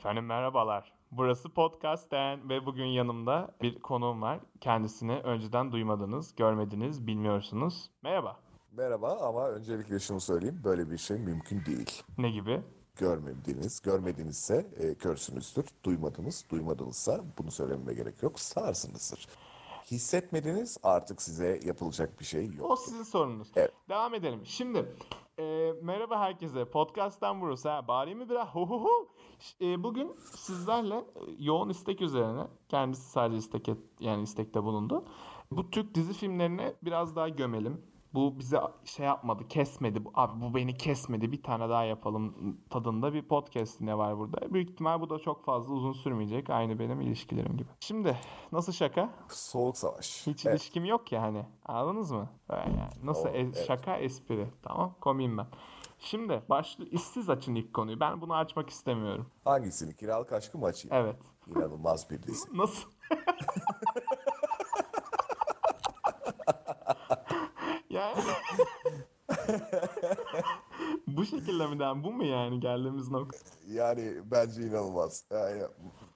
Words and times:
Efendim 0.00 0.26
merhabalar. 0.26 0.92
Burası 1.10 1.48
Podcast'ten 1.48 2.48
ve 2.48 2.66
bugün 2.66 2.84
yanımda 2.84 3.54
bir 3.62 3.80
konuğum 3.80 4.22
var. 4.22 4.40
Kendisini 4.60 5.12
önceden 5.12 5.72
duymadınız, 5.72 6.34
görmediniz, 6.34 7.06
bilmiyorsunuz. 7.06 7.90
Merhaba. 8.02 8.36
Merhaba 8.72 9.18
ama 9.20 9.48
öncelikle 9.48 9.98
şunu 9.98 10.20
söyleyeyim. 10.20 10.60
Böyle 10.64 10.90
bir 10.90 10.98
şey 10.98 11.18
mümkün 11.18 11.64
değil. 11.64 12.02
Ne 12.18 12.30
gibi? 12.30 12.60
Görmediğiniz, 12.96 13.80
görmedinizse 13.80 14.66
e, 14.78 14.94
körsünüzdür. 14.94 15.64
Duymadınız, 15.84 16.44
duymadınızsa 16.50 17.20
bunu 17.38 17.50
söylememe 17.50 17.94
gerek 17.94 18.22
yok. 18.22 18.40
Sağırsınızdır. 18.40 19.26
Hissetmediniz 19.90 20.78
artık 20.82 21.22
size 21.22 21.60
yapılacak 21.64 22.20
bir 22.20 22.24
şey 22.24 22.46
yok. 22.46 22.70
O 22.70 22.76
sizin 22.76 23.02
sorununuz. 23.02 23.48
Evet. 23.56 23.72
Devam 23.88 24.14
edelim. 24.14 24.40
Şimdi 24.44 24.86
e, 25.38 25.72
merhaba 25.82 26.20
herkese. 26.20 26.64
Podcast'tan 26.64 27.40
burası. 27.40 27.68
Ha, 27.68 27.88
bari 27.88 28.14
mi 28.14 28.28
biraz? 28.28 28.48
Hu 28.48 28.60
hu 28.70 28.84
hu. 28.84 29.08
E, 29.60 29.82
bugün 29.82 30.16
sizlerle 30.34 30.94
e, 30.94 31.02
yoğun 31.38 31.68
istek 31.68 32.00
üzerine 32.00 32.46
kendisi 32.68 33.10
sadece 33.10 33.38
istek 33.38 33.68
et, 33.68 33.78
yani 34.00 34.22
istekte 34.22 34.62
bulundu. 34.62 35.04
Bu 35.50 35.70
Türk 35.70 35.94
dizi 35.94 36.12
filmlerini 36.12 36.74
biraz 36.82 37.16
daha 37.16 37.28
gömelim. 37.28 37.80
Bu 38.14 38.38
bize 38.38 38.60
şey 38.84 39.06
yapmadı, 39.06 39.48
kesmedi. 39.48 40.02
Abi 40.14 40.40
bu 40.40 40.54
beni 40.54 40.76
kesmedi. 40.76 41.32
Bir 41.32 41.42
tane 41.42 41.68
daha 41.68 41.84
yapalım 41.84 42.56
tadında 42.70 43.14
bir 43.14 43.22
podcast 43.22 43.80
ne 43.80 43.98
var 43.98 44.18
burada. 44.18 44.54
Büyük 44.54 44.70
ihtimal 44.70 45.00
bu 45.00 45.10
da 45.10 45.18
çok 45.18 45.44
fazla 45.44 45.74
uzun 45.74 45.92
sürmeyecek. 45.92 46.50
Aynı 46.50 46.78
benim 46.78 47.00
ilişkilerim 47.00 47.56
gibi. 47.56 47.68
Şimdi 47.80 48.16
nasıl 48.52 48.72
şaka? 48.72 49.10
Soğuk 49.28 49.76
savaş. 49.76 50.26
Hiç 50.26 50.46
Evet. 50.46 50.60
ilişkim 50.60 50.84
yok 50.84 51.12
ya 51.12 51.22
hani. 51.22 51.46
Anladınız 51.66 52.10
mı? 52.10 52.28
Böyle 52.48 52.60
yani. 52.62 52.90
Nasıl 53.06 53.28
O, 53.28 53.32
e- 53.32 53.38
evet. 53.40 53.64
şaka 53.66 53.96
espri. 53.96 54.46
Tamam 54.62 54.94
komiyim 55.00 55.38
ben. 55.38 55.46
Şimdi 56.00 56.42
başlı 56.48 56.84
işsiz 56.84 57.30
açın 57.30 57.54
ilk 57.54 57.74
konuyu. 57.74 58.00
Ben 58.00 58.20
bunu 58.20 58.36
açmak 58.36 58.70
istemiyorum. 58.70 59.26
Hangisini? 59.44 59.96
Kiralık 59.96 60.32
aşkı 60.32 60.58
mı 60.58 60.66
açayım? 60.66 60.96
Evet. 60.96 61.16
İnanılmaz 61.46 62.10
bir 62.10 62.22
dizi. 62.22 62.48
Nasıl? 62.58 62.90
yani 67.90 68.22
bu 71.06 71.24
şekilde 71.24 71.66
mi 71.66 71.78
den? 71.78 72.04
Bu 72.04 72.12
mu 72.12 72.24
yani 72.24 72.60
geldiğimiz 72.60 73.10
nokta? 73.10 73.38
Yani 73.68 74.14
bence 74.24 74.62
inanılmaz. 74.62 75.24
Yani, 75.30 75.62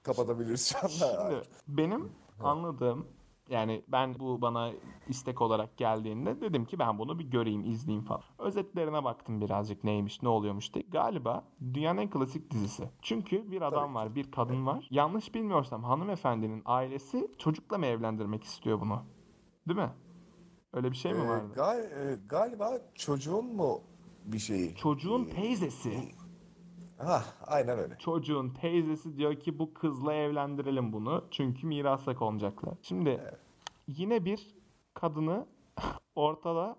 kapatabiliriz 0.03 0.67
şu 0.71 0.77
anda. 0.77 0.89
Şimdi 0.89 1.41
benim 1.67 2.11
anladığım 2.39 3.07
yani 3.49 3.83
ben 3.87 4.19
bu 4.19 4.41
bana 4.41 4.71
istek 5.07 5.41
olarak 5.41 5.77
geldiğinde 5.77 6.41
dedim 6.41 6.65
ki 6.65 6.79
ben 6.79 6.99
bunu 6.99 7.19
bir 7.19 7.23
göreyim, 7.25 7.65
izleyeyim 7.65 8.05
falan. 8.05 8.21
Özetlerine 8.39 9.03
baktım 9.03 9.41
birazcık 9.41 9.83
neymiş, 9.83 10.23
ne 10.23 10.29
oluyormuş 10.29 10.73
diye. 10.73 10.85
Galiba 10.91 11.43
dünyanın 11.73 12.01
en 12.01 12.09
klasik 12.09 12.51
dizisi. 12.51 12.89
Çünkü 13.01 13.51
bir 13.51 13.61
adam 13.61 13.83
Tabii 13.83 13.95
var, 13.95 14.15
bir 14.15 14.31
kadın 14.31 14.65
var. 14.65 14.87
Yanlış 14.91 15.35
bilmiyorsam 15.35 15.83
hanımefendinin 15.83 16.61
ailesi 16.65 17.31
çocukla 17.37 17.77
mı 17.77 17.85
evlendirmek 17.85 18.43
istiyor 18.43 18.81
bunu? 18.81 19.03
Değil 19.67 19.79
mi? 19.79 19.91
Öyle 20.73 20.91
bir 20.91 20.95
şey 20.97 21.13
mi 21.13 21.23
Ee, 21.23 21.27
vardı? 21.27 21.53
gal- 21.55 22.13
e, 22.13 22.17
galiba 22.29 22.71
çocuğun 22.95 23.55
mu 23.55 23.81
bir 24.25 24.39
şeyi? 24.39 24.75
Çocuğun 24.75 25.25
Ee, 25.25 25.29
teyzesi. 25.29 25.99
Ha, 26.97 27.23
aynen 27.47 27.79
öyle. 27.79 27.97
Çocuğun 27.97 28.49
teyzesi 28.49 29.17
diyor 29.17 29.35
ki 29.35 29.59
bu 29.59 29.73
kızla 29.73 30.13
evlendirelim 30.13 30.93
bunu. 30.93 31.23
Çünkü 31.31 31.67
mirasa 31.67 32.15
konacaklar. 32.15 32.73
Şimdi 32.81 33.21
yine 33.87 34.25
bir 34.25 34.55
kadını 34.93 35.45
ortada 36.15 36.75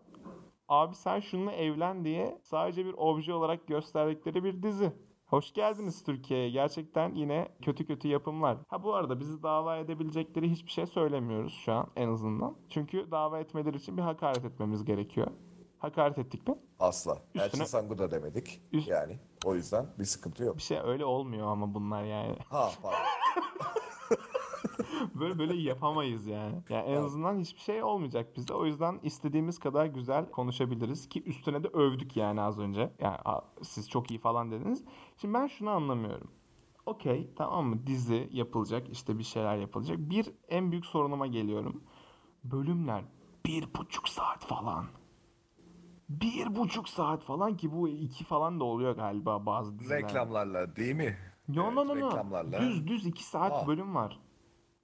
abi 0.68 0.94
sen 0.94 1.20
şununla 1.20 1.52
evlen 1.52 2.04
diye 2.04 2.38
sadece 2.42 2.84
bir 2.86 2.92
obje 2.96 3.32
olarak 3.34 3.66
gösterdikleri 3.66 4.44
bir 4.44 4.62
dizi. 4.62 4.92
Hoş 5.26 5.52
geldiniz 5.52 6.04
Türkiye'ye. 6.04 6.50
Gerçekten 6.50 7.14
yine 7.14 7.48
kötü 7.62 7.86
kötü 7.86 8.08
yapımlar. 8.08 8.58
Ha 8.68 8.82
bu 8.82 8.94
arada 8.94 9.20
bizi 9.20 9.42
dava 9.42 9.76
edebilecekleri 9.76 10.50
hiçbir 10.50 10.70
şey 10.70 10.86
söylemiyoruz 10.86 11.52
şu 11.64 11.72
an 11.72 11.86
en 11.96 12.08
azından. 12.08 12.56
Çünkü 12.68 13.10
dava 13.10 13.38
etmeleri 13.40 13.76
için 13.76 13.96
bir 13.96 14.02
hakaret 14.02 14.44
etmemiz 14.44 14.84
gerekiyor. 14.84 15.26
Hakaret 15.78 16.18
ettik 16.18 16.48
mi? 16.48 16.54
Asla. 16.78 17.12
Üstüne- 17.34 17.42
Elçin 17.44 17.64
Sangu 17.64 17.98
da 17.98 18.10
demedik. 18.10 18.60
Üst- 18.72 18.88
Yani 18.88 19.18
o 19.44 19.54
yüzden 19.54 19.86
bir 19.98 20.04
sıkıntı 20.04 20.44
yok. 20.44 20.56
Bir 20.56 20.62
şey 20.62 20.78
öyle 20.84 21.04
olmuyor 21.04 21.46
ama 21.46 21.74
bunlar 21.74 22.04
yani. 22.04 22.36
Ha 22.50 22.70
pardon. 22.82 22.98
böyle 25.14 25.38
böyle 25.38 25.54
yapamayız 25.54 26.26
yani. 26.26 26.62
Yani 26.68 26.88
en 26.88 26.96
azından 26.96 27.38
hiçbir 27.38 27.60
şey 27.60 27.82
olmayacak 27.82 28.36
bizde. 28.36 28.54
O 28.54 28.66
yüzden 28.66 29.00
istediğimiz 29.02 29.58
kadar 29.58 29.86
güzel 29.86 30.30
konuşabiliriz 30.30 31.08
ki 31.08 31.22
üstüne 31.24 31.62
de 31.64 31.68
övdük 31.68 32.16
yani 32.16 32.40
az 32.40 32.58
önce. 32.58 32.92
Yani 33.00 33.16
"Aa, 33.24 33.40
siz 33.62 33.88
çok 33.90 34.10
iyi 34.10 34.20
falan 34.20 34.50
dediniz. 34.50 34.84
Şimdi 35.16 35.34
ben 35.34 35.46
şunu 35.46 35.70
anlamıyorum. 35.70 36.28
Okey 36.86 37.30
tamam 37.36 37.66
mı 37.66 37.86
dizi 37.86 38.28
yapılacak 38.32 38.88
işte 38.88 39.18
bir 39.18 39.24
şeyler 39.24 39.56
yapılacak. 39.56 39.98
Bir 39.98 40.32
en 40.48 40.70
büyük 40.72 40.86
sorunuma 40.86 41.26
geliyorum. 41.26 41.82
Bölümler 42.44 43.04
bir 43.46 43.74
buçuk 43.74 44.08
saat 44.08 44.44
falan. 44.44 44.86
Bir 46.08 46.56
buçuk 46.56 46.88
saat 46.88 47.22
falan 47.22 47.56
ki 47.56 47.72
bu 47.72 47.88
iki 47.88 48.24
falan 48.24 48.60
da 48.60 48.64
oluyor 48.64 48.96
galiba 48.96 49.46
bazı 49.46 49.78
dizilerde. 49.78 50.02
Reklamlarla 50.02 50.76
değil 50.76 50.94
mi? 50.94 51.16
Yo 51.48 51.64
Evet, 51.64 51.74
no 51.74 51.86
no 51.88 52.00
no. 52.00 52.06
reklamlarla. 52.10 52.60
Düz 52.60 52.86
düz 52.86 53.06
2 53.06 53.24
saat 53.24 53.52
Aa. 53.52 53.66
bölüm 53.66 53.94
var. 53.94 54.20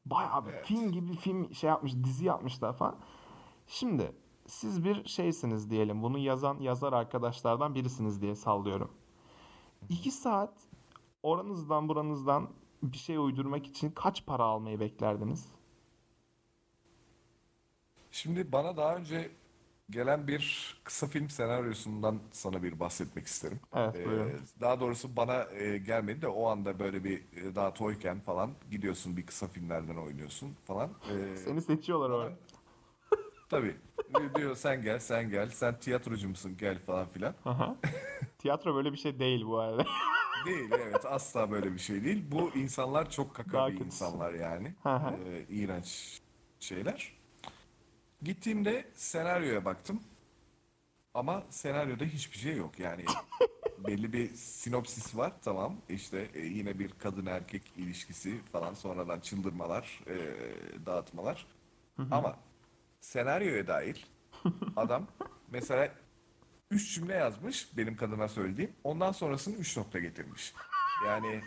Bayağı 0.06 0.46
bir 0.46 0.52
film 0.52 0.92
gibi 0.92 1.16
film 1.16 1.54
şey 1.54 1.68
yapmış, 1.70 1.94
dizi 2.04 2.24
yapmışlar 2.24 2.76
falan. 2.76 2.96
Şimdi 3.66 4.12
siz 4.46 4.84
bir 4.84 5.04
şeysiniz 5.08 5.70
diyelim. 5.70 6.02
Bunu 6.02 6.18
yazan 6.18 6.60
yazar 6.60 6.92
arkadaşlardan 6.92 7.74
birisiniz 7.74 8.22
diye 8.22 8.34
sallıyorum. 8.34 8.90
2 9.88 10.10
saat 10.10 10.54
oranızdan 11.22 11.88
buranızdan 11.88 12.48
bir 12.82 12.98
şey 12.98 13.16
uydurmak 13.16 13.66
için 13.66 13.90
kaç 13.90 14.26
para 14.26 14.44
almayı 14.44 14.80
beklerdiniz? 14.80 15.48
Şimdi 18.10 18.52
bana 18.52 18.76
daha 18.76 18.96
önce 18.96 19.30
gelen 19.90 20.28
bir 20.28 20.74
kısa 20.84 21.06
film 21.06 21.30
senaryosundan 21.30 22.20
sana 22.32 22.62
bir 22.62 22.80
bahsetmek 22.80 23.26
isterim. 23.26 23.60
Evet, 23.74 23.96
Ee, 23.96 24.60
daha 24.60 24.80
doğrusu 24.80 25.16
bana 25.16 25.44
e, 25.52 25.78
gelmedi 25.78 26.22
de 26.22 26.28
o 26.28 26.46
anda 26.48 26.78
böyle 26.78 27.04
bir 27.04 27.18
e, 27.36 27.54
daha 27.54 27.74
toyken 27.74 28.20
falan 28.20 28.50
gidiyorsun 28.70 29.16
bir 29.16 29.26
kısa 29.26 29.48
filmlerden 29.48 29.96
oynuyorsun 29.96 30.54
falan. 30.66 30.90
Ee, 31.10 31.36
Seni 31.36 31.62
seçiyorlar 31.62 32.10
orada. 32.10 32.32
tabii 33.50 33.76
E, 34.14 34.34
diyor 34.34 34.56
sen 34.56 34.82
gel 34.82 34.98
sen 34.98 35.30
gel 35.30 35.48
sen 35.50 35.80
tiyatrocu 35.80 36.28
musun 36.28 36.56
gel 36.58 36.78
falan 36.78 37.08
filan. 37.08 37.34
Aha. 37.44 37.76
Tiyatro 38.38 38.74
böyle 38.74 38.92
bir 38.92 38.96
şey 38.98 39.18
değil 39.18 39.44
bu 39.46 39.58
arada. 39.58 39.84
Değil 40.46 40.70
evet 40.72 41.04
asla 41.06 41.50
böyle 41.50 41.72
bir 41.72 41.78
şey 41.78 42.04
değil. 42.04 42.24
Bu 42.30 42.50
insanlar 42.50 43.10
çok 43.10 43.34
kaka 43.34 43.52
Daha 43.52 43.68
bir 43.68 43.72
kötüsü. 43.72 43.86
insanlar 43.86 44.34
yani. 44.34 44.74
Ee, 44.86 45.44
iğrenç 45.48 46.20
şeyler. 46.60 47.21
Gittiğimde 48.22 48.84
senaryoya 48.94 49.64
baktım. 49.64 50.02
Ama 51.14 51.42
senaryoda 51.50 52.04
hiçbir 52.04 52.38
şey 52.38 52.56
yok 52.56 52.78
yani. 52.78 53.04
belli 53.86 54.12
bir 54.12 54.28
sinopsis 54.34 55.16
var 55.16 55.32
tamam. 55.44 55.76
İşte 55.88 56.30
e, 56.34 56.40
yine 56.40 56.78
bir 56.78 56.90
kadın 56.98 57.26
erkek 57.26 57.62
ilişkisi 57.76 58.40
falan 58.52 58.74
sonradan 58.74 59.20
çıldırmalar, 59.20 60.00
e, 60.06 60.16
dağıtmalar. 60.86 61.46
Ama 62.10 62.36
senaryoya 63.00 63.66
dair 63.66 64.06
adam 64.76 65.06
mesela 65.50 65.94
üç 66.70 66.94
cümle 66.94 67.14
yazmış 67.14 67.76
benim 67.76 67.96
kadına 67.96 68.28
söylediğim. 68.28 68.72
Ondan 68.84 69.12
sonrasını 69.12 69.56
üç 69.56 69.76
nokta 69.76 69.98
getirmiş. 69.98 70.54
Yani 71.06 71.40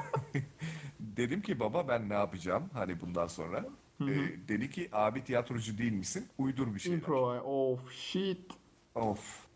dedim 1.00 1.42
ki 1.42 1.60
baba 1.60 1.88
ben 1.88 2.08
ne 2.08 2.14
yapacağım 2.14 2.70
hani 2.72 3.00
bundan 3.00 3.26
sonra. 3.26 3.66
Ee, 4.00 4.48
dedi 4.48 4.70
ki 4.70 4.88
abi 4.92 5.24
tiyatrocu 5.24 5.78
değil 5.78 5.92
misin? 5.92 6.28
Uydur 6.38 6.74
bir 6.74 6.80
şeyler. 6.80 6.96
Impro. 6.98 7.40
Of 7.40 7.92
shit. 7.92 8.52
Of. 8.94 9.46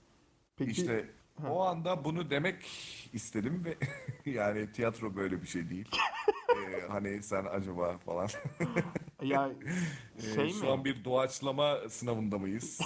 Peki 0.57 0.71
İşte 0.71 1.11
o 1.49 1.61
anda 1.63 2.05
bunu 2.05 2.31
demek 2.31 2.57
istedim 3.13 3.65
ve 3.65 3.77
yani 4.31 4.73
tiyatro 4.73 5.17
böyle 5.17 5.43
bir 5.43 5.47
şey 5.47 5.71
değil. 5.71 5.89
Ee, 6.51 6.89
hani 6.89 7.23
sen 7.23 7.45
acaba 7.45 7.99
falan. 7.99 8.29
ya 9.23 9.51
Ee, 10.17 10.35
şey 10.35 10.51
şu 10.51 10.67
mi? 10.67 10.71
an 10.71 10.85
bir 10.85 11.05
doğaçlama 11.05 11.79
sınavında 11.89 12.39
mıyız? 12.39 12.81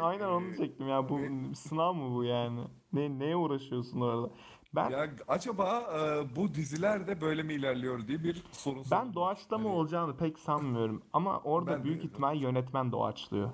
Aynen 0.00 0.28
onu 0.28 0.44
Ee, 0.44 0.46
diyecektim 0.46 0.88
ya 0.88 1.08
bu 1.08 1.20
sınav 1.54 1.94
mı 1.94 2.14
bu 2.14 2.24
yani? 2.24 2.60
Ne 2.92 3.18
neye 3.18 3.36
uğraşıyorsun 3.36 4.00
orada? 4.00 4.30
Ben 4.76 4.90
Ya 4.90 5.10
acaba 5.28 5.80
e, 5.80 6.36
bu 6.36 6.54
diziler 6.54 7.06
de 7.06 7.20
böyle 7.20 7.42
mi 7.42 7.54
ilerliyor 7.54 8.08
diye 8.08 8.24
bir 8.24 8.42
sorun 8.52 8.84
ben 8.90 9.14
doğaçlama 9.14 9.64
Hani 9.64 9.76
olacağını 9.76 10.16
pek 10.16 10.38
sanmıyorum 10.38 11.02
ama 11.12 11.40
orada 11.40 11.70
Ben 11.70 11.84
büyük 11.84 12.04
ihtimal 12.04 12.36
yönetmen 12.36 12.92
doğaçlıyor. 12.92 13.50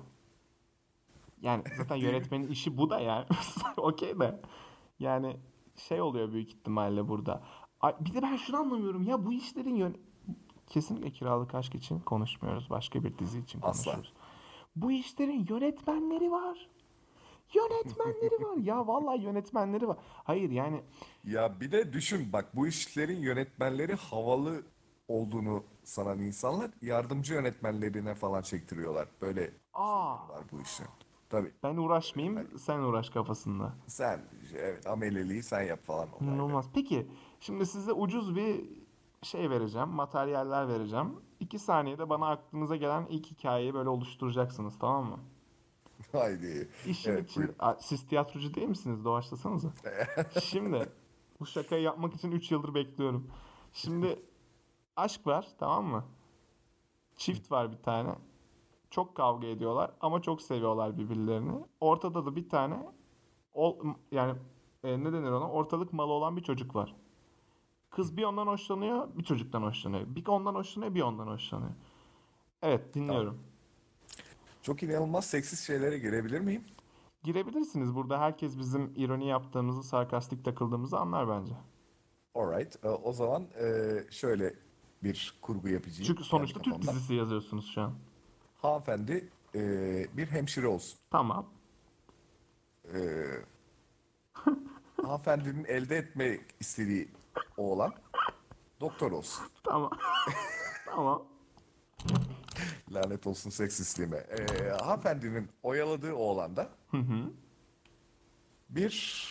Yani 1.41 1.63
zaten 1.77 1.95
yönetmenin 1.95 2.47
işi 2.47 2.77
bu 2.77 2.89
da 2.89 2.99
yani. 2.99 3.25
Okey 3.77 4.19
de. 4.19 4.41
Yani 4.99 5.37
şey 5.75 6.01
oluyor 6.01 6.31
büyük 6.31 6.49
ihtimalle 6.49 7.07
burada. 7.07 7.43
Ay, 7.81 7.95
Bir 7.99 8.13
de 8.13 8.21
ben 8.21 8.35
şunu 8.35 8.57
anlamıyorum 8.57 9.03
ya 9.03 9.25
bu 9.25 9.33
işlerin 9.33 9.75
yön... 9.75 9.97
Kesinlikle 10.67 11.11
kiralık 11.11 11.55
aşk 11.55 11.75
için 11.75 11.99
konuşmuyoruz. 11.99 12.69
Başka 12.69 13.03
bir 13.03 13.17
dizi 13.17 13.39
için 13.39 13.59
Asla. 13.61 13.91
konuşuyoruz. 13.91 14.13
Bu 14.75 14.91
işlerin 14.91 15.45
yönetmenleri 15.49 16.31
var. 16.31 16.69
Yönetmenleri 17.55 18.43
var. 18.43 18.57
Ya 18.57 18.87
vallahi 18.87 19.21
yönetmenleri 19.21 19.87
var. 19.87 19.97
Hayır 20.23 20.49
yani 20.49 20.83
Ya 21.23 21.59
bir 21.59 21.71
de 21.71 21.93
düşün 21.93 22.33
bak 22.33 22.55
bu 22.55 22.67
işlerin 22.67 23.21
yönetmenleri 23.21 23.95
havalı 23.95 24.63
olduğunu 25.07 25.63
sanan 25.83 26.19
insanlar 26.19 26.71
yardımcı 26.81 27.33
yönetmenlerine 27.33 28.15
falan 28.15 28.41
çektiriyorlar. 28.41 29.07
Böyle 29.21 29.51
aa 29.73 30.13
var 30.29 30.43
bu 30.51 30.61
işin. 30.61 30.85
Tabii 31.29 31.51
ben 31.63 31.77
uğraşmayayım 31.77 32.59
sen 32.59 32.79
uğraş 32.79 33.09
kafasında. 33.09 33.73
sen 33.87 34.21
evet 34.57 34.87
ameleliği 34.87 35.43
sen 35.43 35.61
yap 35.61 35.83
falan. 35.83 36.07
İnanılmaz. 36.21 36.69
Peki 36.73 37.07
şimdi 37.39 37.65
size 37.65 37.93
ucuz 37.93 38.35
bir 38.35 38.65
şey 39.23 39.49
vereceğim. 39.49 39.89
Materyaller 39.89 40.67
vereceğim. 40.67 41.15
İki 41.39 41.59
saniyede 41.59 42.09
bana 42.09 42.29
aklınıza 42.29 42.75
gelen 42.75 43.05
ilk 43.09 43.25
hikayeyi 43.25 43.73
böyle 43.73 43.89
oluşturacaksınız 43.89 44.79
tamam 44.79 45.05
mı? 45.05 45.19
Haydi. 46.17 46.69
İşin 46.87 47.11
Evet, 47.11 47.29
için... 47.29 47.43
buyurun. 47.43 47.77
Siz 47.79 48.07
tiyatrocu 48.07 48.53
değil 48.53 48.67
misiniz? 48.67 49.05
Doğaçlasanıza. 49.05 49.69
Şimdi 50.41 50.89
bu 51.39 51.45
şakayı 51.45 51.81
yapmak 51.81 52.13
için 52.13 52.31
3 52.31 52.51
yıldır 52.51 52.73
bekliyorum. 52.73 53.27
Şimdi 53.73 54.19
aşk 54.95 55.27
var 55.27 55.47
tamam 55.59 55.85
mı? 55.85 56.05
Çift 57.15 57.51
var 57.51 57.71
bir 57.71 57.77
tane. 57.77 58.15
Çok 58.89 59.15
kavga 59.15 59.47
ediyorlar 59.47 59.91
ama 60.01 60.21
çok 60.21 60.41
seviyorlar 60.41 60.97
birbirlerini. 60.97 61.51
Ortada 61.79 62.25
da 62.25 62.35
bir 62.35 62.49
tane 62.49 62.87
ol, 63.53 63.77
yani 64.11 64.33
e, 64.83 65.03
ne 65.03 65.13
denir 65.13 65.31
ona? 65.31 65.51
Ortalık 65.51 65.93
malı 65.93 66.11
olan 66.11 66.37
bir 66.37 66.43
çocuk 66.43 66.75
var. 66.75 66.95
Kız 67.89 68.17
bir 68.17 68.23
ondan 68.23 68.47
hoşlanıyor, 68.47 69.07
bir 69.15 69.23
çocuktan 69.23 69.61
hoşlanıyor. 69.61 70.03
Bir 70.07 70.27
ondan 70.27 70.55
hoşlanıyor, 70.55 70.95
bir 70.95 71.01
ondan 71.01 71.27
hoşlanıyor. 71.27 71.71
Evet, 72.61 72.93
dinliyorum. 72.95 73.39
Çok 74.63 74.83
inanılmaz 74.83 75.25
seksist 75.25 75.67
şeylere 75.67 75.97
girebilir 75.97 76.39
miyim? 76.39 76.63
Girebilirsiniz. 77.23 77.95
Burada 77.95 78.19
herkes 78.19 78.57
bizim 78.57 78.93
ironi 78.95 79.27
yaptığımızı, 79.27 79.83
sarkastik 79.83 80.45
takıldığımızı 80.45 80.97
anlar 80.97 81.29
bence. 81.29 81.53
Alright. 82.35 82.85
Ee, 82.85 82.87
O 82.89 83.13
zaman 83.13 83.43
e, 83.43 83.91
şöyle 84.11 84.53
bir 85.03 85.37
kurgu 85.41 85.69
yapacağım. 85.69 86.03
Çünkü 86.03 86.23
sonuçta 86.23 86.61
kendi 86.61 86.79
Türk 86.79 86.89
dizisi 86.89 87.13
yazıyorsunuz 87.13 87.71
şu 87.75 87.81
an. 87.81 87.93
Hanımefendi 88.61 89.29
e, 89.55 89.61
bir 90.17 90.27
hemşire 90.27 90.67
olsun. 90.67 90.99
Tamam. 91.11 91.45
Hanımefendinin 95.03 95.65
elde 95.65 95.97
etmek 95.97 96.41
istediği 96.59 97.07
oğlan 97.57 97.93
doktor 98.79 99.11
olsun. 99.11 99.45
Tamam. 99.63 99.91
tamam. 100.85 101.23
Lanet 102.91 103.27
olsun 103.27 103.49
seksistliğime. 103.49 104.17
Ee, 104.17 104.69
hanımefendinin 104.69 105.49
oyaladığı 105.63 106.13
oğlan 106.13 106.55
da 106.55 106.69
bir 108.69 109.23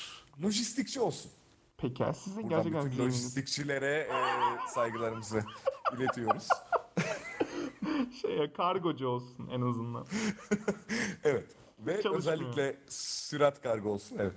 lojistikçi 0.42 1.00
olsun. 1.00 1.30
Peki 1.76 2.04
sizin 2.14 2.42
Buradan 2.42 2.48
gerçekten 2.62 2.86
bütün 2.92 3.04
lojistikçilere 3.04 3.98
e, 3.98 4.14
saygılarımızı 4.68 5.42
iletiyoruz. 5.96 6.48
şeye 8.22 8.52
kargocu 8.52 9.08
olsun 9.08 9.48
en 9.52 9.60
azından. 9.60 10.06
Evet. 11.24 11.56
Ve 11.78 12.00
özellikle 12.14 12.76
sürat 12.88 13.62
kargo 13.62 13.88
olsun. 13.90 14.16
Evet. 14.20 14.34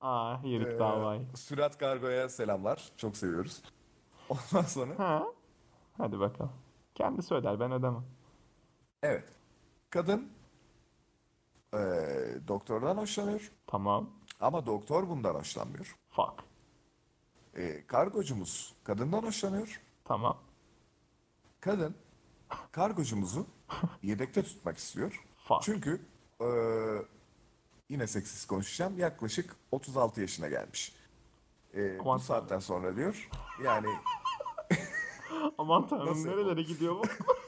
Aa 0.00 0.36
yerik 0.44 0.66
Ee, 0.66 0.78
davayı. 0.78 1.26
sürat 1.34 1.78
kargoya 1.78 2.28
selamlar. 2.28 2.88
Çok 2.96 3.16
seviyoruz. 3.16 3.62
Ondan 4.28 4.66
sonra 4.66 4.98
Ha? 4.98 5.26
Hadi 5.96 6.20
bakalım. 6.20 6.52
Kendisi 6.94 7.34
öder 7.34 7.60
ben 7.60 7.72
ödemem. 7.72 8.04
Evet. 9.02 9.24
Kadın 9.90 10.32
e, 11.74 11.78
doktordan 12.48 12.96
hoşlanıyor. 12.96 13.52
Tamam. 13.66 14.10
Ama 14.40 14.66
doktor 14.66 15.08
bundan 15.08 15.34
hoşlanmıyor. 15.34 15.96
Fuck. 16.10 16.44
E, 17.54 17.86
kargocumuz 17.86 18.74
kadından 18.84 19.22
hoşlanıyor. 19.22 19.80
Tamam. 20.04 20.38
Kadın 21.60 21.94
kargocumuzu 22.72 23.46
yedekte 24.02 24.42
tutmak 24.42 24.78
istiyor. 24.78 25.24
Fuck. 25.48 25.62
Çünkü 25.62 26.00
e, 26.40 26.46
yine 27.88 28.06
seksiz 28.06 28.46
konuşacağım. 28.46 28.98
Yaklaşık 28.98 29.56
36 29.72 30.20
yaşına 30.20 30.48
gelmiş. 30.48 30.92
E, 31.74 31.98
Aman 32.00 32.18
bu 32.18 32.22
saatten 32.22 32.58
sonra 32.58 32.96
diyor. 32.96 33.28
Yani 33.64 33.88
Aman 35.58 35.88
tanrım 35.88 36.06
Nasıl? 36.06 36.28
nerelere 36.28 36.62
gidiyor 36.62 36.94
bu? 36.94 37.02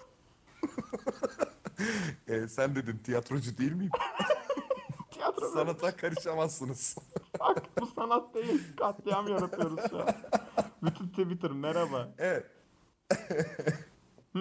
e, 2.28 2.48
sen 2.48 2.74
dedin 2.74 2.98
tiyatrocu 2.98 3.58
değil 3.58 3.72
miyim? 3.72 3.90
Tiyatro. 5.10 5.48
Sanata 5.48 5.96
karışamazsınız. 5.96 6.96
Bak 7.40 7.62
bu 7.80 7.86
sanat 7.86 8.34
değil. 8.34 8.62
Katliam 8.76 9.28
yaratıyoruz 9.28 9.80
şu 9.90 9.98
an. 9.98 10.08
Bütün 10.82 11.08
Twitter 11.08 11.50
merhaba. 11.50 12.08
evet. 12.18 12.46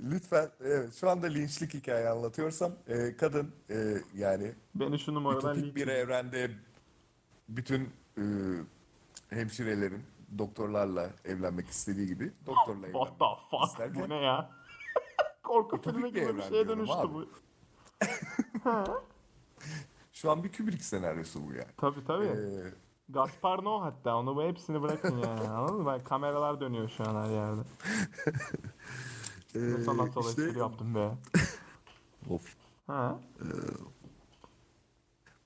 Lütfen 0.00 0.50
evet, 0.60 0.94
şu 0.94 1.10
anda 1.10 1.26
linçlik 1.26 1.74
hikaye 1.74 2.08
anlatıyorsam 2.08 2.72
e, 2.88 3.16
kadın 3.16 3.54
e, 3.70 3.74
yani 4.14 4.52
Beni 4.74 4.98
şu 4.98 5.14
numaradan 5.14 5.56
linç 5.56 5.74
bir 5.74 5.88
evrende 5.88 6.50
bütün 7.48 7.82
e, 8.18 8.24
hemşirelerin 9.30 10.02
doktorlarla 10.38 11.10
evlenmek 11.24 11.68
istediği 11.68 12.06
gibi 12.06 12.32
doktorla 12.46 12.86
What 12.86 13.08
evlenmek 13.08 13.18
the 13.18 13.24
fuck 13.50 13.66
isterken 13.66 14.04
bu 14.04 14.08
ne 14.08 14.16
ya? 14.16 14.50
Korku 15.46 15.76
Ütopik 15.76 15.92
filmi 15.94 16.14
bir 16.14 16.20
gibi 16.20 16.36
bir 16.36 16.42
şeye 16.42 16.68
dönüştü 16.68 16.96
abi. 16.96 17.14
bu. 17.14 17.26
şu 20.12 20.30
an 20.30 20.44
bir 20.44 20.52
Kubrick 20.52 20.84
senaryosu 20.84 21.46
bu 21.46 21.52
yani. 21.52 21.70
Tabii 21.76 22.04
tabii. 22.06 22.24
Ee, 22.26 22.72
Gaspar 23.08 23.64
No 23.64 23.80
hatta 23.82 24.16
onu 24.16 24.36
bu 24.36 24.42
hepsini 24.42 24.82
bırakın 24.82 25.18
yani 25.18 25.40
anladın 25.48 25.82
mı? 25.82 25.98
Kameralar 26.04 26.60
dönüyor 26.60 26.88
şu 26.88 27.08
an 27.08 27.14
her 27.24 27.30
yerde. 27.30 27.60
Ne 29.54 29.80
e, 29.80 29.84
sanatsal 29.84 30.24
işte- 30.24 30.58
yaptım 30.58 30.94
be. 30.94 31.10
Of. 32.30 32.56
Ha? 32.86 33.18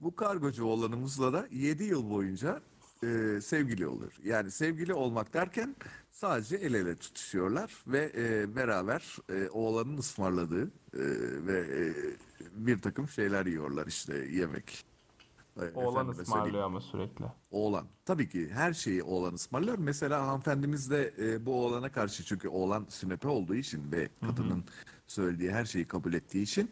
Bu 0.01 0.17
kargocu 0.17 0.65
oğlanımızla 0.67 1.33
da 1.33 1.47
7 1.51 1.85
yıl 1.85 2.11
boyunca 2.11 2.61
e, 3.03 3.41
sevgili 3.41 3.87
oluyor. 3.87 4.13
Yani 4.25 4.51
sevgili 4.51 4.95
olmak 4.95 5.35
derken 5.35 5.77
sadece 6.11 6.57
el 6.57 6.75
ele 6.75 6.97
tutuşuyorlar 6.97 7.73
ve 7.87 8.13
e, 8.17 8.57
beraber 8.57 9.17
e, 9.29 9.49
oğlanın 9.49 9.99
ısmarladığı 9.99 10.65
e, 10.65 11.03
ve 11.47 11.59
e, 11.59 11.95
bir 12.53 12.79
takım 12.79 13.09
şeyler 13.09 13.47
yiyorlar 13.47 13.87
işte 13.87 14.15
yemek. 14.31 14.85
Oğlan 15.75 16.09
ısmarlıyor 16.09 16.63
ama 16.63 16.81
sürekli. 16.81 17.25
Oğlan. 17.51 17.87
Tabii 18.05 18.29
ki 18.29 18.51
her 18.51 18.73
şeyi 18.73 19.03
oğlan 19.03 19.35
ısmarlıyor. 19.35 19.79
Mesela 19.79 20.27
hanımefendimiz 20.27 20.91
de 20.91 21.15
e, 21.19 21.47
bu 21.47 21.65
oğlana 21.65 21.93
karşı 21.93 22.25
çünkü 22.25 22.49
oğlan 22.49 22.87
sünepe 22.89 23.29
olduğu 23.29 23.55
için 23.55 23.93
ve 23.93 24.09
kadının 24.21 24.65
söylediği 25.07 25.53
her 25.53 25.65
şeyi 25.65 25.85
kabul 25.85 26.13
ettiği 26.13 26.43
için 26.43 26.71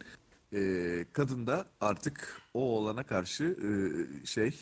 e, 0.53 1.05
kadın 1.13 1.47
da 1.47 1.65
artık 1.81 2.41
o 2.53 2.61
oğlana 2.61 3.03
karşı 3.03 3.43
e, 3.43 3.69
şey 4.25 4.59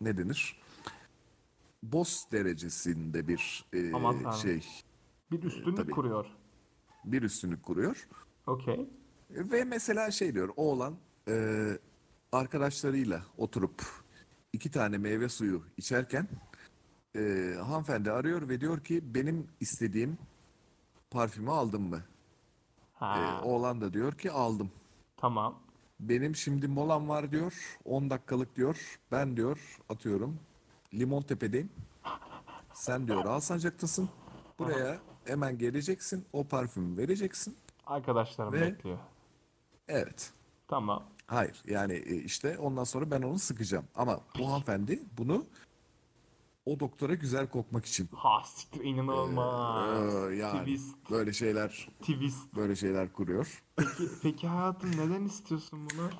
ne 0.00 0.16
denir? 0.16 0.63
Boss 1.92 2.30
derecesinde 2.32 3.28
bir 3.28 3.64
e, 3.72 3.92
Aman 3.92 4.22
tanrım. 4.22 4.38
şey 4.38 4.64
Bir 5.30 5.42
üstünlük 5.42 5.76
tabii. 5.76 5.90
kuruyor. 5.92 6.26
bir 7.04 7.22
üstünlük 7.22 7.62
kuruyor. 7.62 8.08
Okey. 8.46 8.88
Ve 9.30 9.64
mesela 9.64 10.10
şey 10.10 10.34
diyor 10.34 10.48
oğlan 10.56 10.94
e, 11.28 11.64
arkadaşlarıyla 12.32 13.22
oturup 13.38 13.82
iki 14.52 14.70
tane 14.70 14.98
meyve 14.98 15.28
suyu 15.28 15.62
içerken 15.76 16.28
e, 17.16 17.54
hanımefendi 17.66 18.10
arıyor 18.10 18.48
ve 18.48 18.60
diyor 18.60 18.80
ki 18.84 19.14
benim 19.14 19.46
istediğim 19.60 20.18
parfümü 21.10 21.50
aldın 21.50 21.82
mı? 21.82 21.96
E, 21.96 22.00
Ha, 22.94 23.40
oğlan 23.44 23.80
da 23.80 23.92
diyor 23.92 24.12
ki 24.18 24.30
aldım. 24.30 24.70
tamam. 25.16 25.60
Benim 26.00 26.36
şimdi 26.36 26.68
molam 26.68 27.08
var 27.08 27.30
diyor 27.32 27.78
10 27.84 28.10
dakikalık 28.10 28.56
diyor 28.56 28.98
ben 29.12 29.36
diyor 29.36 29.78
atıyorum 29.88 30.38
Limontepe'deyim. 30.98 31.70
Sen 32.72 33.06
diyor 33.06 33.24
Alsancak'tasın. 33.24 34.08
Buraya 34.58 34.98
hemen 35.24 35.58
geleceksin 35.58 36.24
o 36.32 36.44
parfümü 36.44 36.96
vereceksin. 36.96 37.56
Arkadaşlarım 37.86 38.52
Ve- 38.52 38.60
bekliyor. 38.60 38.98
Evet. 39.88 40.32
Tamam. 40.68 41.02
Hayır 41.26 41.62
yani 41.66 41.92
e, 41.92 42.14
işte 42.14 42.58
ondan 42.58 42.84
sonra 42.84 43.10
ben 43.10 43.22
onu 43.22 43.38
sıkacağım. 43.38 43.84
Ama 43.94 44.20
bu 44.38 44.48
hanımefendi 44.48 45.02
bunu 45.18 45.46
o 46.66 46.80
doktora 46.80 47.14
güzel 47.14 47.48
kokmak 47.48 47.84
için. 47.84 48.08
Ha 48.14 48.42
siktir 48.44 48.84
inanılmaz. 48.84 50.02
Ee, 50.30 50.34
yani 50.36 50.58
Twist. 50.60 51.10
böyle 51.10 51.32
şeyler 51.32 51.88
Twist. 52.00 52.54
böyle 52.56 52.76
şeyler 52.76 53.12
kuruyor. 53.12 53.62
Peki, 53.76 54.08
peki 54.22 54.48
hayatım 54.48 54.90
neden 54.90 55.24
istiyorsun 55.24 55.88
bunu? 55.90 56.10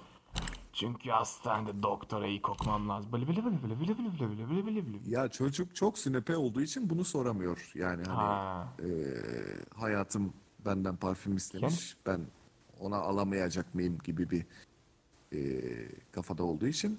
Çünkü 0.74 1.10
hastanede 1.10 1.82
doktora 1.82 2.26
iyi 2.26 2.42
kokmam 2.42 2.88
lazım. 2.88 3.12
Böyle 3.12 3.28
böyle 3.28 3.44
böyle 3.44 3.62
böyle 3.62 3.80
böyle 3.80 3.98
böyle 3.98 4.20
böyle 4.20 4.50
böyle 4.50 4.66
böyle 4.66 4.86
böyle. 4.86 4.98
Ya 5.06 5.28
çocuk 5.28 5.76
çok 5.76 5.98
sünepe 5.98 6.36
olduğu 6.36 6.60
için 6.62 6.90
bunu 6.90 7.04
soramıyor. 7.04 7.72
Yani 7.74 8.02
hani 8.04 8.22
Ha. 8.22 8.68
e, 8.78 8.88
hayatım 9.74 10.32
benden 10.66 10.96
parfüm 10.96 11.36
istemiş. 11.36 11.96
Ben 12.06 12.20
ona 12.80 12.96
alamayacak 12.96 13.74
mıyım 13.74 13.98
gibi 14.04 14.30
bir 14.30 14.46
e, 15.32 15.38
kafada 16.12 16.44
olduğu 16.44 16.66
için 16.66 16.98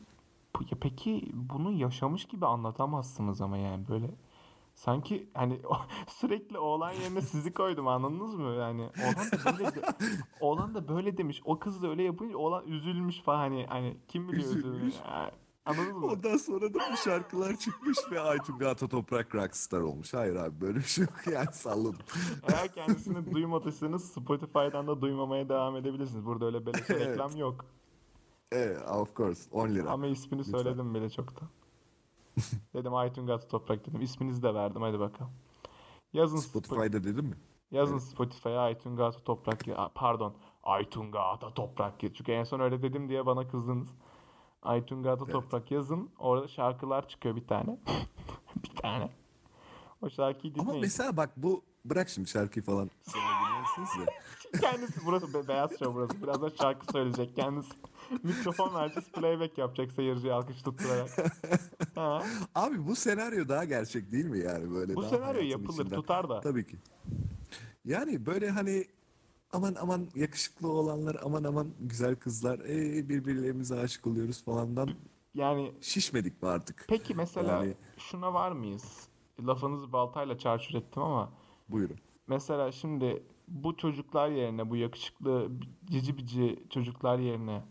ya 0.72 0.78
peki 0.82 1.32
bunu 1.34 1.72
yaşamış 1.72 2.26
gibi 2.26 2.46
anlatamazsınız 2.46 3.42
ama 3.42 3.58
yani 3.58 3.88
böyle 3.88 4.10
sanki 4.76 5.30
hani 5.34 5.62
o- 5.70 5.82
sürekli 6.08 6.58
oğlan 6.58 6.92
yerine 6.92 7.22
sizi 7.22 7.54
koydum 7.54 7.88
anladınız 7.88 8.36
mı? 8.36 8.56
Yani 8.56 8.82
oğlan 8.82 9.32
da 9.32 9.58
böyle 9.60 9.76
de, 9.76 9.82
oğlan 10.40 10.76
da 10.76 10.88
böyle 10.88 11.18
demiş. 11.18 11.42
O 11.46 11.60
kız 11.60 11.84
da 11.84 11.88
öyle 11.88 12.04
yapınca 12.04 12.38
oğlan 12.38 12.68
üzülmüş 12.68 13.22
falan 13.22 13.38
hani 13.38 13.66
hani 13.70 13.98
kim 14.08 14.28
biliyor 14.32 14.50
üzülmüş. 14.56 14.96
Ha, 15.04 15.32
Anladınız 15.66 15.94
mı? 15.98 16.06
Ondan 16.06 16.38
sonra 16.38 16.74
da 16.74 16.80
bu 16.94 16.98
şarkılar 17.04 17.56
çıkmış 17.56 17.98
ve 18.12 18.20
Aytunga 18.20 18.70
Ata 18.70 18.88
Toprak 18.88 19.36
rockstar 19.36 19.80
olmuş. 19.82 20.14
Hayır 20.14 20.36
abi 20.36 20.62
böyle 20.62 20.78
bir 20.78 20.84
şey 20.84 21.02
yok 21.06 21.14
yani 21.34 21.52
salladım. 21.54 22.00
Eğer 22.54 22.74
kendisini 22.74 23.34
duymadıysanız 23.34 24.12
Spotify'dan 24.12 24.88
da 24.88 25.02
duymamaya 25.02 25.50
devam 25.50 25.76
edebilirsiniz. 25.76 26.26
Burada 26.26 26.46
öyle 26.46 26.66
beleş 26.66 26.82
Evet. 26.90 27.08
reklam 27.08 27.36
yok. 27.38 27.66
Evet, 28.52 28.78
of 28.90 29.16
course 29.16 29.50
10 29.52 29.70
lira. 29.70 29.90
Ama 29.90 30.08
ismini 30.08 30.40
Lütfen. 30.42 30.52
söyledim 30.58 30.94
bile 30.94 31.10
çoktan. 31.10 31.48
dedim 32.74 32.94
Aytun 32.96 33.28
Gatı 33.28 33.48
Toprak 33.48 33.86
dedim. 33.88 34.02
İsminizi 34.02 34.44
de 34.44 34.54
verdim 34.54 34.82
hadi 34.82 35.00
bakalım. 35.00 35.32
Yazın 36.14 36.38
Spotify. 36.38 36.76
Spotify'da 36.76 37.04
dedim 37.04 37.26
mi? 37.26 37.36
Yazın 37.72 37.98
Spotify'a 37.98 38.60
Aytun 38.60 38.96
Gatı 38.96 39.24
Toprak 39.24 39.68
ya- 39.68 39.92
pardon 39.96 40.34
Aytun 40.64 41.12
Gatı 41.12 41.54
Toprak 41.54 42.04
ya- 42.04 42.14
çünkü 42.14 42.32
en 42.32 42.44
son 42.44 42.60
öyle 42.60 42.82
dedim 42.82 43.10
diye 43.10 43.26
bana 43.26 43.48
kızdınız. 43.48 43.88
Aytun 44.62 45.04
Gatı 45.04 45.24
Evet. 45.24 45.34
Toprak 45.34 45.72
yazın 45.72 46.10
orada 46.20 46.48
şarkılar 46.48 47.08
çıkıyor 47.08 47.36
bir 47.36 47.48
tane. 47.48 47.78
bir 48.64 48.70
tane. 48.76 49.10
O 50.02 50.10
şarkıyı 50.10 50.54
Ama 50.54 50.64
dinleyin. 50.64 50.82
mesela 50.82 51.18
bak 51.18 51.30
bu 51.38 51.62
bırak 51.86 52.10
şimdi 52.10 52.30
şarkıyı 52.30 52.64
falan. 52.66 52.90
Sonra 53.02 53.24
dinlersiniz 53.50 53.90
ya. 54.08 54.14
Kendisi 54.62 55.06
burası 55.06 55.34
be- 55.34 55.48
beyaz 55.48 55.70
show 55.72 55.94
burası. 55.96 56.24
Birazdan 56.24 56.50
şarkı 56.62 56.86
söyleyecek 56.92 57.36
kendisi. 57.36 57.74
Mikrofon 58.24 58.74
vereceğiz 58.76 59.10
playback 59.12 59.58
yapacak 59.58 59.92
seyirciye 59.92 60.34
alkış 60.34 60.62
tutturarak. 60.62 61.10
Ha. 61.96 62.24
Abi 62.56 62.88
bu 62.88 62.96
senaryo 62.96 63.48
daha 63.48 63.64
gerçek 63.66 64.12
değil 64.12 64.26
mi 64.26 64.40
yani 64.40 64.72
böyle 64.72 64.96
Bu 64.96 65.04
senaryo 65.04 65.42
yapılır 65.42 65.82
içinden? 65.86 65.96
tutar 65.96 66.30
da. 66.30 66.42
Tabii 66.42 66.66
ki. 66.66 66.78
Yani 67.86 68.26
böyle 68.26 68.50
hani 68.50 68.86
aman 69.52 69.76
aman 69.82 70.08
yakışıklı 70.16 70.68
olanlar 70.72 71.18
aman 71.24 71.44
aman 71.44 71.68
güzel 71.80 72.16
kızlar 72.16 72.60
ee, 72.60 73.10
birbirlerimize 73.10 73.80
aşık 73.80 74.08
oluyoruz 74.08 74.44
falandan 74.44 74.90
Yani 75.36 75.72
şişmedik 75.82 76.44
mi 76.44 76.50
artık? 76.50 76.86
peki 76.90 77.16
mesela 77.16 77.52
Yani- 77.64 77.74
şuna 77.98 78.34
var 78.34 78.52
mıyız? 78.52 79.08
Lafınızı 79.48 79.92
baltayla 79.94 80.38
çarçur 80.38 80.76
ettim 80.76 81.04
ama 81.04 81.32
Buyurun. 81.70 81.98
mesela 82.28 82.72
şimdi 82.72 83.24
bu 83.48 83.78
çocuklar 83.78 84.30
yerine 84.30 84.70
bu 84.70 84.76
yakışıklı 84.76 85.50
cici 85.86 86.18
bici 86.18 86.60
çocuklar 86.70 87.20
yerine 87.20 87.62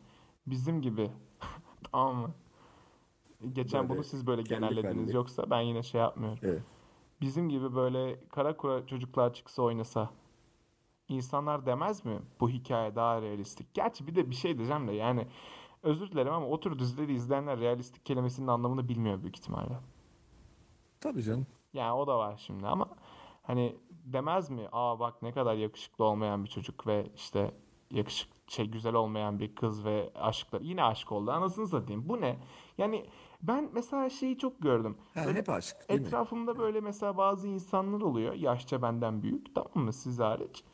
bizim 0.46 0.82
gibi 0.82 1.10
tamam 1.92 2.16
mı? 2.16 2.34
Geçen 3.52 3.88
Böyle 3.88 3.88
bunu 3.88 4.04
siz 4.04 4.26
böyle 4.26 4.42
genellediniz 4.42 5.06
felli. 5.06 5.16
yoksa 5.16 5.50
ben 5.50 5.60
yine 5.60 5.82
şey 5.82 6.00
yapmıyorum. 6.00 6.38
Evet. 6.42 6.62
bizim 7.20 7.48
gibi 7.48 7.74
böyle 7.74 8.28
kara 8.28 8.56
kura 8.56 8.86
çocuklar 8.86 9.34
çıksa 9.34 9.62
oynasa 9.62 10.10
insanlar 11.08 11.66
demez 11.66 12.04
mi 12.04 12.22
bu 12.40 12.50
hikaye 12.50 12.94
daha 12.96 13.22
realistik? 13.22 13.74
Gerçi 13.74 14.06
bir 14.06 14.14
de 14.14 14.30
bir 14.30 14.34
şey 14.34 14.58
diyeceğim 14.58 14.88
de 14.88 14.92
yani 14.92 15.28
özür 15.82 16.12
dilerim 16.12 16.32
ama 16.32 16.46
o 16.46 16.60
tür 16.60 16.78
dizileri 16.78 17.14
izleyenler 17.14 17.60
realistik 17.60 18.06
kelimesinin 18.06 18.46
anlamını 18.46 18.88
bilmiyor 18.88 19.22
büyük 19.22 19.36
ihtimalle. 19.38 19.78
Tabii 21.00 21.22
canım. 21.22 21.46
Yani 21.72 21.92
o 21.92 22.06
da 22.06 22.18
var 22.18 22.42
şimdi 22.46 22.66
ama 22.66 22.88
hani 23.42 23.76
demez 24.04 24.50
mi? 24.50 24.68
Aa 24.72 25.00
bak 25.00 25.22
ne 25.22 25.32
kadar 25.32 25.54
yakışıklı 25.54 26.04
olmayan 26.04 26.44
bir 26.44 26.50
çocuk 26.50 26.86
ve 26.86 27.06
işte 27.16 27.54
yakışık 27.90 28.33
şey 28.48 28.66
güzel 28.66 28.94
olmayan 28.94 29.38
bir 29.40 29.54
kız 29.54 29.84
ve 29.84 30.10
aşklar 30.14 30.60
yine 30.60 30.84
aşk 30.84 31.12
oldu 31.12 31.30
anasını 31.30 31.68
satayım. 31.68 32.08
Bu 32.08 32.20
ne? 32.20 32.38
Yani 32.78 33.06
ben 33.42 33.70
mesela 33.72 34.10
şeyi 34.10 34.38
çok 34.38 34.62
gördüm. 34.62 34.96
Ha, 35.14 35.26
Böyle 35.26 35.38
hep 35.38 35.48
aşk 35.48 35.76
değil 35.88 36.00
mi? 36.00 36.06
Etrafımda 36.06 36.58
böyle 36.58 36.80
mesela 36.80 37.16
bazı 37.16 37.48
insanlar 37.48 38.00
oluyor. 38.00 38.34
Yaşça 38.34 38.82
benden 38.82 39.22
büyük. 39.22 39.54
Tamam 39.54 39.84
mı? 39.84 39.92
Siz 39.92 40.18
hariç. 40.18 40.64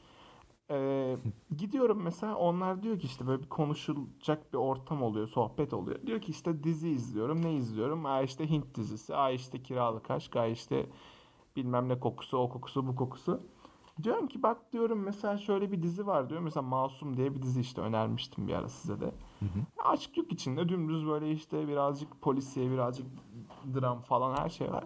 Ee, 0.71 1.17
gidiyorum 1.57 2.03
mesela 2.03 2.37
onlar 2.37 2.83
diyor 2.83 2.99
ki 2.99 3.07
işte 3.07 3.27
böyle 3.27 3.43
bir 3.43 3.49
konuşulacak 3.49 4.53
bir 4.53 4.59
ortam 4.59 5.03
oluyor. 5.03 5.29
Sohbet 5.29 5.75
oluyor. 5.75 6.07
Diyor 6.07 6.21
ki 6.21 6.31
işte 6.31 6.65
dizi 6.65 6.89
izliyorum. 6.89 7.43
Ne 7.43 7.55
izliyorum? 7.55 8.07
Aa 8.07 8.23
işte 8.23 8.51
Hint 8.51 8.75
dizisi. 8.75 9.17
Aa 9.17 9.31
işte 9.31 9.63
Kiralık 9.63 10.11
Aşk. 10.11 10.37
Aa 10.37 10.47
işte 10.47 10.87
bilmem 11.57 11.89
ne 11.89 12.01
kokusu, 12.01 12.39
o 12.39 12.49
kokusu, 12.49 12.87
bu 12.87 12.97
kokusu. 12.97 13.41
Diyorum 14.03 14.27
ki 14.27 14.43
bak 14.43 14.73
diyorum 14.73 15.03
mesela 15.03 15.39
şöyle 15.39 15.73
bir 15.73 15.83
dizi 15.83 16.07
var 16.07 16.31
diyor. 16.31 16.41
Mesela 16.41 16.63
Masum 16.63 17.17
diye 17.17 17.35
bir 17.35 17.43
dizi 17.43 17.61
işte 17.61 17.81
önermiştim 17.81 18.49
bir 18.49 18.53
ara 18.55 18.69
size 18.69 19.01
de. 19.01 19.15
Aşk 19.79 20.17
yok 20.17 20.33
içinde 20.33 20.69
dümdüz 20.69 21.07
böyle 21.07 21.33
işte 21.33 21.69
birazcık 21.69 22.21
polisiye 22.23 22.71
birazcık 22.71 23.07
dram 23.75 24.01
falan 24.01 24.37
her 24.37 24.49
şey 24.49 24.73
var. 24.73 24.85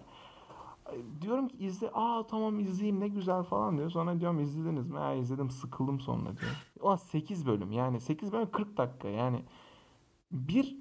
Diyorum 1.20 1.48
ki 1.48 1.56
izle 1.58 1.90
aa 1.94 2.26
tamam 2.26 2.60
izleyeyim 2.60 3.00
ne 3.00 3.08
güzel 3.08 3.42
falan 3.42 3.78
diyor. 3.78 3.90
Sonra 3.90 4.20
diyorum 4.20 4.40
izlediniz 4.40 4.90
mi? 4.90 4.98
Ha 4.98 5.12
izledim 5.14 5.50
sıkıldım 5.50 6.00
sonra 6.00 6.24
diyor. 6.36 6.52
Ulan 6.80 6.96
8 6.96 7.46
bölüm 7.46 7.72
yani 7.72 8.00
8 8.00 8.32
bölüm 8.32 8.50
40 8.50 8.76
dakika 8.76 9.08
yani. 9.08 9.42
Bir 10.32 10.76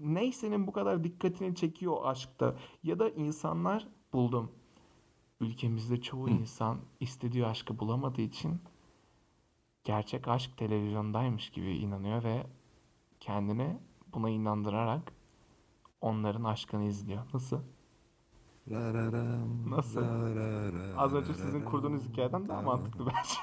neysenin 0.00 0.66
bu 0.66 0.72
kadar 0.72 1.04
dikkatini 1.04 1.54
çekiyor 1.54 1.96
aşkta 2.04 2.54
ya 2.82 2.98
da 2.98 3.10
insanlar 3.10 3.88
buldum. 4.12 4.52
Ülkemizde 5.44 6.00
çoğu 6.02 6.28
insan 6.28 6.78
istediği 7.00 7.46
aşkı 7.46 7.78
bulamadığı 7.78 8.22
için 8.22 8.60
gerçek 9.84 10.28
aşk 10.28 10.56
televizyondaymış 10.56 11.50
gibi 11.50 11.76
inanıyor 11.76 12.24
ve 12.24 12.46
kendini 13.20 13.78
buna 14.14 14.30
inandırarak 14.30 15.12
onların 16.00 16.44
aşkını 16.44 16.84
izliyor. 16.84 17.22
Nasıl? 17.34 17.60
Rararam, 18.70 19.70
Nasıl? 19.70 20.00
rararam, 20.00 20.98
Az 20.98 21.14
önce 21.14 21.34
sizin 21.34 21.62
kurduğunuz 21.64 22.08
hikayeden 22.08 22.48
daha 22.48 22.62
mantıklı 22.62 23.06
bence. 23.06 23.34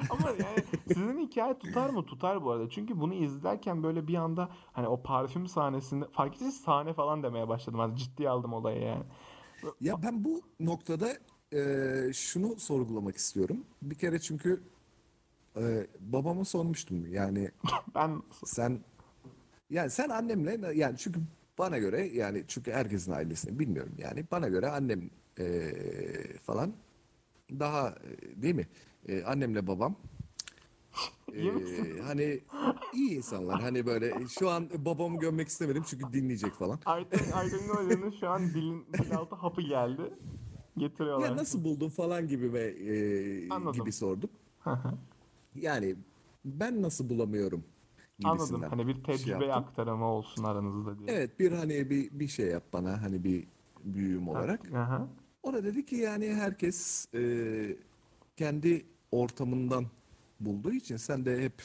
Ama 0.10 0.28
yani 0.28 0.64
sizin 0.86 1.18
hikaye 1.18 1.58
tutar 1.58 1.90
mı? 1.90 2.06
Tutar 2.06 2.44
bu 2.44 2.50
arada. 2.50 2.70
Çünkü 2.70 3.00
bunu 3.00 3.14
izlerken 3.14 3.82
böyle 3.82 4.08
bir 4.08 4.14
anda 4.14 4.48
hani 4.72 4.88
o 4.88 5.02
parfüm 5.02 5.46
sahnesinde 5.46 6.08
fark 6.08 6.34
ettiniz 6.34 6.60
sahne 6.60 6.92
falan 6.92 7.22
demeye 7.22 7.48
başladım. 7.48 7.80
Hani 7.80 7.96
ciddiye 7.96 8.30
aldım 8.30 8.52
olayı 8.52 8.82
yani. 8.82 9.04
Ya 9.80 10.02
ben 10.02 10.24
bu 10.24 10.42
noktada 10.60 11.16
e, 11.54 12.12
şunu 12.12 12.60
sorgulamak 12.60 13.16
istiyorum. 13.16 13.64
Bir 13.82 13.94
kere 13.94 14.18
çünkü 14.18 14.62
e, 15.56 15.86
babama 16.00 16.44
sormuştum. 16.44 17.06
Yani 17.12 17.50
Ben 17.94 18.22
sen 18.44 18.80
yani 19.70 19.90
sen 19.90 20.08
annemle 20.08 20.74
yani 20.74 20.98
çünkü 20.98 21.20
bana 21.58 21.78
göre 21.78 22.06
yani 22.06 22.44
çünkü 22.48 22.72
herkesin 22.72 23.12
ailesini 23.12 23.58
bilmiyorum 23.58 23.92
yani 23.98 24.24
bana 24.30 24.48
göre 24.48 24.68
annem 24.70 25.10
e, 25.38 25.72
falan 26.42 26.72
daha 27.50 27.88
e, 27.88 28.42
değil 28.42 28.54
mi? 28.54 28.66
E, 29.08 29.22
annemle 29.22 29.66
babam 29.66 29.96
E, 31.34 31.50
misin? 31.50 31.98
hani 32.06 32.40
iyi 32.94 33.16
insanlar. 33.16 33.60
Hani 33.60 33.86
böyle 33.86 34.28
şu 34.28 34.50
an 34.50 34.68
babamı 34.78 35.18
gömmek 35.18 35.48
istemedim 35.48 35.82
çünkü 35.86 36.12
dinleyecek 36.12 36.54
falan. 36.54 36.78
Ayten 36.86 37.18
Hoca'nın 37.18 38.10
şu 38.20 38.28
an 38.28 38.42
dilin, 38.42 38.86
dil 38.92 39.16
altı 39.16 39.34
hapı 39.34 39.62
geldi. 39.62 40.14
Getiriyorlar. 40.76 41.28
Ya 41.28 41.36
nasıl 41.36 41.64
buldun 41.64 41.88
falan 41.88 42.28
gibi 42.28 42.52
ve 42.52 42.64
e, 42.64 43.50
Anladım. 43.50 43.72
gibi 43.72 43.92
sordum. 43.92 44.30
Yani 45.54 45.96
ben 46.44 46.82
nasıl 46.82 47.08
bulamıyorum 47.08 47.64
Anladım. 48.24 48.62
Hani 48.62 48.86
bir 48.86 48.94
şey 48.94 49.02
tecrübe 49.02 49.44
yaptım. 49.44 49.64
aktarımı 49.64 50.04
olsun 50.04 50.44
aranızda 50.44 50.98
diye. 50.98 51.16
Evet 51.16 51.40
bir 51.40 51.52
hani 51.52 51.90
bir 51.90 52.10
bir 52.12 52.28
şey 52.28 52.46
yap 52.46 52.62
bana 52.72 53.02
hani 53.02 53.24
bir 53.24 53.46
büyüğüm 53.84 54.28
olarak. 54.28 54.70
Hı 54.70 54.82
hı. 54.82 55.08
O 55.42 55.52
da 55.52 55.64
dedi 55.64 55.84
ki 55.84 55.96
yani 55.96 56.34
herkes 56.34 57.06
e, 57.14 57.76
kendi 58.36 58.86
ortamından 59.12 59.84
bulduğu 60.40 60.72
için 60.72 60.96
sen 60.96 61.24
de 61.24 61.42
hep 61.42 61.62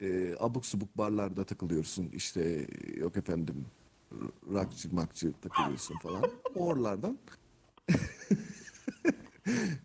e, 0.00 0.34
abuk 0.40 0.66
subuk 0.66 0.98
barlarda 0.98 1.44
takılıyorsun. 1.44 2.08
İşte 2.12 2.66
yok 2.96 3.16
efendim 3.16 3.66
r- 4.12 4.54
rockçı 4.54 4.94
makçı 4.94 5.32
takılıyorsun 5.42 5.96
falan. 5.98 6.24
Oralardan 6.54 7.18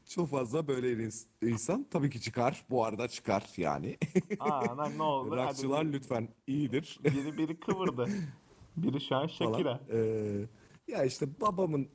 çok 0.05 0.29
fazla 0.29 0.67
böyle 0.67 0.93
ins- 0.93 1.25
insan 1.41 1.85
tabii 1.91 2.09
ki 2.09 2.21
çıkar. 2.21 2.65
Bu 2.69 2.85
arada 2.85 3.07
çıkar 3.07 3.43
yani. 3.57 3.97
Aa 4.39 4.77
lan 4.77 4.97
ne 4.97 5.03
oldu? 5.03 5.35
Hadi 5.37 5.47
Rockçılar 5.49 5.87
bir- 5.87 5.93
lütfen 5.93 6.29
iyidir 6.47 6.99
biri, 7.03 7.37
biri 7.37 7.59
kıvırdı. 7.59 8.07
Biri 8.77 9.01
şu 9.01 9.15
an. 9.15 9.27
Shakira. 9.27 9.79
Ee, 9.91 10.45
ya 10.87 11.03
işte 11.03 11.27
babamın 11.41 11.87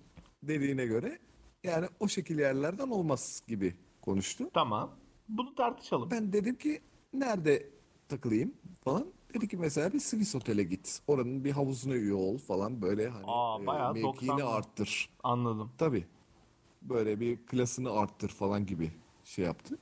dediğine 0.43 0.87
göre 0.87 1.19
yani 1.65 1.87
o 2.01 2.09
şekil 2.09 2.39
yerlerden 2.39 2.89
olmaz 2.89 3.43
gibi 3.49 3.75
konuştu. 4.03 4.51
Tamam. 4.55 4.91
Bunu 5.29 5.55
tartışalım. 5.55 6.11
Ben 6.11 6.33
dedim 6.33 6.55
ki 6.59 6.81
nerede 7.13 7.71
takılayım 8.09 8.55
falan. 8.85 9.07
Dedi 9.35 9.49
ki 9.49 9.57
mesela 9.57 9.93
bir 9.93 10.01
Swiss 10.01 10.35
Otel'e 10.35 10.63
git. 10.63 11.01
Oranın 11.07 11.45
bir 11.45 11.53
havuzuna 11.53 11.95
üye 11.95 12.15
ol 12.15 12.39
falan 12.39 12.83
böyle 12.83 13.09
hani 13.09 13.25
Aa, 13.27 13.63
e, 13.63 13.67
bayağı 13.67 13.95
mevkiini 13.95 14.33
90'lı. 14.33 14.49
arttır. 14.49 15.09
Anladım. 15.23 15.71
Tabii. 15.79 16.07
Böyle 16.83 17.21
bir 17.21 17.47
klasını 17.47 17.91
arttır 17.93 18.29
falan 18.29 18.67
gibi 18.67 18.93
şey 19.25 19.45
yaptı. 19.45 19.79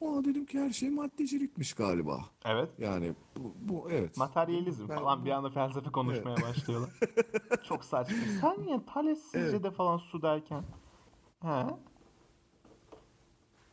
Aa 0.00 0.24
dedim 0.24 0.46
ki 0.46 0.60
her 0.60 0.70
şey 0.70 0.90
maddecilikmiş 0.90 1.72
galiba. 1.74 2.20
Evet. 2.44 2.70
Yani 2.78 3.12
bu, 3.36 3.54
bu 3.60 3.90
evet. 3.90 4.16
Materyalizm 4.16 4.88
Ben- 4.88 4.96
falan 4.96 5.24
bir 5.24 5.30
anda 5.30 5.50
felsefe 5.50 5.90
konuşmaya 5.90 6.36
başlıyorlar. 6.36 6.90
Çok 7.64 7.84
saçma. 7.84 8.16
Sen 8.40 8.66
niye 8.66 8.80
Thales 8.86 9.22
sizce 9.22 9.62
de 9.62 9.70
falan 9.70 9.96
su 9.96 10.22
derken? 10.22 10.62
He? 11.42 11.66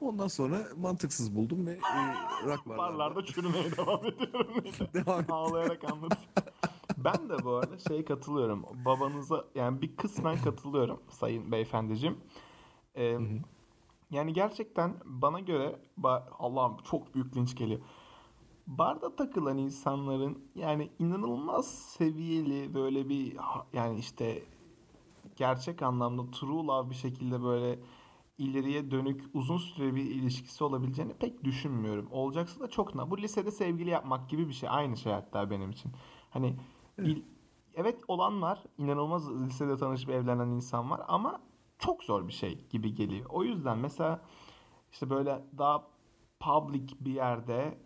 Ondan 0.01 0.27
sonra 0.27 0.67
mantıksız 0.77 1.35
buldum 1.35 1.65
ve 1.65 1.71
e, 1.71 2.45
rock 2.45 2.65
barlarda 2.65 3.25
çürümeye 3.25 3.77
devam 3.77 4.05
ediyorum. 4.05 4.63
devam 4.93 5.19
ettim. 5.19 5.33
Ağlayarak 5.33 5.83
anladım. 5.83 6.17
Ben 6.97 7.29
de 7.29 7.43
bu 7.43 7.51
arada 7.51 7.77
şey 7.79 8.05
katılıyorum. 8.05 8.65
Babanıza 8.85 9.45
yani 9.55 9.81
bir 9.81 9.95
kısmen 9.95 10.37
katılıyorum 10.41 10.99
sayın 11.09 11.51
beyefendiciğim. 11.51 12.17
Ee, 12.95 13.17
yani 14.11 14.33
gerçekten 14.33 14.95
bana 15.05 15.39
göre 15.39 15.79
Allah'ım 16.39 16.77
çok 16.77 17.15
büyük 17.15 17.37
linç 17.37 17.55
geliyor. 17.55 17.81
Barda 18.67 19.15
takılan 19.15 19.57
insanların 19.57 20.43
yani 20.55 20.89
inanılmaz 20.99 21.75
seviyeli 21.75 22.73
böyle 22.73 23.09
bir 23.09 23.37
yani 23.73 23.99
işte 23.99 24.43
gerçek 25.35 25.81
anlamda 25.81 26.31
true 26.31 26.65
love 26.67 26.89
bir 26.89 26.95
şekilde 26.95 27.43
böyle 27.43 27.79
ileriye 28.37 28.91
dönük 28.91 29.23
uzun 29.33 29.57
süre 29.57 29.95
bir 29.95 30.03
ilişkisi 30.05 30.63
olabileceğini 30.63 31.13
pek 31.13 31.43
düşünmüyorum. 31.43 32.07
Olacaksa 32.11 32.59
da 32.59 32.69
çok 32.69 32.95
na. 32.95 33.11
Bu 33.11 33.17
lisede 33.17 33.51
sevgili 33.51 33.89
yapmak 33.89 34.29
gibi 34.29 34.47
bir 34.47 34.53
şey. 34.53 34.69
Aynı 34.69 34.97
şey 34.97 35.13
hatta 35.13 35.49
benim 35.49 35.69
için. 35.71 35.91
Hani 36.29 36.55
il- 36.97 37.23
evet 37.75 37.99
olan 38.07 38.41
var. 38.41 38.63
İnanılmaz 38.77 39.31
lisede 39.45 39.77
tanışıp 39.77 40.09
evlenen 40.09 40.47
insan 40.47 40.89
var 40.89 41.01
ama 41.07 41.41
çok 41.79 42.03
zor 42.03 42.27
bir 42.27 42.33
şey 42.33 42.59
gibi 42.69 42.93
geliyor. 42.95 43.25
O 43.29 43.43
yüzden 43.43 43.77
mesela 43.77 44.21
işte 44.91 45.09
böyle 45.09 45.43
daha 45.57 45.87
public 46.39 46.87
bir 46.99 47.11
yerde 47.13 47.77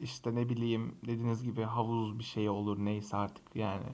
işte 0.00 0.34
ne 0.34 0.48
bileyim 0.48 0.96
dediğiniz 1.06 1.44
gibi 1.44 1.62
havuz 1.62 2.18
bir 2.18 2.24
şey 2.24 2.48
olur 2.48 2.78
neyse 2.78 3.16
artık 3.16 3.56
yani. 3.56 3.86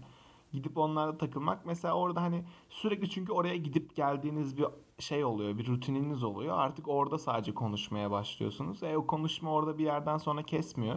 Gidip 0.53 0.79
onlarla 0.79 1.19
takılmak 1.19 1.67
mesela 1.67 1.95
orada 1.95 2.23
hani 2.23 2.45
sürekli 2.71 3.11
çünkü 3.11 3.33
oraya 3.33 3.57
gidip 3.57 3.97
geldiğiniz 3.97 4.57
bir 4.59 4.67
şey 4.99 5.25
oluyor, 5.25 5.59
bir 5.59 5.67
rutininiz 5.67 6.23
oluyor. 6.23 6.59
Artık 6.59 6.89
orada 6.89 7.19
sadece 7.19 7.55
konuşmaya 7.55 8.11
başlıyorsunuz. 8.11 8.83
E 8.83 8.97
o 8.97 9.07
konuşma 9.07 9.53
orada 9.53 9.79
bir 9.79 9.85
yerden 9.85 10.19
sonra 10.19 10.43
kesmiyor. 10.43 10.97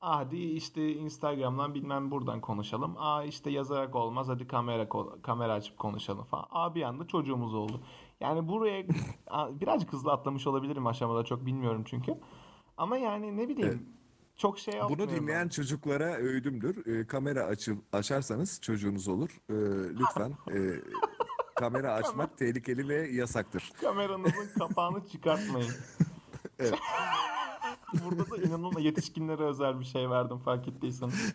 Ah, 0.00 0.16
Hadi 0.16 0.36
işte 0.36 0.92
Instagram'dan 0.92 1.74
bilmem 1.74 2.10
buradan 2.10 2.40
konuşalım. 2.40 2.94
Aa 2.98 3.24
işte 3.24 3.50
yazarak 3.50 3.94
olmaz 3.94 4.28
hadi 4.28 4.46
kamera 4.46 4.88
kamera 5.22 5.52
açıp 5.52 5.78
konuşalım 5.78 6.24
falan. 6.24 6.46
Aa 6.50 6.74
bir 6.74 6.82
anda 6.82 7.06
çocuğumuz 7.06 7.54
oldu. 7.54 7.80
Yani 8.20 8.48
buraya 8.48 8.84
birazcık 9.60 9.92
hızlı 9.92 10.12
atlamış 10.12 10.46
olabilirim 10.46 10.86
aşamada 10.86 11.24
çok 11.24 11.46
bilmiyorum 11.46 11.82
çünkü. 11.86 12.14
Ama 12.76 12.96
yani 12.96 13.36
ne 13.36 13.48
bileyim 13.48 13.86
çok 14.36 14.58
şey 14.58 14.74
Bunu 14.88 15.08
dinleyen 15.08 15.48
çocuklara 15.48 16.14
öğüdümdür. 16.14 16.86
E, 16.86 17.06
kamera 17.06 17.42
açıp 17.44 17.78
açarsanız 17.92 18.60
çocuğunuz 18.60 19.08
olur. 19.08 19.40
E, 19.50 19.54
lütfen 19.98 20.30
e, 20.30 20.56
kamera 21.54 21.92
açmak 21.92 22.38
tehlikeli 22.38 22.88
ve 22.88 23.08
yasaktır. 23.10 23.72
Kameranızın 23.80 24.58
kapağını 24.58 25.06
çıkartmayın. 25.06 25.72
Burada 28.04 28.30
da 28.30 28.36
inanılmaz 28.36 28.84
yetişkinlere 28.84 29.42
özel 29.42 29.80
bir 29.80 29.84
şey 29.84 30.10
verdim 30.10 30.38
fark 30.38 30.68
ettiyseniz. 30.68 31.34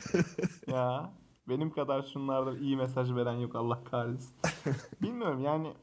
ya 0.67 1.13
benim 1.50 1.71
kadar 1.71 2.01
şunlarda 2.01 2.57
iyi 2.57 2.77
mesaj 2.77 3.15
veren 3.15 3.33
yok 3.33 3.55
Allah 3.55 3.83
kahretsin. 3.83 4.36
Bilmiyorum 5.01 5.39
yani 5.39 5.74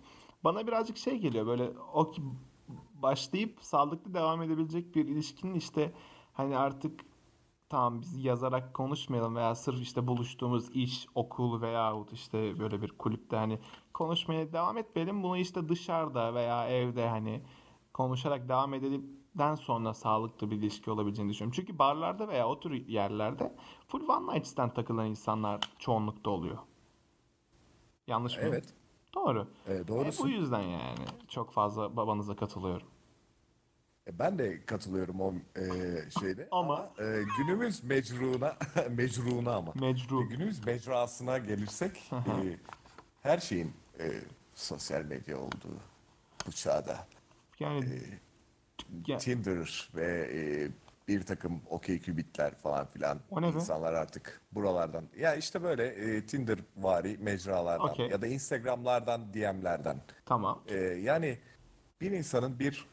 bana 0.45 0.67
birazcık 0.67 0.97
şey 0.97 1.19
geliyor 1.19 1.47
böyle 1.47 1.71
o 1.93 2.11
ki 2.11 2.23
başlayıp 2.95 3.59
sağlıklı 3.61 4.15
devam 4.15 4.43
edebilecek 4.43 4.95
bir 4.95 5.07
ilişkinin 5.07 5.55
işte 5.55 5.93
hani 6.33 6.57
artık 6.57 7.01
tamam 7.69 8.01
biz 8.01 8.25
yazarak 8.25 8.75
konuşmayalım 8.75 9.37
veya 9.37 9.55
sırf 9.55 9.83
işte 9.83 10.07
buluştuğumuz 10.07 10.71
iş, 10.71 11.07
okul 11.15 11.61
veyahut 11.61 12.13
işte 12.13 12.59
böyle 12.59 12.83
bir 12.83 12.89
kulüpte 12.89 13.37
hani 13.37 13.59
konuşmaya 13.95 14.53
devam 14.53 14.79
etmeyelim. 14.79 15.23
Bunu 15.23 15.37
işte 15.37 15.69
dışarıda 15.69 16.35
veya 16.35 16.69
evde 16.69 17.09
hani 17.09 17.43
konuşarak 17.93 18.49
devam 18.49 18.75
edildikten 18.75 19.55
sonra 19.55 19.95
sağlıklı 19.95 20.51
bir 20.51 20.57
ilişki 20.57 20.91
olabileceğini 20.91 21.31
düşünüyorum. 21.33 21.53
Çünkü 21.57 21.79
barlarda 21.79 22.29
veya 22.29 22.49
o 22.49 22.61
tür 22.61 22.71
yerlerde 22.89 23.53
full 23.89 24.09
one 24.09 24.35
night 24.35 24.47
stand 24.47 24.71
takılan 24.73 25.07
insanlar 25.07 25.61
çoğunlukta 25.79 26.31
oluyor. 26.31 26.59
Yanlış 28.07 28.37
mı? 28.37 28.43
Evet. 28.47 28.65
Doğru. 29.15 29.49
E, 29.69 29.75
E, 29.75 29.89
doğrusu. 29.89 30.25
bu 30.25 30.29
yüzden 30.29 30.61
yani 30.63 30.99
çok 31.29 31.53
fazla 31.53 31.97
babanıza 31.97 32.37
katılıyorum. 32.37 32.87
E, 34.07 34.19
Ben 34.19 34.39
de 34.39 34.67
katılıyorum 34.67 35.21
o 35.21 35.33
e, 35.57 35.63
şeyde. 36.21 36.49
Ama- 36.51 36.91
e, 36.99 37.05
günümüz 37.39 37.85
mecruna, 37.85 38.57
mecruna 38.91 39.55
ama. 39.55 39.73
Mecru. 39.75 40.29
Günümüz 40.29 40.67
mecrasına 40.67 41.39
gelirsek 41.39 42.11
e, 42.13 42.59
her 43.23 43.39
şeyin 43.39 43.73
e, 44.01 44.13
sosyal 44.55 45.03
medya 45.05 45.39
olduğu 45.39 45.79
bu 46.47 46.53
çağda. 46.53 47.07
Yani 47.61 48.01
ya- 49.07 49.19
Tinder 49.19 49.91
ve 49.95 50.31
e, 50.33 50.41
bir 51.09 51.23
takım 51.23 51.61
OkCupid'ler 51.71 52.55
falan 52.55 52.87
filan 52.87 53.21
be? 53.31 53.55
insanlar 53.59 53.93
artık 53.93 54.41
buralardan 54.53 55.05
ya 55.19 55.35
işte 55.35 55.63
böyle 55.63 55.87
e, 55.87 56.27
Tinder 56.27 56.59
vari 56.77 57.19
mecralardan 57.19 57.89
Okey. 57.91 58.09
ya 58.09 58.23
da 58.23 58.27
Instagram'lardan 58.27 59.35
DM'lerden 59.35 60.01
tamam. 60.27 60.63
e, 60.67 60.77
yani 60.85 61.39
bir 62.01 62.11
insanın 62.11 62.59
bir 62.59 62.87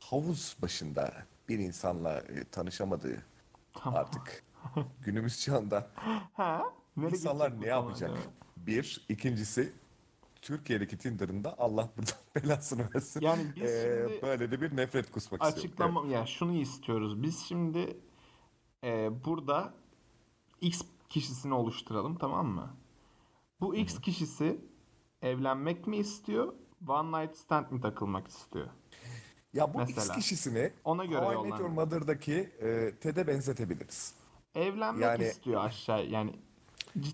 havuz 0.00 0.56
başında 0.62 1.12
bir 1.48 1.58
insanla 1.58 2.18
e, 2.18 2.44
tanışamadığı 2.44 3.22
artık 3.84 4.44
günümüz 5.00 5.40
çağında 5.40 5.90
Ha? 6.34 6.62
İnsanlar 6.96 7.60
ne 7.60 7.66
yapacak? 7.66 8.18
Bir, 8.56 9.06
ikincisi 9.08 9.72
Türkiye'deki 10.50 10.98
Tinder'ında 10.98 11.54
Allah 11.58 11.90
buradan 11.96 12.14
belasını 12.44 12.88
versin. 12.94 13.20
Yani 13.20 13.42
biz 13.56 13.62
E, 13.70 14.06
şimdi- 14.08 14.22
böyle 14.22 14.50
de 14.50 14.60
bir 14.60 14.76
nefret 14.76 15.10
kusmak 15.10 15.42
istiyorum. 15.42 15.58
Açıklama 15.68 16.06
ya 16.06 16.26
şunu 16.26 16.54
istiyoruz. 16.56 17.22
Biz 17.22 17.38
şimdi 17.48 17.96
e, 18.84 19.10
burada 19.24 19.74
X 20.60 20.82
kişisini 21.08 21.54
oluşturalım 21.54 22.18
tamam 22.18 22.46
mı? 22.46 22.76
Bu 23.60 23.74
X 23.74 24.00
kişisi 24.00 24.60
evlenmek 25.22 25.86
mi 25.86 25.96
istiyor? 25.96 26.52
One 26.88 27.22
night 27.22 27.36
stand 27.36 27.70
mi 27.70 27.80
takılmak 27.80 28.28
istiyor? 28.28 28.66
Ya 29.52 29.74
bu 29.74 29.78
Mesela. 29.78 30.00
X 30.06 30.10
kişisini 30.14 30.72
Ona 30.84 31.04
göre 31.04 31.20
How 31.24 31.34
I 31.34 31.36
Met 31.50 31.60
Your 31.60 31.70
yollanır. 31.70 31.74
Mother'daki 31.84 32.32
e, 32.60 32.94
Ted'e 33.00 33.26
benzetebiliriz. 33.26 34.14
Evlenmek 34.54 35.02
Yani- 35.02 35.24
istiyor 35.24 35.64
aşağı 35.64 36.06
yani 36.06 36.32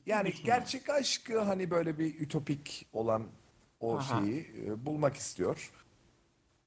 Yani 0.07 0.33
gerçek 0.45 0.91
aşkı 0.91 1.41
hani 1.41 1.71
böyle 1.71 1.99
bir 1.99 2.21
ütopik 2.21 2.89
olan 2.93 3.27
o 3.81 3.97
Aha. 3.97 4.03
şeyi 4.03 4.55
e, 4.67 4.87
bulmak 4.87 5.17
istiyor. 5.17 5.73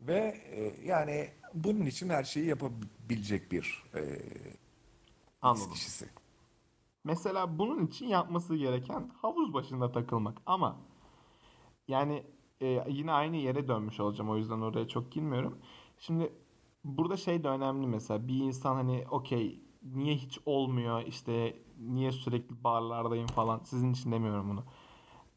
Ve 0.01 0.41
e, 0.51 0.87
yani 0.87 1.29
bunun 1.53 1.85
için 1.85 2.09
her 2.09 2.23
şeyi 2.23 2.45
yapabilecek 2.45 3.51
bir 3.51 3.83
e, 3.95 4.01
Anladım. 5.41 5.71
kişisi. 5.73 6.09
Mesela 7.03 7.59
bunun 7.59 7.87
için 7.87 8.05
yapması 8.05 8.55
gereken 8.55 9.11
havuz 9.21 9.53
başında 9.53 9.91
takılmak. 9.91 10.41
Ama 10.45 10.77
yani 11.87 12.23
e, 12.61 12.83
yine 12.87 13.11
aynı 13.11 13.35
yere 13.35 13.67
dönmüş 13.67 13.99
olacağım. 13.99 14.29
O 14.29 14.37
yüzden 14.37 14.61
oraya 14.61 14.87
çok 14.87 15.11
girmiyorum. 15.11 15.57
Şimdi 15.99 16.33
burada 16.83 17.17
şey 17.17 17.43
de 17.43 17.47
önemli 17.47 17.87
mesela. 17.87 18.27
Bir 18.27 18.35
insan 18.35 18.75
hani 18.75 19.05
okey 19.11 19.64
niye 19.93 20.15
hiç 20.15 20.39
olmuyor 20.45 21.01
işte 21.01 21.55
niye 21.79 22.11
sürekli 22.11 22.63
barlardayım 22.63 23.27
falan. 23.27 23.61
Sizin 23.63 23.93
için 23.93 24.11
demiyorum 24.11 24.49
bunu. 24.49 24.63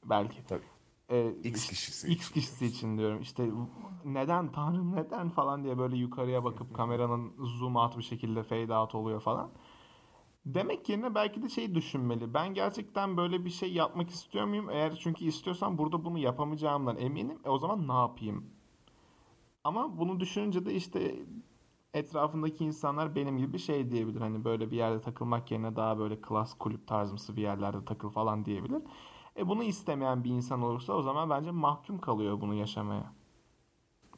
Belki. 0.05 0.47
Tabii. 0.47 0.63
E, 1.11 1.31
X 1.45 1.69
kişisi 1.69 2.09
X 2.09 2.31
kişisi 2.31 2.67
için 2.67 2.99
diyorum. 2.99 3.21
İşte 3.21 3.51
neden 4.05 4.53
tanrım 4.53 4.97
neden 4.97 5.29
falan 5.29 5.65
diye 5.65 5.79
böyle 5.79 5.97
yukarıya 5.97 6.45
bakıp 6.45 6.75
kameranın 6.75 7.33
zoom 7.39 7.77
out 7.77 7.99
bir 7.99 8.03
şekilde 8.03 8.43
fade 8.43 8.75
out 8.75 8.95
oluyor 8.95 9.21
falan. 9.21 9.51
Demek 10.47 10.89
yerine 10.89 11.15
belki 11.15 11.43
de 11.43 11.49
şeyi 11.49 11.75
düşünmeli. 11.75 12.35
Ben 12.35 12.55
gerçekten 12.55 13.17
böyle 13.17 13.45
bir 13.45 13.51
şey 13.51 13.73
yapmak 13.73 14.11
istiyor 14.11 14.45
muyum? 14.45 14.71
Eğer 14.71 14.97
çünkü 14.97 15.25
istiyorsam 15.25 15.79
burada 15.79 16.05
bunu 16.05 16.19
yapamayacağımdan 16.19 16.97
eminim. 16.97 17.39
E 17.45 17.49
o 17.49 17.59
zaman 17.59 17.89
ne 17.89 17.93
yapayım? 17.93 18.47
Ama 19.65 19.99
bunu 19.99 20.21
düşününce 20.21 20.67
de 20.67 20.75
işte 20.75 21.27
etrafındaki 21.95 22.65
insanlar 22.65 23.15
benim 23.15 23.39
gibi 23.39 23.59
şey 23.59 23.91
diyebilir. 23.91 24.21
Hani 24.21 24.45
böyle 24.45 24.71
bir 24.71 24.77
yerde 24.77 25.01
takılmak 25.01 25.51
yerine 25.51 25.77
daha 25.77 25.99
böyle 25.99 26.21
klas 26.21 26.55
kulüp 26.59 26.87
tarzımsı 26.87 27.37
bir 27.37 27.43
yerlerde 27.43 27.85
takıl 27.85 28.11
falan 28.11 28.45
diyebilir. 28.45 28.83
E 29.37 29.49
bunu 29.49 29.63
istemeyen 29.63 30.25
bir 30.25 30.31
insan 30.31 30.63
olursa 30.63 30.93
o 30.93 31.03
zaman 31.03 31.31
bence 31.31 31.51
mahkum 31.51 31.99
kalıyor 32.01 32.41
bunu 32.41 32.55
yaşamaya. 32.55 33.13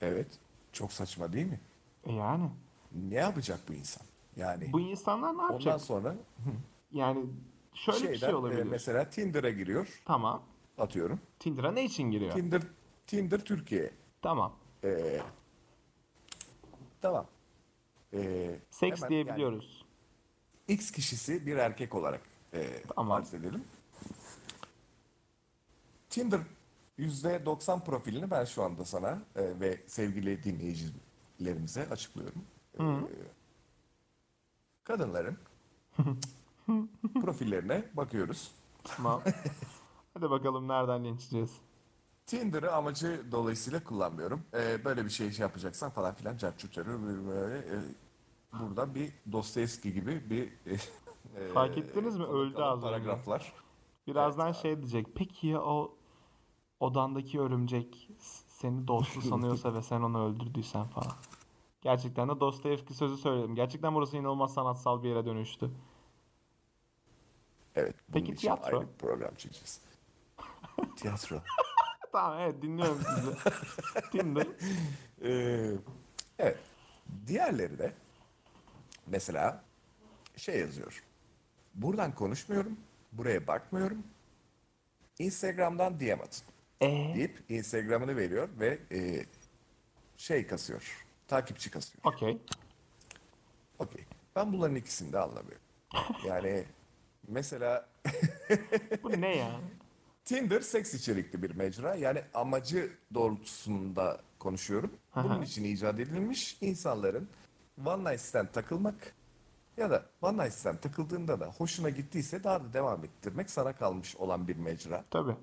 Evet. 0.00 0.38
Çok 0.72 0.92
saçma 0.92 1.33
değil 1.33 1.46
mi? 1.46 1.61
E 2.04 2.12
yani 2.12 2.50
Ne 2.92 3.14
yapacak 3.14 3.61
bu 3.68 3.72
insan? 3.72 4.06
Yani 4.37 4.72
bu 4.72 4.80
insanlar 4.80 5.28
ne 5.35 5.38
ondan 5.38 5.50
yapacak? 5.52 5.80
sonra 5.80 6.14
Yani 6.92 7.24
şöyle 7.74 7.98
bir 7.98 8.02
şeyden 8.04 8.18
şey 8.18 8.30
e, 8.30 8.35
olabilir. 8.35 8.62
mesela 8.62 9.11
Tinder'a 9.11 9.50
giriyor 9.50 10.02
Tamam. 10.04 10.42
atıyorum. 10.78 11.20
Tinder'a 11.38 11.72
ne 11.72 11.85
için 11.85 12.11
giriyor? 12.11 12.33
Tinder 12.33 12.62
Tinder 13.06 13.38
Türkiye. 13.44 13.90
Tamam. 14.22 14.52
Ee, 14.85 15.20
tamam. 17.00 17.26
E, 18.12 18.51
Seks 18.70 18.99
hemen 18.99 19.11
diyebiliyoruz. 19.11 19.85
Yani 20.68 20.77
X 20.79 20.90
kişisi 20.90 21.46
bir 21.46 21.57
erkek 21.57 21.94
olarak 21.94 22.20
e, 22.55 22.83
Tamam. 22.96 23.18
farz 23.18 23.35
edelim. 23.35 23.64
Tinder 26.11 26.40
%90 26.99 27.85
profilini 27.85 28.31
ben 28.31 28.44
şu 28.44 28.62
anda 28.62 28.85
sana 28.85 29.23
e, 29.37 29.61
ve 29.61 29.81
sevgili 29.87 30.42
dinleyicilerimize 30.44 31.88
açıklıyorum. 31.90 32.44
E, 32.79 32.85
kadınların 34.85 35.38
profillerine 37.23 37.85
bakıyoruz. 37.94 38.53
Tamam. 38.85 39.23
Hadi 40.14 40.31
bakalım 40.31 40.68
nereden 40.68 41.05
linçleyeceğiz. 41.05 41.51
Tinder'ı 42.30 42.72
amacı 42.72 43.22
dolayısıyla 43.32 43.84
kullanmıyorum. 43.84 44.42
Ee, 44.54 44.84
böyle 44.84 45.04
bir 45.04 45.10
şey, 45.10 45.32
şey 45.32 45.42
yapacaksan 45.42 45.90
falan 45.90 46.14
filan 46.14 46.36
carçuçarı 46.36 47.26
böyle 47.26 47.58
e, 47.58 47.78
burada 48.60 48.94
bir 48.94 49.12
Dostoyevski 49.32 49.92
gibi 49.92 50.30
bir 50.30 50.72
e, 50.72 51.48
Fark 51.54 51.78
ettiniz 51.78 52.16
mi? 52.16 52.26
konu 52.26 52.38
Öldü 52.38 52.62
az. 52.62 52.80
Paragraflar. 52.80 53.52
Birazdan 54.06 54.52
şey 54.52 54.76
diyecek. 54.76 55.06
Peki 55.14 55.46
ya 55.46 55.62
o 55.62 55.96
odandaki 56.80 57.40
örümcek 57.40 58.10
seni 58.48 58.88
dostlu 58.88 59.22
sanıyorsa 59.22 59.74
ve 59.74 59.82
sen 59.82 60.00
onu 60.00 60.26
öldürdüysen 60.26 60.84
falan. 60.84 61.12
Gerçekten 61.80 62.28
de 62.28 62.40
Dostoyevski 62.40 62.94
sözü 62.94 63.16
söyledim. 63.16 63.54
Gerçekten 63.54 63.94
burası 63.94 64.16
inanılmaz 64.16 64.54
sanatsal 64.54 65.02
bir 65.02 65.08
yere 65.08 65.26
dönüştü. 65.26 65.70
Evet. 67.74 67.94
Bunun 68.08 68.12
Peki 68.12 68.32
için 68.32 68.40
tiyatro? 68.40 68.76
ayrı 68.78 68.88
bir 68.88 68.98
program 68.98 69.34
çekeceğiz. 69.34 69.80
tiyatro. 70.96 71.42
Tamam 72.12 72.40
evet 72.40 72.62
dinliyorum 72.62 73.01
sizi. 73.14 73.31
Tinder. 74.12 74.46
Ee, 75.25 75.70
evet. 76.38 76.59
Diğerleri 77.27 77.79
de 77.79 77.92
mesela 79.07 79.64
şey 80.37 80.61
yazıyor. 80.61 81.05
Buradan 81.75 82.14
konuşmuyorum. 82.14 82.77
Buraya 83.12 83.46
bakmıyorum. 83.46 84.03
Instagram'dan 85.18 86.01
DM 86.01 86.20
atın. 86.20 86.44
Ee, 86.81 87.12
deyip 87.14 87.44
Instagram'ını 87.49 88.16
veriyor 88.16 88.49
ve 88.61 88.79
e, 88.92 89.27
şey 90.16 90.46
kasıyor. 90.46 91.07
Takipçi 91.29 91.70
kasıyor. 91.70 92.05
okey. 92.05 92.38
Okey. 93.79 94.05
Ben 94.37 94.53
bunların 94.53 94.77
ikisini 94.77 95.12
de 95.12 95.18
anlamıyorum. 95.18 95.62
Yani 96.27 96.64
mesela 97.29 97.88
Bu 99.03 99.20
ne 99.20 99.37
ya? 99.37 99.61
Tinder 100.30 100.60
seks 100.60 100.94
içerikli 100.94 101.42
bir 101.42 101.54
mecra. 101.54 101.94
Yani 101.94 102.22
amacı 102.34 102.90
doğrultusunda 103.14 104.20
konuşuyorum. 104.38 104.90
Bunun 105.16 105.42
için 105.42 105.64
icat 105.64 106.00
edilmiş 106.00 106.58
insanların 106.60 107.28
one 107.86 108.10
night 108.10 108.20
stand 108.20 108.48
takılmak 108.48 109.14
ya 109.76 109.90
da 109.90 110.06
one 110.22 110.44
night 110.44 110.52
stand 110.52 110.78
takıldığında 110.78 111.40
da 111.40 111.46
hoşuna 111.46 111.90
gittiyse 111.90 112.44
daha 112.44 112.64
da 112.64 112.72
devam 112.72 113.04
ettirmek 113.04 113.50
sana 113.50 113.72
kalmış 113.72 114.16
olan 114.16 114.48
bir 114.48 114.56
mecra. 114.56 115.04
Tabii. 115.10 115.36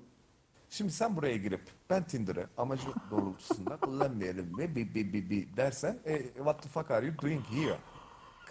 Şimdi 0.70 0.92
sen 0.92 1.16
buraya 1.16 1.36
girip 1.36 1.62
ben 1.90 2.04
Tinder'ı 2.04 2.46
amacı 2.56 2.88
doğrultusunda 3.10 3.76
kullanmayalım 3.80 4.58
ve 4.58 4.76
bi 4.76 4.94
bi 4.94 5.12
bi 5.12 5.30
bi 5.30 5.56
dersen 5.56 5.98
e, 6.04 6.22
what 6.22 6.62
the 6.62 6.68
fuck 6.68 6.90
are 6.90 7.06
you 7.06 7.14
doing 7.22 7.44
here? 7.44 7.78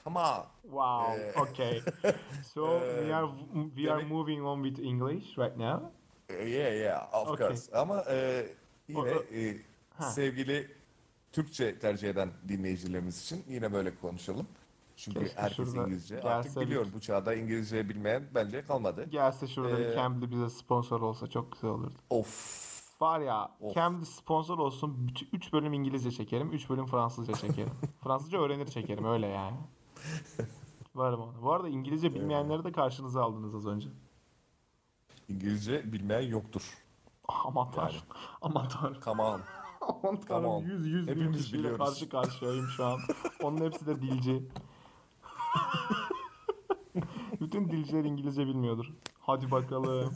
Come 0.03 0.19
on. 0.19 0.45
Wow. 0.63 1.41
Okay. 1.41 1.81
So 2.53 2.79
we 2.79 3.15
are 3.15 3.27
we 3.75 3.91
are 3.91 4.05
moving 4.05 4.41
on 4.41 4.63
with 4.63 4.85
English 4.85 5.37
right 5.37 5.57
now. 5.57 5.91
Yeah 6.29 6.75
yeah 6.75 7.13
of 7.13 7.27
Okay. 7.29 7.47
course. 7.47 7.77
Ama 7.77 8.03
e, 8.09 8.45
yine 8.87 9.09
e, 9.09 9.57
sevgili 10.01 10.71
Türkçe 11.31 11.79
tercih 11.79 12.09
eden 12.09 12.29
dinleyicilerimiz 12.47 13.21
için 13.23 13.43
yine 13.49 13.73
böyle 13.73 13.95
konuşalım. 13.95 14.47
Çünkü 14.95 15.19
Keşke 15.19 15.41
herkes 15.41 15.73
İngilizce. 15.75 16.21
Artık 16.21 16.43
gelse 16.43 16.59
bir- 16.61 16.65
biliyor 16.65 16.85
bu 16.93 17.01
çağda 17.01 17.33
İngilizce 17.35 17.89
bilmeyen 17.89 18.23
bence 18.35 18.61
kalmadı. 18.65 19.09
Gelse 19.09 19.47
şurada 19.47 19.77
bir 19.77 19.85
Ee, 19.85 19.95
Cambly 19.95 20.31
bize 20.31 20.49
sponsor 20.49 21.01
olsa 21.01 21.27
çok 21.27 21.51
güzel 21.51 21.69
olurdu. 21.69 21.93
Of. 22.09 22.67
Var 23.01 23.19
ya 23.19 23.51
Of. 23.61 23.75
Cambly 23.75 24.05
sponsor 24.05 24.57
olsun 24.57 25.11
3 25.33 25.53
bölüm 25.53 25.73
İngilizce 25.73 26.11
çekerim 26.11 26.51
3 26.51 26.69
bölüm 26.69 26.85
Fransızca 26.85 27.33
çekerim. 27.33 27.71
Fransızca 28.03 28.39
öğrenir 28.41 28.67
çekerim 28.67 29.05
öyle 29.05 29.27
yani. 29.27 29.57
Varım 30.95 31.21
ona. 31.21 31.41
Bu 31.41 31.51
arada 31.53 31.69
İngilizce 31.69 32.13
bilmeyenleri 32.13 32.63
de 32.63 32.71
karşınıza 32.71 33.23
aldınız 33.23 33.55
az 33.55 33.67
önce. 33.67 33.89
İngilizce 35.29 35.93
bilmeyen 35.93 36.29
yoktur. 36.29 36.77
Aman 37.27 37.71
tanrım. 37.71 38.01
Aman 38.41 38.67
tanrım. 38.69 39.01
Come 39.01 39.21
on. 39.21 39.41
Aman 39.81 40.21
tanrım. 40.21 40.45
on. 40.45 40.61
100 40.61 40.87
100 40.87 41.07
bin 41.07 41.31
kişiyle 41.33 41.57
biliyoruz. 41.59 41.77
karşı 41.85 42.09
karşıyayım 42.09 42.67
şu 42.67 42.85
an. 42.85 42.99
Onun 43.43 43.65
hepsi 43.65 43.85
de 43.85 44.01
dilci. 44.01 44.43
Bütün 47.41 47.69
dilciler 47.69 48.03
İngilizce 48.03 48.47
bilmiyordur. 48.47 48.85
Hadi 49.19 49.51
bakalım. 49.51 50.13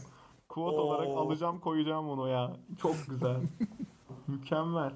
Oo. 0.55 0.61
olarak 0.61 1.07
alacağım 1.07 1.59
koyacağım 1.59 2.07
bunu 2.07 2.27
ya. 2.27 2.57
Çok 2.81 2.95
güzel. 3.09 3.41
Mükemmel. 4.27 4.93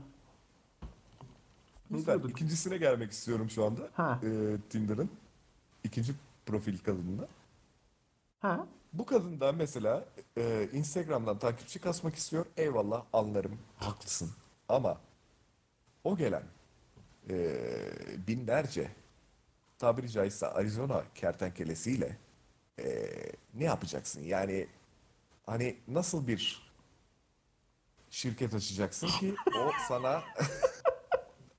Lütfen 1.92 2.06
diyorduk? 2.06 2.32
ikincisine 2.32 2.78
gelmek 2.78 3.12
istiyorum 3.12 3.50
şu 3.50 3.66
anda. 3.66 3.82
Ha. 3.94 4.20
Ee, 4.24 4.58
Tinder'ın 4.70 5.10
ikinci 5.84 6.14
profil 6.46 6.78
kadınına. 6.78 7.28
Ha? 8.40 8.68
Bu 8.98 9.06
kadın 9.06 9.40
da 9.40 9.52
mesela 9.52 10.06
e, 10.38 10.70
Instagram'dan 10.74 11.40
takipçi 11.40 11.80
kasmak 11.80 12.16
istiyor. 12.16 12.46
Eyvallah 12.58 13.04
anlarım. 13.14 13.60
Haklısın. 13.78 14.32
Ama 14.70 14.98
o 16.04 16.18
gelen 16.18 16.44
e, 17.30 17.58
binlerce 18.28 18.92
tabiri 19.80 20.10
caizse 20.10 20.48
Arizona 20.48 21.04
kertenkelesiyle 21.16 22.18
e, 22.80 23.10
ne 23.54 23.64
yapacaksın? 23.64 24.24
Yani 24.24 24.68
hani 25.46 25.78
nasıl 25.88 26.28
bir 26.28 26.72
şirket 28.10 28.54
açacaksın 28.54 29.08
ki 29.08 29.36
o 29.60 29.72
sana 29.88 30.24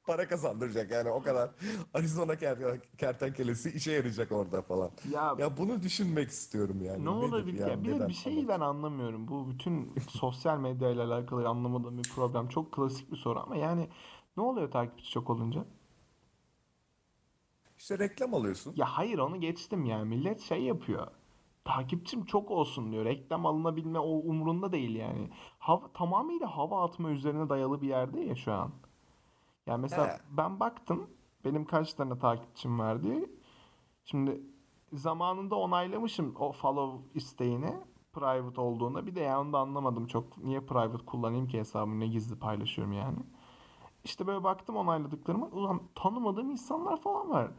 para 0.07 0.29
kazandıracak 0.29 0.91
yani 0.91 1.11
o 1.11 1.23
kadar 1.23 1.51
Arizona 1.95 2.35
ker- 2.35 2.81
kertenkelesi 2.99 3.71
işe 3.71 3.93
yarayacak 3.93 4.33
orada 4.33 4.63
falan. 4.63 4.91
Ya, 5.11 5.35
Ya 5.39 5.57
bunu 5.57 5.83
düşünmek 5.83 6.29
istiyorum 6.31 6.83
yani. 6.83 7.05
ne 7.05 7.11
Nedir 7.11 7.29
olabilir 7.29 7.59
yani, 7.59 7.71
ya? 7.71 7.85
Bir 7.85 7.89
de 7.89 7.93
neden 7.97 8.09
bir 8.09 8.15
şeyi 8.15 8.49
ben 8.49 8.61
anlamıyorum. 8.61 9.29
Bu 9.29 9.49
bütün 9.51 9.95
sosyal 10.09 10.59
medyayla 10.59 11.07
alakalı 11.07 11.49
anlamadığım 11.49 11.99
bir 11.99 12.09
problem. 12.09 12.49
Çok 12.49 12.73
klasik 12.73 13.11
bir 13.13 13.17
soru 13.17 13.41
ama 13.41 13.57
yani 13.57 13.89
ne 14.37 14.43
oluyor 14.43 14.71
takipçi 14.71 15.11
çok 15.11 15.31
olunca? 15.31 15.65
İşte 17.79 17.99
reklam 17.99 18.35
alıyorsun. 18.35 18.75
Ya 18.77 18.87
hayır 18.87 19.19
onu 19.19 19.41
geçtim 19.41 19.85
yani. 19.85 20.05
Millet 20.09 20.41
şey 20.41 20.63
yapıyor. 20.63 21.07
Takipçim 21.65 22.25
çok 22.25 22.51
olsun 22.51 22.93
diyor. 22.93 23.05
Reklam 23.05 23.47
alınabilme 23.47 23.99
o 23.99 24.09
umurunda 24.11 24.73
değil 24.73 24.95
yani. 24.97 25.31
Hava, 25.59 25.93
tamamıyla 25.93 26.57
hava 26.57 26.85
atma 26.85 27.11
üzerine 27.11 27.49
dayalı 27.49 27.83
bir 27.83 27.89
yerde 27.89 28.21
ya 28.21 28.37
şu 28.37 28.53
an. 28.53 28.73
Yani 29.67 29.81
mesela 29.83 30.07
He. 30.09 30.21
ben 30.31 30.61
baktım 30.61 31.11
benim 31.45 31.65
kaç 31.65 31.95
tane 31.95 32.19
takipçim 32.19 32.79
var 32.79 33.03
diye. 33.03 33.31
Şimdi 34.05 34.41
zamanında 34.93 35.57
onaylamışım 35.57 36.37
o 36.39 36.53
follow 36.53 37.19
isteğini 37.19 37.75
private 38.13 38.61
olduğunda. 38.61 39.07
Bir 39.07 39.15
de 39.15 39.21
yani 39.21 39.39
onu 39.39 39.53
da 39.53 39.59
anlamadım 39.59 40.07
çok. 40.07 40.39
Niye 40.45 40.61
private 40.61 41.05
kullanayım 41.07 41.49
ki 41.49 41.59
hesabımı 41.59 42.01
ne 42.01 42.07
gizli 42.07 42.39
paylaşıyorum 42.39 42.93
yani. 42.93 43.19
İşte 44.05 44.27
böyle 44.27 44.45
baktım 44.45 44.77
onayladıklarıma. 44.77 45.47
Ulan 45.47 45.81
tanımadığım 45.95 46.51
insanlar 46.51 47.01
falan 47.01 47.31
var. 47.31 47.51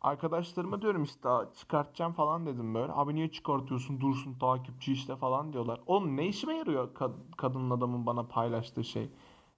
Arkadaşlarıma 0.00 0.82
diyorum 0.82 1.02
işte 1.02 1.28
"Aa, 1.28 1.52
çıkartacağım 1.54 2.12
falan 2.12 2.46
dedim 2.46 2.74
böyle. 2.74 2.92
Abi 2.92 3.14
niye 3.14 3.30
çıkartıyorsun 3.30 4.00
dursun 4.00 4.34
takipçi 4.38 4.92
işte 4.92 5.16
falan 5.16 5.52
diyorlar. 5.52 5.80
Oğlum 5.86 6.16
ne 6.16 6.26
işime 6.26 6.54
yarıyor 6.56 6.94
kad- 6.94 7.36
kadının 7.36 7.70
adamın 7.70 8.06
bana 8.06 8.22
paylaştığı 8.22 8.84
şey. 8.84 9.10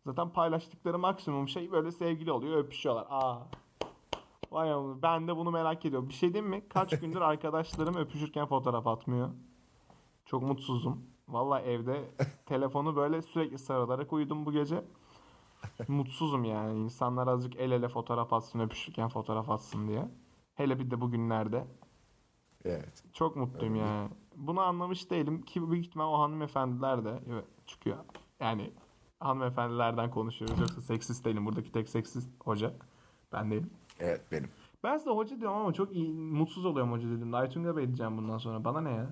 Zaten 0.06 0.28
paylaştıkları 0.28 0.98
maksimum 0.98 1.48
şey 1.48 1.72
böyle 1.72 1.92
sevgili 1.92 2.32
oluyor 2.32 2.56
öpüşüyorlar. 2.58 3.06
Aa. 3.10 3.38
Vay 4.50 4.72
amına 4.72 5.02
ben 5.02 5.28
de 5.28 5.36
bunu 5.36 5.50
merak 5.50 5.84
ediyorum. 5.84 6.08
Bir 6.08 6.14
şey 6.14 6.34
diyeyim 6.34 6.50
mi? 6.50 6.68
Kaç 6.68 6.90
gündür 7.00 7.20
arkadaşlarım 7.20 7.94
öpüşürken 7.94 8.46
fotoğraf 8.46 8.86
atmıyor. 8.86 9.30
Çok 10.24 10.42
mutsuzum. 10.42 11.06
Vallahi 11.28 11.62
evde 11.62 12.10
telefonu 12.46 12.96
böyle 12.96 13.22
sürekli 13.22 13.58
sarılarak 13.58 14.12
uyudum 14.12 14.46
bu 14.46 14.52
gece. 14.52 14.84
Mutsuzum 15.88 16.44
yani. 16.44 16.78
İnsanlar 16.78 17.26
azıcık 17.26 17.60
el 17.60 17.70
ele 17.70 17.88
fotoğraf 17.88 18.32
atsın, 18.32 18.60
öpüşürken 18.60 19.08
fotoğraf 19.08 19.50
atsın 19.50 19.88
diye. 19.88 20.08
Hele 20.54 20.78
bir 20.78 20.90
de 20.90 21.00
bugünlerde. 21.00 21.66
Evet. 22.64 23.02
Çok 23.12 23.36
mutluyum 23.36 23.74
yani. 23.74 24.08
Bunu 24.36 24.60
anlamış 24.60 25.10
değilim 25.10 25.42
ki 25.42 25.70
büyük 25.70 25.86
ihtimal 25.86 26.12
o 26.12 26.18
hanımefendiler 26.18 27.04
de 27.04 27.22
evet, 27.30 27.44
çıkıyor. 27.66 27.96
Yani 28.40 28.72
hanımefendilerden 29.24 30.11
konuşuyoruz. 30.11 30.61
Yoksa 30.61 30.80
seksist 30.80 31.24
değilim. 31.24 31.46
Buradaki 31.46 31.72
tek 31.72 31.88
seksist 31.88 32.28
hoca. 32.44 32.72
Ben 33.32 33.50
değilim. 33.50 33.70
Evet 34.00 34.20
benim. 34.32 34.48
Ben 34.85 34.98
size 34.98 35.11
hoca 35.11 35.40
diyorum 35.40 35.56
ama 35.58 35.72
çok 35.72 35.92
iyi, 35.92 36.12
mutsuz 36.12 36.64
oluyorum 36.64 36.92
hoca 36.92 37.08
dediğimde. 37.11 37.37
Aytunga 37.37 37.76
Bey 37.76 37.87
diyeceğim 37.87 38.16
bundan 38.18 38.38
sonra. 38.38 38.64
Bana 38.64 38.80
ne 38.80 38.90
ya? 38.90 39.11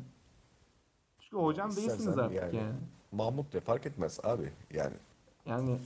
Çünkü 1.20 1.37
hocam 1.37 1.70
değilsiniz 1.70 1.99
İstersen 2.01 2.18
artık 2.23 2.37
yani. 2.37 2.57
yani. 2.57 2.73
Mahmut 3.12 3.53
de 3.53 3.61
fark 3.61 3.87
etmez 3.87 4.20
abi. 4.25 4.53
Yani 4.75 4.94
Yani 5.46 5.79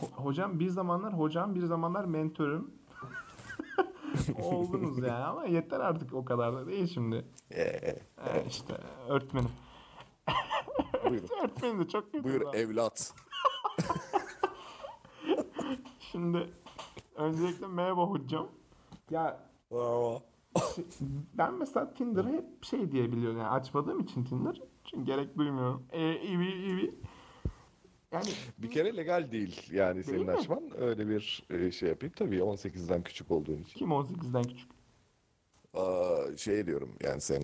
ho- 0.00 0.12
hocam 0.24 0.60
bir 0.60 0.68
zamanlar 0.68 1.18
hocam 1.18 1.54
bir 1.54 1.64
zamanlar 1.64 2.04
mentörüm. 2.04 2.70
oldunuz 4.42 4.98
yani 4.98 5.24
ama 5.24 5.44
yeter 5.44 5.80
artık 5.80 6.14
o 6.14 6.24
kadar 6.24 6.54
da 6.56 6.66
değil 6.66 6.86
şimdi. 6.94 7.24
Ee, 7.50 7.62
Ee, 7.62 8.44
işte 8.48 8.74
öğretmenim. 9.08 9.48
buyur. 11.10 11.22
Öğretmenim 11.42 11.78
de 11.80 11.88
çok 11.88 12.12
kötü. 12.12 12.24
Buyur 12.24 12.54
evlat. 12.54 13.14
Şimdi 16.16 16.50
öncelikle 17.16 17.66
merhaba 17.66 18.02
hocam. 18.06 18.48
Ya 19.10 19.40
ben 21.34 21.54
mesela 21.54 21.94
Tinder'ı 21.94 22.32
hep 22.32 22.64
şey 22.64 22.92
diye 22.92 23.12
biliyorum 23.12 23.38
yani 23.38 23.48
açmadığım 23.48 24.00
için 24.00 24.24
Tinder. 24.24 24.62
Çünkü 24.84 25.04
gerek 25.04 25.38
duymuyorum. 25.38 25.82
E, 25.92 26.20
ivi 26.20 26.48
ivi. 26.48 26.94
Yani 28.12 28.26
Bir 28.58 28.70
kere 28.70 28.96
legal 28.96 29.32
değil 29.32 29.72
yani 29.72 30.04
senin 30.04 30.26
mi? 30.26 30.32
açman. 30.32 30.70
Öyle 30.82 31.08
bir 31.08 31.46
e, 31.50 31.70
şey 31.70 31.88
yapayım. 31.88 32.14
Tabii 32.16 32.36
18'den 32.36 33.02
küçük 33.02 33.30
olduğun 33.30 33.58
için. 33.58 33.78
kim 33.78 33.88
18'den 33.88 34.42
küçük? 34.42 34.70
Aa, 35.74 36.36
şey 36.36 36.66
diyorum 36.66 36.90
yani 37.04 37.20
sen 37.20 37.42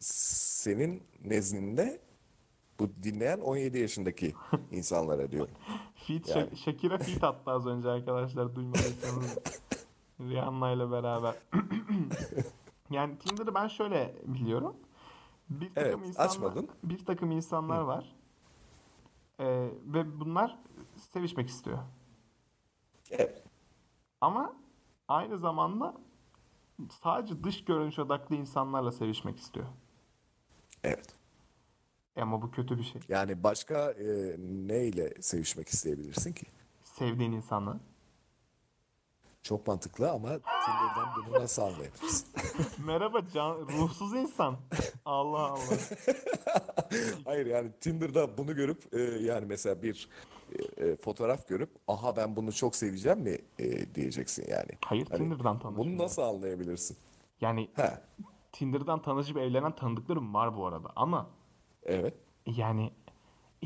senin 0.00 1.02
nezdinde 1.24 2.00
bu 2.80 2.88
dinleyen 3.02 3.38
17 3.40 3.78
yaşındaki 3.78 4.34
insanlara 4.70 5.30
diyorum. 5.30 5.54
Feat, 5.94 6.28
Yani. 6.28 6.56
Shakira 6.56 6.98
feat 6.98 7.24
attı 7.24 7.50
az 7.50 7.66
önce 7.66 7.88
arkadaşlar 7.90 8.54
duymadıysanız. 8.54 9.38
Rihanna 10.20 10.70
ile 10.70 10.90
beraber. 10.90 11.34
yani 12.90 13.18
Tinder'ı 13.18 13.54
ben 13.54 13.68
şöyle 13.68 14.14
biliyorum. 14.24 14.76
Bir 15.50 15.74
takım 15.74 16.00
Evet, 16.00 16.08
insanlar, 16.08 16.28
açmadın. 16.28 16.68
Bir 16.82 17.06
takım 17.06 17.30
insanlar 17.30 17.80
var. 17.80 18.16
Ee, 19.40 19.68
ve 19.84 20.20
bunlar 20.20 20.58
sevişmek 20.96 21.48
istiyor. 21.48 21.78
Evet. 23.10 23.42
Ama 24.20 24.56
aynı 25.08 25.38
zamanda 25.38 25.94
sadece 26.90 27.44
dış 27.44 27.64
görünüş 27.64 27.98
odaklı 27.98 28.36
insanlarla 28.36 28.92
sevişmek 28.92 29.38
istiyor. 29.38 29.66
Evet. 30.84 31.17
E 32.18 32.22
Ama 32.22 32.42
bu 32.42 32.50
kötü 32.50 32.78
bir 32.78 32.82
şey. 32.82 33.00
Yani 33.08 33.42
başka 33.42 33.90
e, 33.90 34.36
neyle 34.38 35.22
sevişmek 35.22 35.68
isteyebilirsin 35.68 36.32
ki? 36.32 36.46
Sevdiğin 36.82 37.32
insanla. 37.32 37.80
Çok 39.42 39.66
mantıklı 39.66 40.10
ama 40.10 40.28
Tinder'dan 40.28 41.08
bunu 41.16 41.42
nasıl 41.42 41.62
anlayabilirsin? 41.62 42.28
Merhaba 42.86 43.20
can, 43.34 43.54
ruhsuz 43.54 44.14
insan. 44.14 44.56
Allah 45.04 45.38
Allah. 45.38 45.60
Hayır 47.24 47.46
yani 47.46 47.70
Tinder'da 47.80 48.38
bunu 48.38 48.54
görüp 48.54 48.94
e, 48.94 49.00
yani 49.00 49.46
mesela 49.46 49.82
bir 49.82 50.08
e, 50.52 50.84
e, 50.84 50.96
fotoğraf 50.96 51.48
görüp 51.48 51.70
aha 51.88 52.16
ben 52.16 52.36
bunu 52.36 52.52
çok 52.52 52.76
seveceğim 52.76 53.20
mi 53.20 53.38
e, 53.58 53.94
diyeceksin 53.94 54.46
yani. 54.50 54.70
Hayır 54.84 55.06
Hani 55.10 55.18
Tinder'dan 55.18 55.58
tanışıyor. 55.58 55.86
Bunu 55.86 55.98
nasıl 55.98 56.22
anlayabilirsin? 56.22 56.96
Yani 57.40 57.70
Ha, 57.76 58.02
Tinder'dan 58.52 59.02
tanışıp 59.02 59.36
evlenen 59.36 59.76
tanıdıklarım 59.76 60.34
var 60.34 60.56
bu 60.56 60.66
arada 60.66 60.88
ama 60.96 61.30
evet. 61.88 62.14
yani 62.46 62.92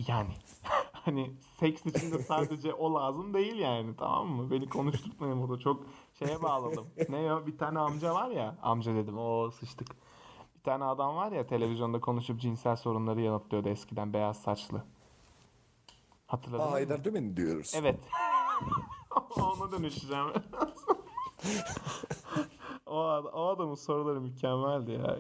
yani 0.09 0.33
hani 0.93 1.33
seks 1.61 1.87
için 1.87 2.13
de 2.13 2.19
sadece 2.19 2.75
o 2.75 2.95
lazım 2.95 3.35
değil 3.35 3.57
yani 3.57 3.97
tamam 3.97 4.29
mı? 4.29 4.51
Beni 4.51 4.69
konuşturtmayın 4.69 5.43
burada 5.43 5.59
çok 5.59 5.87
şeye 6.19 6.43
bağladım. 6.43 6.87
ne 7.09 7.35
o 7.35 7.47
bir 7.47 7.59
tane 7.59 7.79
amca 7.79 8.15
var 8.15 8.31
ya 8.31 8.57
amca 8.63 8.95
dedim 8.95 9.19
o 9.19 9.51
sıçtık. 9.51 9.89
Bir 10.57 10.63
tane 10.63 10.85
adam 10.85 11.17
var 11.17 11.33
ya 11.33 11.47
televizyonda 11.47 12.01
konuşup 12.01 12.41
cinsel 12.41 12.77
sorunları 12.77 13.21
yanıtlıyordu 13.21 13.69
eskiden 13.69 14.13
beyaz 14.13 14.37
saçlı. 14.37 14.83
Hatırladın 16.27 16.63
Aa, 16.63 16.67
mı? 16.67 16.71
Haydar 16.71 17.05
Dümen 17.05 17.37
diyoruz. 17.37 17.73
Evet. 17.77 18.01
Ona 19.37 19.73
dönüşeceğim. 19.73 20.27
o, 22.87 23.01
ad- 23.01 23.33
o 23.33 23.49
adamın 23.49 23.75
soruları 23.75 24.21
mükemmeldi 24.21 24.91
ya. 24.93 25.19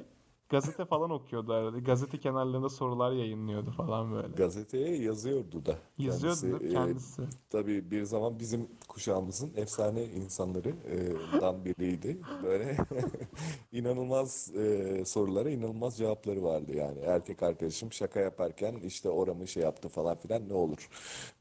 Gazete 0.52 0.84
falan 0.84 1.10
okuyordu 1.10 1.52
arada. 1.52 1.78
Gazete 1.78 2.18
kenarlarında 2.20 2.68
sorular 2.68 3.12
yayınlıyordu 3.12 3.70
falan 3.70 4.12
böyle. 4.12 4.28
Gazeteye 4.36 4.96
yazıyordu 5.02 5.66
da. 5.66 5.78
Yazıyordu 5.98 6.40
Kendisi, 6.40 6.66
e, 6.66 6.72
kendisi? 6.72 7.22
Tabii 7.50 7.90
bir 7.90 8.02
zaman 8.02 8.38
bizim 8.38 8.68
kuşağımızın 8.88 9.52
efsane 9.56 10.04
insanlarından 10.04 11.64
biriydi. 11.64 12.20
Böyle 12.42 12.76
inanılmaz 13.72 14.50
e, 14.56 15.04
sorulara 15.04 15.50
inanılmaz 15.50 15.98
cevapları 15.98 16.42
vardı 16.44 16.76
yani. 16.76 16.98
Erkek 16.98 17.42
arkadaşım 17.42 17.92
şaka 17.92 18.20
yaparken 18.20 18.74
işte 18.74 19.08
oramı 19.08 19.48
şey 19.48 19.62
yaptı 19.62 19.88
falan 19.88 20.16
filan 20.16 20.48
ne 20.48 20.54
olur 20.54 20.88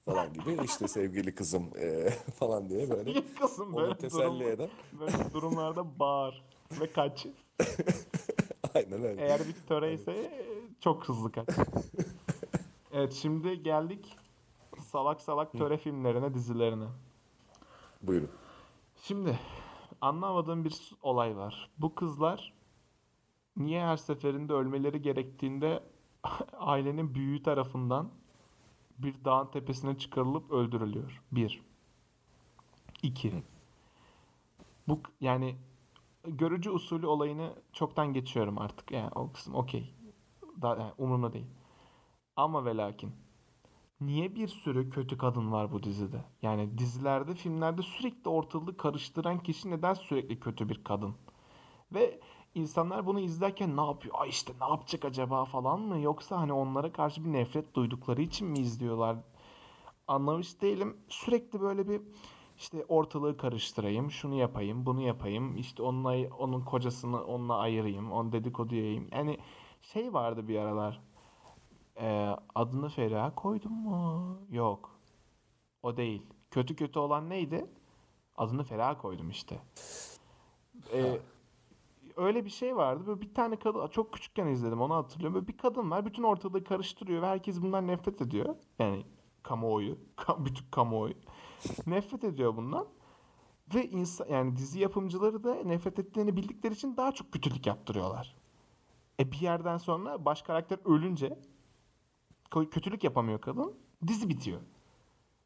falan 0.06 0.34
gibi. 0.34 0.58
İşte 0.66 0.88
sevgili 0.88 1.36
kızım 1.36 1.64
e, 1.80 2.10
falan 2.40 2.70
diye 2.70 2.90
böyle 2.90 3.12
Yakasın 3.12 3.74
onu 3.74 3.76
böyle, 3.82 3.98
teselli 3.98 4.40
durum, 4.40 4.52
eden. 4.52 4.70
böyle 5.00 5.34
durumlarda 5.34 6.00
bağır 6.00 6.44
ve 6.82 6.92
kaç. 6.92 7.28
Aynen 8.76 9.04
öyle. 9.04 9.22
Eğer 9.22 9.40
bir 9.40 9.56
töre 9.68 9.94
ise 9.94 10.46
çok 10.80 11.10
hızlı 11.10 11.32
kaç. 11.32 11.48
Evet 12.94 13.14
şimdi 13.14 13.64
geldik 13.64 14.18
salak 14.80 15.22
salak 15.22 15.52
töre 15.52 15.78
filmlerine, 15.78 16.34
dizilerine. 16.34 16.86
Buyurun. 18.02 18.30
Şimdi 19.04 19.40
anlamadığım 20.02 20.66
bir 20.66 20.92
olay 21.02 21.38
var. 21.38 21.70
Bu 21.78 21.96
kızlar 21.96 22.54
niye 23.58 23.86
her 23.86 23.98
seferinde 23.98 24.54
ölmeleri 24.54 25.02
gerektiğinde 25.02 25.84
ailenin 26.54 27.16
büyüğü 27.16 27.44
tarafından 27.44 28.10
bir 28.98 29.16
dağın 29.26 29.48
tepesine 29.52 29.98
çıkarılıp 29.98 30.52
öldürülüyor? 30.52 31.22
Bir. 31.32 31.62
İki. 33.04 33.44
Bu 34.88 35.00
yani 35.22 35.56
görücü 36.24 36.70
usulü 36.70 37.08
olayını 37.08 37.56
çoktan 37.74 38.14
geçiyorum 38.14 38.58
artık. 38.60 38.92
Yani 38.92 39.12
o 39.16 39.32
kısım 39.32 39.56
okey. 39.56 39.96
Daha 40.62 40.76
yani 40.76 40.94
umurumda 40.98 41.34
değil. 41.34 41.48
Ama 42.36 42.66
ve 42.66 42.78
lakin 42.78 43.14
Niye 44.02 44.36
bir 44.36 44.48
sürü 44.48 44.90
kötü 44.90 45.18
kadın 45.18 45.52
var 45.52 45.72
bu 45.72 45.84
dizide? 45.84 46.26
Yani 46.42 46.78
dizilerde, 46.78 47.34
filmlerde 47.34 47.82
sürekli 47.82 48.30
ortalığı 48.30 48.78
karıştıran 48.78 49.40
kişi 49.40 49.72
neden 49.72 49.94
sürekli 49.94 50.40
kötü 50.40 50.70
bir 50.70 50.84
kadın? 50.84 51.16
Ve 51.94 52.20
insanlar 52.56 53.06
bunu 53.06 53.20
izlerken 53.20 53.78
ne 53.78 53.82
yapıyor? 53.82 54.16
Ay 54.18 54.30
işte 54.30 54.54
ne 54.62 54.68
yapacak 54.70 55.06
acaba 55.06 55.46
falan 55.46 55.80
mı? 55.80 56.00
Yoksa 56.00 56.38
hani 56.40 56.54
onlara 56.54 56.92
karşı 56.92 57.26
bir 57.26 57.34
nefret 57.34 57.76
duydukları 57.76 58.22
için 58.22 58.48
mi 58.48 58.60
izliyorlar? 58.60 59.18
Anlamış 60.08 60.62
değilim. 60.62 60.98
Sürekli 61.10 61.62
böyle 61.62 61.90
bir 61.90 62.02
işte 62.62 62.86
ortalığı 62.88 63.38
karıştırayım, 63.38 64.12
şunu 64.12 64.36
yapayım, 64.36 64.86
bunu 64.86 65.02
yapayım, 65.02 65.58
işte 65.58 65.84
onunla, 65.84 66.36
onun 66.36 66.62
kocasını 66.62 67.24
onunla 67.26 67.58
ayırayım, 67.58 68.12
onu 68.12 68.32
dedikodu 68.32 68.76
yayayım. 68.76 69.08
Yani 69.12 69.38
şey 69.82 70.14
vardı 70.14 70.48
bir 70.48 70.58
aralar. 70.58 71.02
Ee, 72.02 72.36
adını 72.56 72.90
Feriha 72.90 73.36
koydum 73.36 73.72
mu? 73.72 74.38
Yok. 74.52 75.00
O 75.84 75.98
değil. 75.98 76.28
Kötü 76.52 76.76
kötü 76.76 77.00
olan 77.00 77.30
neydi? 77.30 77.66
Adını 78.38 78.64
Feriha 78.64 78.98
koydum 78.98 79.30
işte. 79.30 79.60
Ee, 80.94 81.20
öyle 82.16 82.46
bir 82.46 82.50
şey 82.50 82.76
vardı. 82.76 83.08
Böyle 83.08 83.22
bir 83.22 83.34
tane 83.34 83.56
kadın 83.56 83.88
çok 83.88 84.14
küçükken 84.14 84.48
izledim 84.48 84.82
onu 84.82 84.96
hatırlıyorum. 84.96 85.36
Böyle 85.36 85.48
bir 85.48 85.58
kadın 85.58 85.92
var 85.92 86.06
bütün 86.06 86.24
ortalığı 86.24 86.64
karıştırıyor 86.64 87.22
ve 87.22 87.28
herkes 87.28 87.62
bundan 87.62 87.88
nefret 87.88 88.22
ediyor. 88.22 88.56
Yani 88.80 89.06
kamuoyu, 89.44 89.98
ka- 90.18 90.46
bütün 90.46 90.66
kamuoyu 90.72 91.14
nefret 91.88 92.24
ediyor 92.24 92.56
bundan. 92.56 92.88
Ve 93.76 93.90
insan 93.90 94.28
yani 94.30 94.58
dizi 94.58 94.80
yapımcıları 94.80 95.44
da 95.44 95.56
nefret 95.56 96.00
ettiğini 96.00 96.38
bildikleri 96.38 96.74
için 96.74 96.98
daha 96.98 97.12
çok 97.12 97.32
kötülük 97.32 97.68
yaptırıyorlar. 97.68 98.36
E 99.20 99.32
bir 99.32 99.40
yerden 99.40 99.78
sonra 99.78 100.26
baş 100.26 100.42
karakter 100.42 100.80
ölünce 100.86 101.40
kötülük 102.52 103.04
yapamıyor 103.04 103.42
kadın. 103.42 103.74
Dizi 104.08 104.30
bitiyor. 104.30 104.62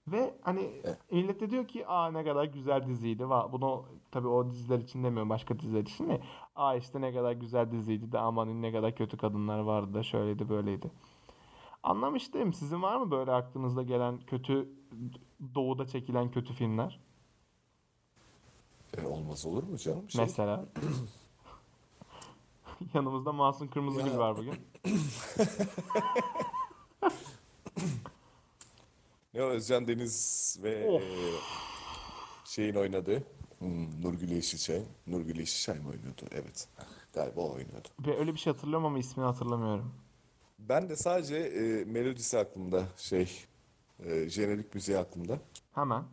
Ve 0.07 0.35
hani 0.41 0.81
millet 1.11 1.39
de 1.39 1.49
diyor 1.49 1.67
ki 1.67 1.87
aa 1.87 2.11
ne 2.11 2.23
kadar 2.23 2.45
güzel 2.45 2.87
diziydi. 2.87 3.29
Bunu 3.29 3.85
tabii 4.11 4.27
o 4.27 4.51
diziler 4.51 4.79
için 4.79 5.03
demiyorum 5.03 5.29
başka 5.29 5.59
diziler 5.59 5.81
için 5.81 6.09
de. 6.09 6.21
Aa 6.55 6.75
işte 6.75 7.01
ne 7.01 7.13
kadar 7.13 7.31
güzel 7.31 7.71
diziydi 7.71 8.11
de 8.11 8.19
amanın 8.19 8.61
ne 8.61 8.71
kadar 8.71 8.95
kötü 8.95 9.17
kadınlar 9.17 9.59
vardı 9.59 9.93
da 9.93 10.03
şöyleydi 10.03 10.49
böyleydi. 10.49 10.91
Anlamış 11.83 12.33
değilim. 12.33 12.53
Sizin 12.53 12.81
var 12.81 12.97
mı 12.97 13.11
böyle 13.11 13.31
aklınızda 13.31 13.83
gelen 13.83 14.17
kötü 14.17 14.69
doğuda 15.55 15.87
çekilen 15.87 16.31
kötü 16.31 16.53
filmler? 16.53 16.99
E, 18.97 19.05
olmaz 19.05 19.45
olur 19.45 19.63
mu 19.63 19.77
canım? 19.77 20.09
Şey, 20.09 20.21
Mesela. 20.25 20.65
Yanımızda 22.93 23.31
Masum 23.33 23.67
Kırmızıgül 23.67 24.11
Ya. 24.11 24.17
var 24.17 24.37
bugün. 24.37 24.55
Ne 29.33 29.43
o, 29.43 29.47
Özcan 29.47 29.87
Deniz 29.87 30.57
ve 30.63 30.89
Of. 30.89 31.01
e, 31.03 31.05
şeyin 32.45 32.75
oynadığı 32.75 33.23
hmm, 33.59 34.01
Nurgül 34.01 34.29
Yeşilçay. 34.31 34.81
Nurgül 35.07 35.39
Yeşilçay 35.39 35.79
mı 35.79 35.89
oynuyordu? 35.89 36.21
Evet. 36.31 36.67
Galiba 37.13 37.41
o 37.41 37.51
oynuyordu. 37.53 37.87
Ve 38.07 38.17
öyle 38.17 38.33
bir 38.33 38.39
şey 38.39 38.53
hatırlıyorum 38.53 38.85
ama 38.85 38.99
ismini 38.99 39.25
hatırlamıyorum. 39.25 39.93
Ben 40.59 40.89
de 40.89 40.95
sadece 40.95 41.35
e, 41.35 41.85
melodisi 41.85 42.37
aklımda 42.39 42.83
şey 42.97 43.31
e, 43.99 44.29
jenerik 44.29 44.75
müziği 44.75 44.97
aklımda. 44.97 45.39
Hemen. 45.73 46.03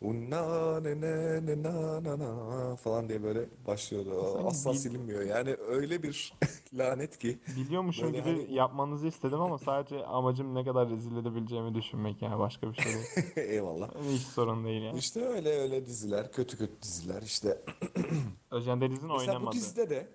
Unna 0.00 0.80
ne 0.80 1.00
ne 1.00 1.46
ne 1.46 1.62
na 1.62 2.04
na 2.04 2.18
na 2.18 2.76
falan 2.76 3.08
diye 3.08 3.22
böyle 3.22 3.44
başlıyordu. 3.66 4.38
Asla 4.46 4.72
bil- 4.72 4.76
silinmiyor. 4.78 5.22
Yani 5.22 5.56
öyle 5.68 6.02
bir 6.02 6.32
lanet 6.74 7.18
ki. 7.18 7.38
Biliyormuşum 7.56 8.04
Böyle 8.04 8.18
gibi 8.18 8.28
hani- 8.42 8.54
yapmanızı 8.54 9.06
istedim 9.06 9.40
ama 9.40 9.58
sadece 9.58 10.04
amacım 10.06 10.54
ne 10.54 10.64
kadar 10.64 10.90
rezil 10.90 11.16
edebileceğimi 11.16 11.74
düşünmek 11.74 12.22
yani 12.22 12.38
başka 12.38 12.72
bir 12.72 12.74
şey 12.76 12.92
değil. 12.92 13.06
Eyvallah. 13.36 13.90
Hiç 14.10 14.22
sorun 14.22 14.64
değil 14.64 14.82
yani. 14.82 14.98
İşte 14.98 15.24
öyle 15.24 15.48
öyle 15.60 15.86
diziler, 15.86 16.32
kötü 16.32 16.58
kötü 16.58 16.82
diziler 16.82 17.22
işte. 17.22 17.62
Özcan 18.50 18.80
Deniz'in 18.80 19.12
Mesela 19.12 19.46
bu 19.46 19.52
dizide 19.52 19.90
de 19.90 20.08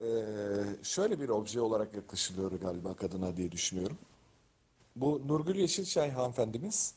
eee, 0.00 0.64
şöyle 0.82 1.20
bir 1.20 1.28
obje 1.28 1.60
olarak 1.60 1.94
yaklaşılıyor 1.94 2.52
galiba 2.52 2.94
kadına 2.94 3.36
diye 3.36 3.52
düşünüyorum. 3.52 3.98
Bu 4.96 5.28
Nurgül 5.28 5.54
Yeşilçay 5.56 6.10
hanımefendimiz 6.10 6.94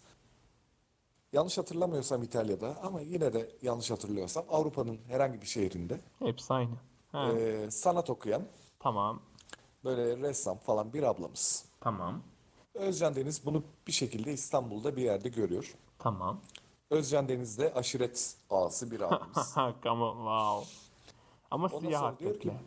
yanlış 1.34 1.58
hatırlamıyorsam 1.58 2.24
İtalya'da 2.24 2.78
ama 2.84 3.02
yine 3.02 3.34
de 3.34 3.50
yanlış 3.62 3.92
hatırlıyorsam 3.92 4.46
Avrupa'nın 4.50 5.00
herhangi 5.08 5.42
bir 5.42 5.46
şehrinde 5.48 6.00
Hepsi 6.20 6.54
aynı. 6.54 6.76
Ha, 7.12 7.32
eee, 7.34 7.72
sanat 7.72 8.10
okuyan 8.10 8.44
tamam. 8.80 9.22
böyle 9.84 10.18
ressam 10.18 10.58
falan 10.58 10.94
bir 10.94 11.04
ablamız. 11.04 11.66
Tamam. 11.82 12.24
Özcan 12.74 13.16
Deniz 13.16 13.46
bunu 13.46 13.64
bir 13.88 13.92
şekilde 13.92 14.34
İstanbul'da 14.34 14.96
bir 14.96 15.02
yerde 15.02 15.30
görüyor. 15.30 15.76
Tamam. 16.00 16.40
Özcan 16.90 17.30
Deniz 17.30 17.58
de 17.60 17.74
aşiret 17.74 18.36
ağası 18.50 18.92
bir 18.92 19.02
abimiz. 19.02 19.58
On, 19.58 19.72
wow. 20.18 20.74
Ama 21.52 21.68
Ondan 21.68 21.80
siyah 21.88 22.00
sonra 22.00 22.20
diyor 22.20 22.32
ki- 22.40 22.52
atletle. 22.52 22.60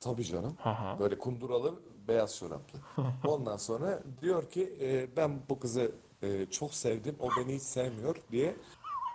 Tabii 0.00 0.24
canım. 0.24 0.56
Böyle 0.98 1.18
kunduralı 1.18 1.74
beyaz 2.08 2.36
çoraplı. 2.36 2.78
Ondan 3.26 3.56
sonra 3.56 4.02
diyor 4.20 4.50
ki 4.50 4.76
e, 4.80 5.16
ben 5.16 5.40
bu 5.48 5.58
kızı 5.58 5.92
e, 6.22 6.46
çok 6.46 6.74
sevdim. 6.74 7.16
O 7.20 7.28
beni 7.38 7.54
hiç 7.54 7.62
sevmiyor 7.62 8.16
diye. 8.30 8.56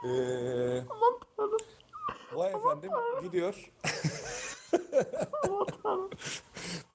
E, 0.05 0.11
vay 2.33 2.53
efendim 2.53 2.91
gidiyor. 3.23 3.71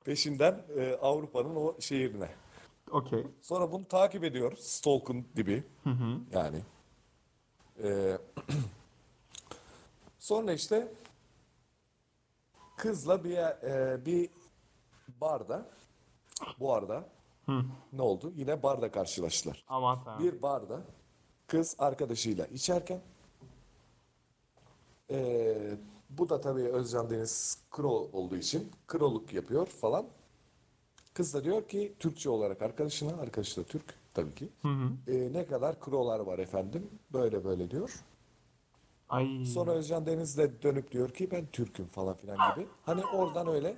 Peşinden 0.04 0.62
e, 0.76 0.94
Avrupa'nın 1.02 1.57
o 1.57 1.80
şehrine. 1.80 2.28
Okey. 2.90 3.26
Sonra 3.42 3.72
bunu 3.72 3.88
takip 3.88 4.24
ediyor. 4.24 4.57
Stalk'un 4.57 5.26
dibi. 5.37 5.64
Yani. 6.33 6.61
E, 7.83 8.18
sonra 10.18 10.52
işte 10.52 10.88
kızla 12.76 13.24
bir 13.24 13.37
e, 13.37 14.07
bir 14.07 14.30
barda 15.20 15.66
bu 16.61 16.75
arada 16.75 17.09
ne 17.92 18.03
oldu? 18.03 18.33
Yine 18.37 18.62
barda 18.62 18.90
karşılaştılar. 18.90 19.64
Aman 19.68 20.05
tanrım. 20.05 20.25
Bir 20.25 20.42
barda 20.42 20.81
kız 21.47 21.77
arkadaşıyla 21.79 22.47
içerken 22.47 23.01
e, 25.11 25.57
bu 26.11 26.29
da 26.29 26.40
tabii 26.40 26.62
Özcan 26.62 27.11
Deniz 27.11 27.59
kro 27.70 28.09
olduğu 28.12 28.37
için 28.37 28.70
kroluk 28.87 29.33
yapıyor 29.33 29.66
falan. 29.66 30.07
Kız 31.14 31.35
da 31.35 31.44
diyor 31.44 31.68
ki 31.68 31.94
Türkçe 31.99 32.31
olarak 32.31 32.62
arkadaşına, 32.62 33.20
arkadaşı 33.20 33.61
da 33.61 33.64
Türk 33.66 33.94
tabii 34.14 34.35
ki. 34.35 34.49
E, 35.09 35.33
ne 35.33 35.47
kadar 35.47 35.81
krolar 35.81 36.20
var 36.20 36.38
efendim? 36.38 36.90
Böyle 37.12 37.44
böyle 37.44 37.70
diyor. 37.70 38.05
Ay. 39.09 39.44
Sonra 39.44 39.70
Özcan 39.70 40.07
Deniz 40.07 40.38
de 40.38 40.62
dönüp 40.62 40.92
diyor 40.92 41.11
ki 41.11 41.31
ben 41.31 41.47
Türk'üm 41.47 41.87
falan 41.87 42.14
filan 42.14 42.55
gibi. 42.55 42.66
Hani 42.87 43.05
oradan 43.07 43.47
öyle 43.49 43.77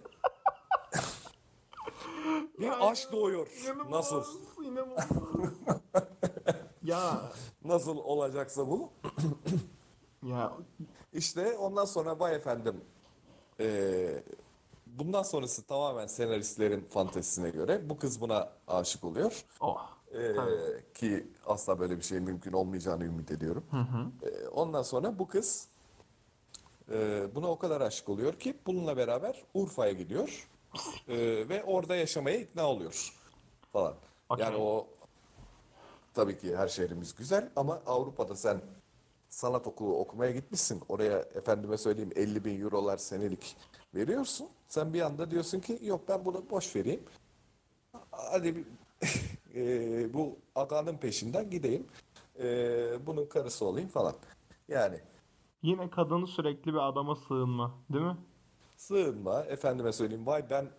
bir 2.59 2.91
aşk 2.91 3.13
doğuyor. 3.13 3.49
Nasıl? 3.91 4.25
İnanılmaz. 4.65 5.09
ya 6.83 7.33
Nasıl 7.65 7.97
olacaksa 7.97 8.69
bu. 8.69 8.91
ya 10.23 10.53
İşte 11.13 11.57
ondan 11.57 11.85
sonra 11.85 12.21
vay 12.21 12.35
efendim 12.35 12.81
eee, 13.61 14.23
bundan 14.87 15.23
sonrası 15.23 15.63
tamamen 15.63 16.07
senaristlerin 16.07 16.85
fantezisine 16.91 17.51
göre 17.51 17.91
bu 17.91 17.99
kız 17.99 18.21
buna 18.21 18.49
aşık 18.69 19.05
oluyor. 19.05 19.45
oh. 19.61 19.91
Eee, 20.15 20.37
ki 20.95 21.27
asla 21.47 21.79
böyle 21.79 21.97
bir 21.97 22.03
şey 22.03 22.21
mümkün 22.21 22.53
olmayacağını 22.53 23.05
ümit 23.05 23.31
ediyorum. 23.31 23.65
Eee, 24.23 24.49
ondan 24.49 24.83
sonra 24.83 25.19
bu 25.19 25.29
kız 25.29 25.69
eee, 26.93 27.27
buna 27.35 27.51
o 27.51 27.59
kadar 27.59 27.81
aşık 27.81 28.09
oluyor 28.09 28.33
ki 28.39 28.55
bununla 28.67 28.97
beraber 28.97 29.43
Urfa'ya 29.55 29.93
gidiyor 29.93 30.49
Eee, 31.09 31.49
ve 31.49 31.65
orada 31.65 31.97
yaşamaya 31.97 32.37
ikna 32.41 32.67
oluyor 32.71 33.13
falan. 33.73 33.95
Okey. 34.29 34.45
Yani 34.47 34.57
o 34.57 34.87
tabii 36.15 36.39
ki 36.39 36.57
her 36.57 36.69
şehrimiz 36.69 37.15
güzel 37.15 37.51
ama 37.57 37.83
Avrupa'da 37.87 38.37
sen 38.37 38.61
sanat 39.29 39.67
okulu 39.67 39.99
okumaya 39.99 40.31
gitmişsin. 40.31 40.83
Oraya 40.89 41.19
efendime 41.19 41.79
söyleyeyim 41.79 42.13
50 42.17 42.45
bin 42.45 42.61
eurolar 42.63 42.97
senelik 42.97 43.57
veriyorsun. 43.95 44.49
Sen 44.69 44.95
bir 44.95 45.01
anda 45.03 45.31
diyorsun 45.31 45.61
ki 45.61 45.79
yok 45.83 46.01
ben 46.09 46.25
bunu 46.25 46.51
boş 46.51 46.77
vereyim. 46.77 47.03
Hadi 48.11 48.65
eee, 49.55 50.07
bu 50.15 50.37
adanın 50.55 50.97
peşinden 50.97 51.51
gideyim. 51.51 51.87
Eee, 52.39 52.99
bunun 53.07 53.27
karısı 53.27 53.65
olayım 53.65 53.89
falan. 53.89 54.15
Yani 54.69 55.01
Yine 55.63 55.91
kadını 55.91 56.27
sürekli 56.27 56.73
bir 56.75 56.89
adama 56.89 57.17
sığınma, 57.17 57.75
değil 57.93 58.05
mi? 58.05 58.17
Sığınma 58.77 59.43
efendime 59.43 59.93
söyleyeyim 59.93 60.27
vay 60.27 60.51
ben 60.51 60.71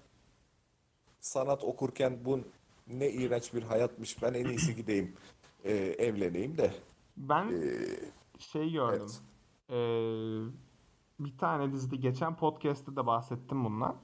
sanat 1.20 1.64
okurken 1.64 2.26
bu 2.26 2.40
ne 2.88 3.10
iğrenç 3.10 3.54
bir 3.54 3.64
hayatmış 3.64 4.22
ben 4.24 4.34
en 4.34 4.46
iyisi 4.46 4.76
gideyim 4.76 5.16
eee, 5.64 6.06
evleneyim 6.08 6.58
de. 6.58 6.74
Ben 7.18 7.48
Eee, 7.50 8.12
şey 8.40 8.72
gördüm. 8.72 9.08
Ee, 9.70 9.76
bir 11.20 11.38
tane 11.38 11.72
dizide 11.72 11.96
geçen 11.96 12.36
podcast'te 12.38 12.96
de 12.96 13.06
bahsettim 13.06 13.66
bundan. 13.66 13.96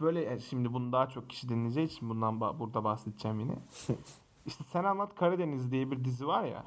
Böyle 0.00 0.32
e, 0.32 0.38
şimdi 0.38 0.72
bunu 0.72 0.92
daha 0.92 1.08
çok 1.08 1.30
kişi 1.30 1.48
dinleyeceği 1.48 1.86
için 1.86 2.08
bundan 2.10 2.34
ba- 2.34 2.58
burada 2.58 2.84
bahsedeceğim 2.84 3.40
yine. 3.40 3.58
İşte 4.46 4.64
Sen 4.64 4.84
Anlat 4.84 5.14
Karadeniz 5.14 5.70
diye 5.72 5.90
bir 5.90 6.04
dizi 6.04 6.26
var 6.26 6.44
ya. 6.44 6.64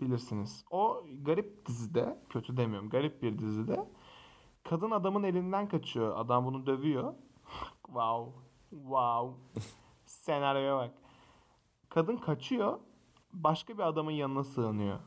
Bilirsiniz. 0.00 0.64
O 0.70 1.04
garip 1.22 1.66
dizide, 1.66 2.18
kötü 2.28 2.56
demiyorum, 2.56 2.90
garip 2.90 3.22
bir 3.22 3.38
dizide 3.38 3.84
kadın 4.64 4.90
adamın 4.90 5.22
elinden 5.22 5.68
kaçıyor. 5.68 6.16
Adam 6.16 6.44
bunu 6.46 6.66
dövüyor. 6.66 7.14
Wow. 7.86 8.32
Wow. 8.70 9.34
Senaryoya 10.06 10.76
bak. 10.76 10.90
Kadın 11.88 12.16
kaçıyor. 12.16 12.78
Başka 13.32 13.74
bir 13.78 13.82
adamın 13.82 14.10
yanına 14.10 14.44
sığınıyor. 14.44 14.98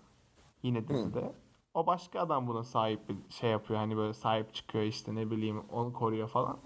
Yine 0.64 0.88
dizide. 0.88 1.34
O 1.74 1.88
başka 1.88 2.20
adam 2.20 2.48
buna 2.48 2.64
sahip 2.64 3.10
bir 3.10 3.16
şey 3.30 3.52
yapıyor. 3.52 3.80
Hani 3.80 3.98
böyle 3.98 4.14
sahip 4.14 4.54
çıkıyor 4.54 4.84
işte 4.84 5.16
ne 5.16 5.32
bileyim 5.32 5.64
onu 5.72 5.94
koruyor 5.94 6.28
falan. 6.28 6.58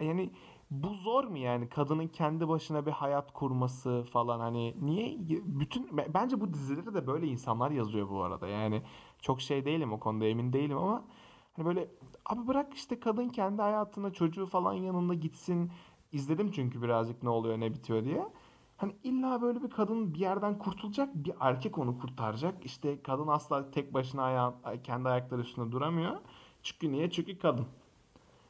Yani 0.00 0.30
bu 0.70 0.94
zor 0.94 1.24
mu 1.24 1.38
yani 1.38 1.68
kadının 1.68 2.08
kendi 2.08 2.48
başına 2.48 2.86
bir 2.86 2.90
hayat 2.90 3.32
kurması 3.32 4.04
falan 4.12 4.40
hani 4.40 4.74
niye 4.80 5.18
bütün 5.44 5.88
bence 6.14 6.40
bu 6.40 6.54
dizileri 6.54 6.94
de 6.94 7.06
böyle 7.06 7.26
insanlar 7.26 7.70
yazıyor 7.70 8.08
bu 8.10 8.22
arada. 8.22 8.48
Yani 8.48 8.82
çok 9.22 9.40
şey 9.40 9.64
değilim 9.64 9.92
o 9.92 10.00
konuda 10.00 10.24
emin 10.24 10.52
değilim 10.52 10.78
ama 10.78 11.04
hani 11.52 11.66
böyle 11.66 11.88
abi 12.26 12.46
bırak 12.46 12.74
işte 12.74 13.00
kadın 13.00 13.28
kendi 13.28 13.62
hayatına 13.62 14.12
çocuğu 14.12 14.46
falan 14.46 14.74
yanında 14.74 15.14
gitsin. 15.14 15.72
İzledim 16.12 16.50
çünkü 16.50 16.82
birazcık 16.82 17.22
ne 17.22 17.28
oluyor 17.28 17.60
ne 17.60 17.74
bitiyor 17.74 18.04
diye. 18.04 18.28
Hani 18.76 18.96
illa 19.04 19.42
böyle 19.42 19.62
bir 19.62 19.70
kadın 19.70 20.14
bir 20.14 20.18
yerden 20.18 20.58
kurtulacak, 20.58 21.14
bir 21.14 21.32
erkek 21.40 21.78
onu 21.78 21.98
kurtaracak. 21.98 22.64
İşte 22.64 23.02
kadın 23.02 23.28
asla 23.28 23.70
tek 23.70 23.94
başına 23.94 24.22
ayağı, 24.22 24.54
kendi 24.84 25.08
ayakları 25.08 25.40
üstünde 25.40 25.72
duramıyor. 25.72 26.16
Çünkü 26.62 26.92
niye? 26.92 27.10
Çünkü 27.10 27.38
kadın. 27.38 27.66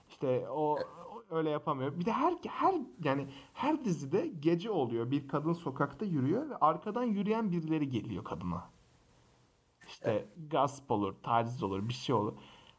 İşte 0.09 0.49
o, 0.51 0.79
o 1.15 1.25
öyle 1.31 1.51
yapamıyor. 1.51 1.99
Bir 1.99 2.05
de 2.05 2.13
her 2.13 2.35
her 2.49 2.75
yani 3.05 3.27
her 3.55 3.85
dizide 3.85 4.27
gece 4.41 4.71
oluyor. 4.71 5.11
Bir 5.11 5.29
kadın 5.29 5.53
sokakta 5.53 6.05
yürüyor 6.05 6.51
ve 6.51 6.57
arkadan 6.57 7.05
yürüyen 7.05 7.53
birileri 7.53 7.89
geliyor 7.89 8.25
kadına. 8.25 8.71
İşte 9.89 10.29
gasp 10.51 10.91
olur, 10.91 11.15
taciz 11.23 11.63
olur, 11.63 11.89
bir 11.89 11.95
şey 11.95 12.15
olur. 12.15 12.33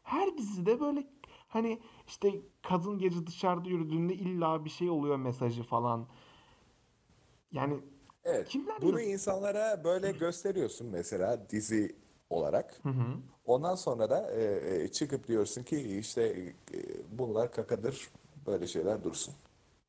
Her 0.04 0.38
dizide 0.38 0.80
böyle 0.80 1.06
hani 1.48 1.80
işte 2.06 2.42
kadın 2.62 2.98
gece 2.98 3.26
dışarıda 3.26 3.68
yürüdüğünde 3.68 4.14
illa 4.14 4.64
bir 4.64 4.70
şey 4.70 4.90
oluyor 4.90 5.16
mesajı 5.16 5.62
falan. 5.62 6.08
Yani 7.52 7.80
Evet. 8.24 8.48
Kimler 8.48 8.82
Bunu 8.82 9.00
yaz- 9.00 9.08
insanlara 9.10 9.84
böyle 9.84 10.12
gösteriyorsun 10.12 10.86
mesela 10.88 11.50
dizi 11.50 11.96
olarak. 12.30 12.82
Ondan 13.44 13.74
sonra 13.74 14.10
da 14.10 14.30
e, 14.32 14.44
e, 14.84 14.88
çıkıp 14.88 15.28
diyorsun 15.28 15.62
ki 15.62 15.98
işte 15.98 16.22
e, 16.74 16.78
bunlar 17.18 17.52
kakadır 17.52 18.10
böyle 18.46 18.66
şeyler 18.66 19.04
dursun. 19.04 19.34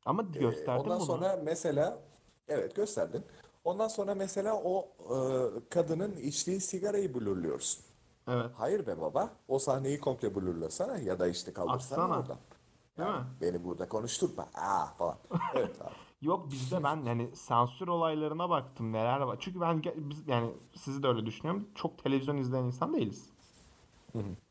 ama 0.06 0.22
E, 0.34 0.38
gösterdim 0.40 0.80
Ondan 0.82 0.98
bunu. 1.00 1.06
sonra 1.06 1.40
mesela 1.44 2.02
evet 2.48 2.76
gösterdin. 2.76 3.24
Ondan 3.64 3.88
sonra 3.88 4.14
mesela 4.14 4.62
o 4.64 4.88
e, 5.00 5.16
kadının 5.70 6.16
içtiği 6.16 6.60
sigarayı 6.60 7.14
blurluyorsun. 7.14 7.84
Evet. 8.28 8.50
Hayır 8.56 8.86
be 8.86 9.00
baba 9.00 9.30
o 9.48 9.58
sahneyi 9.58 10.00
komple 10.00 10.34
blurlasana 10.34 10.98
ya 10.98 11.18
da 11.18 11.28
işte 11.28 11.52
kaldırsana 11.52 12.02
Atsana. 12.02 12.20
oradan. 12.20 12.38
Değil 12.98 13.08
mi? 13.08 13.26
Beni 13.40 13.64
burada 13.64 13.88
konuşturma. 13.88 14.42
Aa 14.54 14.86
falan. 14.86 15.18
Evet 15.54 15.82
abi. 15.82 15.94
Yok 16.22 16.50
bizde 16.50 16.84
ben 16.84 16.96
yani 17.04 17.36
sansür 17.36 17.88
olaylarına 17.88 18.50
baktım 18.50 18.92
neler 18.92 19.20
var. 19.20 19.36
Çünkü 19.40 19.60
ben 19.60 19.82
biz, 19.96 20.28
yani 20.28 20.50
sizi 20.74 21.02
de 21.02 21.08
öyle 21.08 21.26
düşünüyorum. 21.26 21.68
Çok 21.74 21.98
televizyon 22.04 22.36
izleyen 22.36 22.64
insan 22.64 22.94
değiliz. 22.94 23.30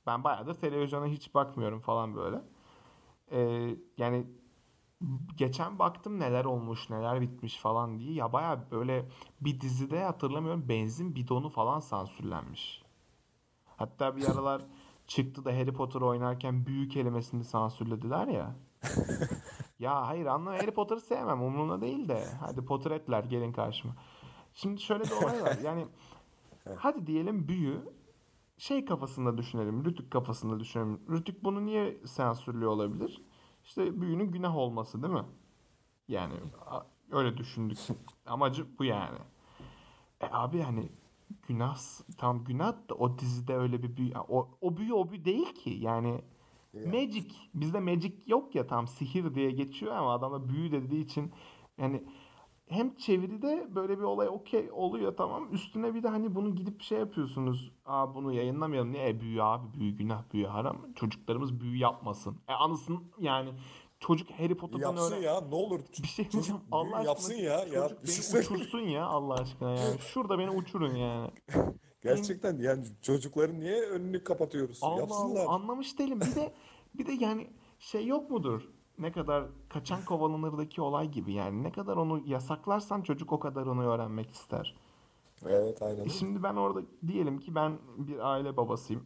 Ben 0.05 0.23
bayağıdır 0.23 0.53
televizyona 0.53 1.05
hiç 1.05 1.33
bakmıyorum 1.35 1.79
falan 1.79 2.15
böyle. 2.15 2.41
Ee, 3.31 3.75
yani 3.97 4.27
geçen 5.35 5.79
baktım 5.79 6.19
neler 6.19 6.45
olmuş 6.45 6.89
neler 6.89 7.21
bitmiş 7.21 7.57
falan 7.57 7.99
diye. 7.99 8.13
Ya 8.13 8.33
bayağı 8.33 8.71
böyle 8.71 9.09
bir 9.41 9.61
dizide 9.61 10.03
hatırlamıyorum 10.03 10.69
benzin 10.69 11.15
bidonu 11.15 11.49
falan 11.49 11.79
sansürlenmiş. 11.79 12.84
Hatta 13.77 14.15
bir 14.15 14.29
aralar 14.29 14.61
çıktı 15.07 15.45
da 15.45 15.51
Harry 15.53 15.73
Potter 15.73 16.01
oynarken 16.01 16.65
büyü 16.65 16.89
kelimesini 16.89 17.43
sansürlediler 17.43 18.27
ya. 18.27 18.55
Ya 19.79 20.07
hayır 20.07 20.25
anla 20.25 20.51
Harry 20.51 20.71
Potter'ı 20.71 21.01
sevmem 21.01 21.41
umurumda 21.41 21.81
değil 21.81 22.07
de. 22.09 22.25
Hadi 22.39 22.65
Potteretler 22.65 23.23
gelin 23.23 23.51
karşıma. 23.51 23.95
Şimdi 24.53 24.81
şöyle 24.81 25.03
bir 25.03 25.11
olay 25.11 25.43
var. 25.43 25.57
Yani 25.63 25.87
hadi 26.77 27.07
diyelim 27.07 27.47
büyü 27.47 27.81
şey 28.57 28.85
kafasında 28.85 29.37
düşünelim. 29.37 29.85
Rütük 29.85 30.11
kafasında 30.11 30.59
düşünelim. 30.59 30.99
Rütük 31.09 31.43
bunu 31.43 31.65
niye 31.65 31.97
sansürlüyor 32.05 32.71
olabilir? 32.71 33.21
İşte 33.63 34.01
büyünün 34.01 34.31
günah 34.31 34.55
olması 34.55 35.03
değil 35.03 35.13
mi? 35.13 35.25
Yani 36.07 36.33
öyle 37.11 37.37
düşündük. 37.37 37.77
Amacı 38.25 38.79
bu 38.79 38.83
yani. 38.83 39.17
E 40.21 40.27
abi 40.31 40.61
hani 40.61 40.89
günah 41.47 41.77
tam 42.17 42.43
günah 42.43 42.89
da 42.89 42.95
o 42.95 43.19
dizide 43.19 43.55
öyle 43.55 43.83
bir 43.83 43.97
büyü 43.97 44.13
o, 44.29 44.49
o 44.61 44.77
büyü 44.77 44.93
o 44.93 45.09
büyü 45.09 45.25
değil 45.25 45.53
ki. 45.53 45.69
Yani 45.69 46.21
Magic. 46.75 47.27
Bizde 47.53 47.79
magic 47.79 48.13
yok 48.27 48.55
ya 48.55 48.67
tam 48.67 48.87
sihir 48.87 49.35
diye 49.35 49.51
geçiyor 49.51 49.95
ama 49.95 50.13
adamda 50.13 50.49
büyü 50.49 50.71
dediği 50.71 51.03
için 51.03 51.31
yani 51.77 52.03
hem 52.67 52.95
çeviride 52.95 53.75
böyle 53.75 53.97
bir 53.97 54.03
olay 54.03 54.27
okey 54.27 54.69
oluyor 54.71 55.17
tamam. 55.17 55.53
Üstüne 55.53 55.95
bir 55.95 56.03
de 56.03 56.07
hani 56.07 56.35
bunu 56.35 56.55
gidip 56.55 56.81
şey 56.81 56.99
yapıyorsunuz. 56.99 57.71
Aa 57.85 58.15
bunu 58.15 58.33
yayınlamayalım. 58.33 58.93
Niye? 58.93 59.09
E, 59.09 59.19
büyü 59.19 59.43
abi 59.43 59.79
büyü 59.79 59.97
günah 59.97 60.23
büyü 60.33 60.45
haram. 60.45 60.93
Çocuklarımız 60.95 61.59
büyü 61.59 61.77
yapmasın. 61.77 62.37
E 62.47 62.53
anısın 62.53 63.03
yani 63.19 63.49
çocuk 64.07 64.29
Harry 64.31 64.57
Potter'dan 64.57 64.81
Yapsın 64.91 65.13
öğren. 65.13 65.21
ya 65.21 65.41
ne 65.41 65.55
olur. 65.55 65.79
Bir 66.03 66.07
şey 66.07 66.25
Çocuk 66.25 66.33
diyeceğim. 66.33 66.61
Allah 66.71 66.95
aşkına 66.95 67.03
yapsın 67.03 67.33
ya. 67.33 67.65
ya 67.73 67.89
çocuk 67.89 68.33
beni 68.33 68.41
uçursun 68.41 68.79
ya 68.79 69.05
Allah 69.05 69.33
aşkına 69.33 69.69
yani. 69.69 69.99
Şurada 70.13 70.39
beni 70.39 70.49
uçurun 70.49 70.95
yani. 70.95 71.29
Gerçekten 72.01 72.57
yani 72.57 72.85
çocukların 73.01 73.59
niye 73.59 73.81
önünü 73.81 74.23
kapatıyoruz? 74.23 74.79
Allah 74.81 74.99
Yapsınlar. 74.99 75.41
Allah 75.41 75.53
anlamış 75.53 75.99
değilim. 75.99 76.21
Bir 76.21 76.35
de 76.35 76.53
bir 76.93 77.05
de 77.05 77.11
yani 77.11 77.47
şey 77.79 78.07
yok 78.07 78.29
mudur? 78.31 78.61
Ne 78.99 79.11
kadar 79.11 79.45
kaçan 79.69 80.05
kovalanırdaki 80.05 80.81
olay 80.81 81.11
gibi 81.11 81.33
yani. 81.33 81.63
Ne 81.63 81.71
kadar 81.71 81.97
onu 81.97 82.21
yasaklarsan 82.25 83.01
çocuk 83.01 83.31
o 83.31 83.39
kadar 83.39 83.65
onu 83.65 83.83
öğrenmek 83.87 84.31
ister. 84.31 84.75
Evet 85.45 85.81
aynen. 85.81 86.05
E 86.05 86.09
şimdi 86.09 86.43
ben 86.43 86.55
orada 86.55 86.81
diyelim 87.07 87.39
ki 87.39 87.55
ben 87.55 87.77
bir 87.97 88.31
aile 88.31 88.57
babasıyım. 88.57 89.03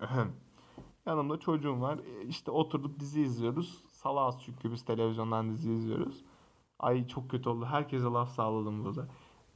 Yanımda 1.05 1.39
çocuğum 1.39 1.81
var. 1.81 1.99
E 1.99 2.27
İşte 2.27 2.51
oturduk 2.51 2.99
dizi 2.99 3.21
izliyoruz. 3.21 3.83
Salağız 4.03 4.35
çünkü 4.45 4.71
biz 4.71 4.85
televizyondan 4.85 5.49
dizi 5.49 5.71
izliyoruz. 5.71 6.23
Ay 6.79 7.07
çok 7.07 7.29
kötü 7.31 7.49
oldu. 7.49 7.65
Herkese 7.65 8.03
laf 8.05 8.29
sağladım 8.31 8.85
burada. 8.85 9.07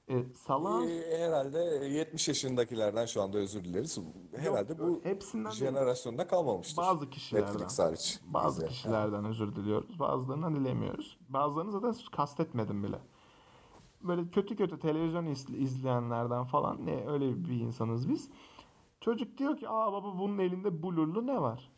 E, 0.09 0.23
salağız. 0.33 0.89
Ee, 0.89 1.17
herhalde 1.27 1.59
70 1.59 2.27
yaşındakilerden 2.27 3.05
şu 3.05 3.21
anda 3.21 3.37
özür 3.37 3.63
dileriz. 3.63 3.99
Herhalde 4.35 4.79
bu 4.79 4.99
hepsinden 5.03 5.51
değil. 5.51 5.63
jenerasyonda 5.63 6.27
kalmamıştır. 6.27 6.77
Bazı 6.77 7.09
kişilerden. 7.09 7.53
Netflix 7.53 7.79
hariç. 7.79 8.19
Bazı 8.25 8.57
Bizde. 8.61 8.67
kişilerden 8.71 9.25
özür 9.25 9.55
diliyoruz. 9.55 9.99
Bazılarından 9.99 10.55
dilemiyoruz. 10.55 11.17
Bazılarını 11.29 11.71
zaten 11.71 11.93
kastetmedim 12.11 12.83
bile. 12.83 12.99
Böyle 14.01 14.29
kötü 14.29 14.55
kötü 14.55 14.79
televizyon 14.79 15.25
izle- 15.25 15.57
izleyenlerden 15.57 16.43
falan 16.43 16.85
ne 16.85 17.07
öyle 17.07 17.45
bir 17.45 17.59
insanız 17.59 18.09
biz. 18.09 18.29
Çocuk 19.01 19.37
diyor 19.37 19.57
ki 19.57 19.69
aa 19.69 19.93
baba 19.93 20.19
bunun 20.19 20.37
elinde 20.39 20.83
blurlu 20.83 21.27
ne 21.27 21.41
var? 21.41 21.72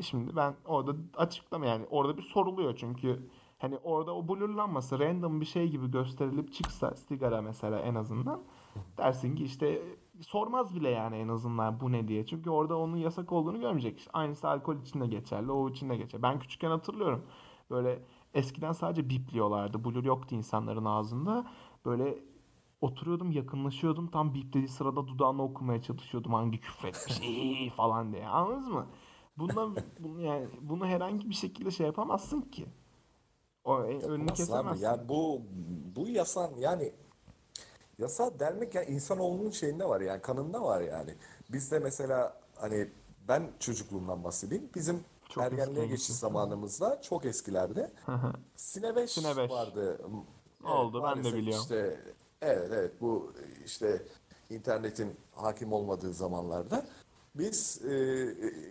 E 0.00 0.02
şimdi 0.02 0.36
ben 0.36 0.54
orada 0.64 0.92
açıklama 1.16 1.66
yani 1.66 1.86
orada 1.90 2.16
bir 2.16 2.22
soruluyor 2.22 2.76
çünkü 2.76 3.30
hani 3.58 3.78
orada 3.78 4.14
o 4.16 4.28
blurlanması 4.28 4.98
random 4.98 5.40
bir 5.40 5.46
şey 5.46 5.68
gibi 5.68 5.90
gösterilip 5.90 6.52
çıksa 6.52 6.94
sigara 6.96 7.42
mesela 7.42 7.78
en 7.78 7.94
azından 7.94 8.42
dersin 8.98 9.36
ki 9.36 9.44
işte 9.44 9.82
sormaz 10.20 10.74
bile 10.74 10.90
yani 10.90 11.16
en 11.16 11.28
azından 11.28 11.80
bu 11.80 11.92
ne 11.92 12.08
diye. 12.08 12.26
Çünkü 12.26 12.50
orada 12.50 12.78
onun 12.78 12.96
yasak 12.96 13.32
olduğunu 13.32 13.60
görmeyecek. 13.60 14.08
Aynısı 14.12 14.48
alkol 14.48 14.76
için 14.76 15.00
de 15.00 15.06
geçerli, 15.06 15.52
o 15.52 15.70
için 15.70 15.90
de 15.90 15.96
geçerli. 15.96 16.22
Ben 16.22 16.38
küçükken 16.38 16.70
hatırlıyorum. 16.70 17.24
Böyle 17.70 18.02
eskiden 18.34 18.72
sadece 18.72 19.10
bipliyorlardı. 19.10 19.84
Blur 19.84 20.04
yoktu 20.04 20.34
insanların 20.34 20.84
ağzında. 20.84 21.46
Böyle 21.84 22.18
oturuyordum 22.80 23.32
yakınlaşıyordum 23.32 24.06
tam 24.06 24.34
biplediği 24.34 24.68
sırada 24.68 25.08
dudağını 25.08 25.42
okumaya 25.42 25.82
çalışıyordum 25.82 26.34
hangi 26.34 26.60
küfretmiş 26.60 27.20
falan 27.76 28.12
diye 28.12 28.26
anladınız 28.26 28.68
mı? 28.68 28.86
Bundan 29.40 29.76
bunu 29.98 30.22
yani 30.22 30.48
bunu 30.60 30.86
herhangi 30.86 31.30
bir 31.30 31.34
şekilde 31.34 31.70
şey 31.70 31.86
yapamazsın 31.86 32.40
ki. 32.40 32.66
O 33.64 33.84
e, 33.84 33.98
önünü 33.98 34.32
kesemezsin. 34.32 34.84
Yani 34.84 35.08
bu 35.08 35.42
bu 35.96 36.08
yasan 36.08 36.50
yani 36.58 36.92
yasa 37.98 38.38
delmek 38.38 38.74
yani 38.74 38.86
insanoğlunun 38.86 39.50
şeyinde 39.50 39.88
var 39.88 40.00
yani 40.00 40.22
kanında 40.22 40.62
var 40.62 40.80
yani. 40.80 41.14
Bizde 41.52 41.78
mesela 41.78 42.40
hani 42.56 42.88
ben 43.28 43.52
çocukluğumdan 43.58 44.24
bahsedeyim. 44.24 44.70
Bizim 44.74 45.04
Çok 45.28 45.44
ergenliğe 45.44 45.86
geçiş 45.86 46.16
zamanımızda 46.16 47.02
çok 47.02 47.24
eskilerde 47.24 47.92
Sine 48.56 48.96
5 48.96 49.10
Sine 49.10 49.36
beş. 49.36 49.50
vardı. 49.50 50.00
Oldu, 50.64 51.02
ben 51.04 51.24
de 51.24 51.32
biliyorum. 51.32 51.62
işte 51.62 52.00
evet 52.42 52.70
evet 52.72 52.92
bu 53.00 53.32
işte 53.64 54.02
internetin 54.50 55.16
hakim 55.34 55.72
olmadığı 55.72 56.12
zamanlarda 56.12 56.86
biz 57.34 57.80
e, 57.84 57.94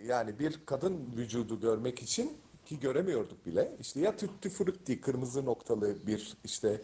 yani 0.06 0.38
bir 0.38 0.60
kadın 0.66 1.12
vücudu 1.16 1.60
görmek 1.60 2.02
için 2.02 2.38
ki 2.66 2.80
göremiyorduk 2.80 3.46
bile 3.46 3.76
işte 3.80 4.00
ya 4.00 4.16
tutti 4.16 4.50
frutti 4.50 5.00
kırmızı 5.00 5.44
noktalı 5.44 6.06
bir 6.06 6.36
işte 6.44 6.82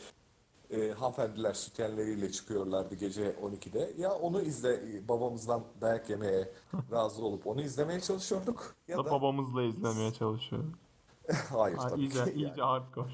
e, 0.70 0.90
hanımefendiler 0.90 1.54
sütyenleriyle 1.54 2.32
çıkıyorlardı 2.32 2.94
gece 2.94 3.30
12'de. 3.42 3.92
Ya 3.98 4.14
onu 4.14 4.42
izle 4.42 4.80
babamızdan 5.08 5.64
dayak 5.80 6.10
yemeye 6.10 6.48
razı 6.92 7.24
olup 7.24 7.46
onu 7.46 7.62
izlemeye 7.62 8.00
çalışıyorduk 8.00 8.74
ya 8.88 8.98
Da 8.98 9.04
da 9.04 9.10
babamızla 9.10 9.62
izlemeye 9.62 10.12
çalışıyor. 10.12 10.64
hayır 11.48 11.76
Ha, 11.76 11.88
tabii 11.88 12.00
iyice, 12.00 12.24
ki 12.24 12.30
iyice 12.30 12.48
yani. 12.48 12.60
hardcore. 12.60 13.12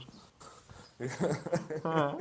Ha, 1.83 2.19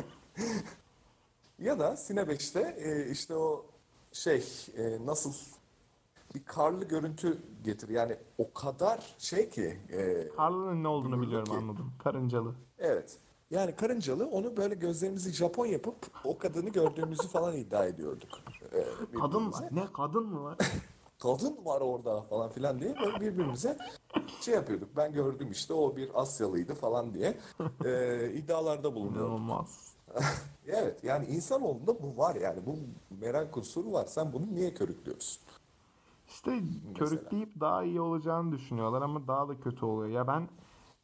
Ya 1.60 1.80
da 1.80 1.96
Sine 1.98 2.20
5'te 2.22 2.76
e, 2.80 3.12
işte 3.12 3.36
o 3.36 3.66
şey 4.14 4.44
e, 4.78 5.06
nasıl 5.06 5.34
bir 6.36 6.44
karlı 6.46 6.86
görüntü 6.86 7.38
getir. 7.64 7.90
Yani 7.90 8.16
o 8.38 8.54
kadar 8.54 9.16
şey 9.18 9.50
ki 9.50 9.80
e, 9.92 10.28
Karlının 10.36 10.84
ne 10.84 10.88
olduğunu 10.88 11.22
biliyorum 11.22 11.46
ki. 11.46 11.58
anladım. 11.58 11.94
Karıncalı. 12.04 12.56
evet. 12.80 13.18
Yani 13.52 13.76
karıncalı 13.76 14.26
onu 14.28 14.58
böyle 14.58 14.76
gözlerimizi 14.76 15.32
Japon 15.32 15.66
yapıp 15.66 15.96
o 16.26 16.38
kadını 16.38 16.70
gördüğümüzü 16.70 17.28
falan 17.28 17.56
iddia 17.58 17.86
ediyorduk. 17.86 18.30
E, 18.74 18.86
Kadın 19.20 19.52
var. 19.52 19.64
Ne 19.72 19.84
kadın 19.94 20.26
mı 20.26 20.44
var? 20.44 20.58
Kadın 21.20 21.66
var 21.66 21.82
orada 21.82 22.22
falan 22.22 22.50
filan 22.50 22.80
diye 22.80 22.96
böyle 23.06 23.20
birbirimize 23.20 23.78
şey 24.42 24.54
yapıyorduk. 24.54 24.90
Ben 24.96 25.14
gördüm 25.14 25.52
işte 25.52 25.74
o 25.74 25.96
bir 25.96 26.10
Asyalıydı 26.22 26.76
falan 26.76 27.14
diye 27.14 27.38
e, 27.86 28.32
iddialarda 28.36 28.96
bulunuyorduk. 28.96 29.40
İnanılmaz. 29.40 29.92
Evet 30.68 31.04
yani 31.04 31.26
insanoğlunda 31.26 32.04
bu 32.04 32.18
var 32.18 32.36
yani 32.36 32.60
bu 32.66 32.76
merak 33.22 33.58
unsuru 33.58 33.92
var. 33.94 34.06
Sen 34.06 34.34
bunu 34.34 34.56
niye 34.56 34.74
körüklüyorsun? 34.74 35.42
İşte 36.32 36.62
körükleyip 36.96 37.60
daha 37.60 37.84
iyi 37.84 38.02
olacağını 38.02 38.52
düşünüyorlar 38.52 39.02
ama 39.02 39.28
daha 39.28 39.50
da 39.50 39.60
kötü 39.60 39.86
oluyor. 39.86 40.10
Ya 40.10 40.28
ben 40.28 40.50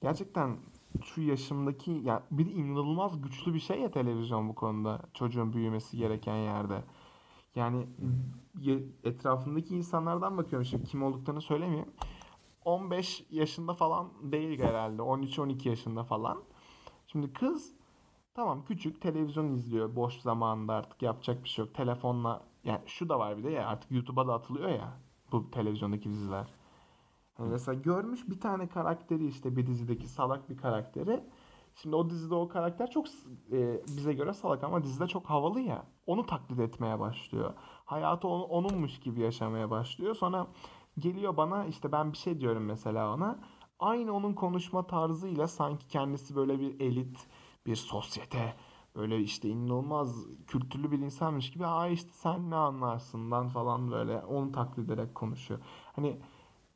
gerçekten 0.02 0.58
şu 1.04 1.22
yaşımdaki 1.22 1.92
ya 1.92 2.24
bir 2.32 2.46
inanılmaz 2.46 3.22
güçlü 3.22 3.54
bir 3.54 3.60
şey 3.60 3.82
ya 3.82 3.92
televizyon 3.92 4.50
bu 4.50 4.56
konuda. 4.56 5.02
Çocuğun 5.14 5.54
büyümesi 5.54 5.98
gereken 5.98 6.36
yerde. 6.36 6.84
Yani 7.56 7.88
ya- 8.62 8.80
etrafındaki 9.04 9.76
insanlardan 9.76 10.38
bakıyorum 10.38 10.66
şimdi 10.66 10.84
kim 10.84 11.04
olduklarını 11.04 11.42
söylemeyeyim. 11.42 11.92
15 12.66 13.26
yaşında 13.32 13.74
falan 13.74 14.10
değil 14.22 14.60
herhalde. 14.60 15.02
13-12 15.02 15.70
yaşında 15.70 16.04
falan. 16.04 16.44
Şimdi 17.08 17.34
kız 17.34 17.76
tamam 18.34 18.66
küçük 18.68 19.02
televizyon 19.02 19.48
izliyor 19.54 19.96
boş 19.96 20.18
zamanında 20.22 20.74
artık 20.74 21.02
yapacak 21.02 21.44
bir 21.44 21.50
şey 21.50 21.66
yok. 21.66 21.74
Telefonla 21.74 22.44
yani 22.64 22.82
şu 22.86 23.10
da 23.10 23.20
var 23.20 23.38
bir 23.38 23.44
de 23.44 23.50
ya 23.52 23.68
artık 23.68 23.92
YouTube'a 23.92 24.28
da 24.28 24.34
atılıyor 24.34 24.70
ya 24.70 25.07
bu 25.32 25.52
televizyondaki 25.52 26.10
diziler. 26.10 26.48
Hani 27.34 27.50
mesela 27.50 27.82
görmüş 27.82 28.30
bir 28.30 28.40
tane 28.40 28.68
karakteri 28.68 29.28
işte 29.28 29.56
bir 29.56 29.68
dizideki 29.68 30.08
salak 30.08 30.50
bir 30.50 30.58
karakteri. 30.58 31.24
Şimdi 31.76 31.96
o 31.96 32.10
dizide 32.10 32.36
o 32.36 32.48
karakter 32.48 32.90
çok 32.92 33.08
e, 33.52 33.82
bize 33.88 34.14
göre 34.14 34.34
salak 34.34 34.64
ama 34.64 34.84
dizide 34.84 35.08
çok 35.08 35.26
havalı 35.26 35.62
ya. 35.62 35.86
Onu 36.06 36.26
taklit 36.26 36.60
etmeye 36.60 37.00
başlıyor. 37.00 37.54
Hayatı 37.86 38.28
onu, 38.28 38.44
onunmuş 38.44 39.00
gibi 39.00 39.22
yaşamaya 39.22 39.70
başlıyor. 39.70 40.16
Sonra 40.16 40.48
geliyor 41.00 41.38
bana 41.38 41.66
işte 41.66 41.92
ben 41.92 42.12
bir 42.12 42.18
şey 42.18 42.40
diyorum 42.40 42.66
mesela 42.66 43.14
ona. 43.14 43.40
Aynı 43.80 44.14
onun 44.14 44.34
konuşma 44.34 44.88
tarzıyla 44.88 45.48
sanki 45.48 45.88
kendisi 45.88 46.36
böyle 46.36 46.60
bir 46.60 46.80
elit, 46.80 47.28
bir 47.66 47.76
sosyete, 47.76 48.54
öyle 48.98 49.20
işte 49.20 49.50
inanılmaz 49.50 50.26
kültürlü 50.48 50.92
bir 50.92 51.00
insanmış 51.00 51.52
gibi 51.52 51.66
aa 51.66 51.88
işte 51.88 52.10
sen 52.14 52.50
ne 52.52 52.56
anlarsından 52.56 53.48
falan 53.50 53.92
böyle 53.92 54.18
onu 54.20 54.52
taklit 54.52 54.86
ederek 54.90 55.16
konuşuyor. 55.16 55.60
Hani 55.96 56.18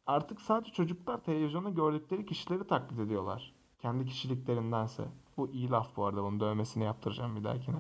artık 0.07 0.41
sadece 0.41 0.72
çocuklar 0.72 1.24
televizyonda 1.24 1.69
gördükleri 1.69 2.26
kişileri 2.26 2.67
taklit 2.67 2.99
ediyorlar. 2.99 3.53
Kendi 3.80 4.05
kişiliklerindense. 4.05 5.03
Bu 5.38 5.49
iyi 5.49 5.69
laf 5.69 5.97
bu 5.97 6.05
arada 6.05 6.24
bunun 6.24 6.39
dövmesini 6.39 6.84
yaptıracağım 6.84 7.36
bir 7.36 7.43
dahakine. 7.43 7.78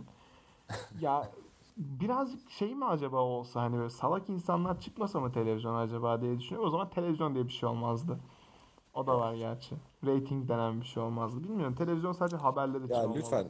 Ya 1.01 1.31
birazcık 1.77 2.49
şey 2.51 2.75
mi 2.75 2.85
acaba 2.85 3.17
olsa 3.17 3.61
hani 3.61 3.77
böyle 3.77 3.89
salak 3.89 4.29
insanlar 4.29 4.79
çıkmasa 4.79 5.19
mı 5.19 5.31
televizyon 5.31 5.75
acaba 5.75 6.21
diye 6.21 6.39
düşünüyorum. 6.39 6.67
O 6.67 6.71
zaman 6.71 6.89
televizyon 6.89 7.35
diye 7.35 7.47
bir 7.47 7.51
şey 7.53 7.69
olmazdı. 7.69 8.19
O 8.93 9.07
da 9.07 9.19
var 9.19 9.33
gerçi. 9.35 9.75
Rating 10.05 10.49
denen 10.49 10.81
bir 10.81 10.85
şey 10.85 11.03
olmazdı. 11.03 11.43
Bilmiyorum 11.43 11.75
televizyon 11.75 12.11
sadece 12.11 12.37
haberler 12.37 12.81
için 12.81 12.93
Ya 12.93 13.03
olmalı. 13.03 13.17
lütfen 13.17 13.47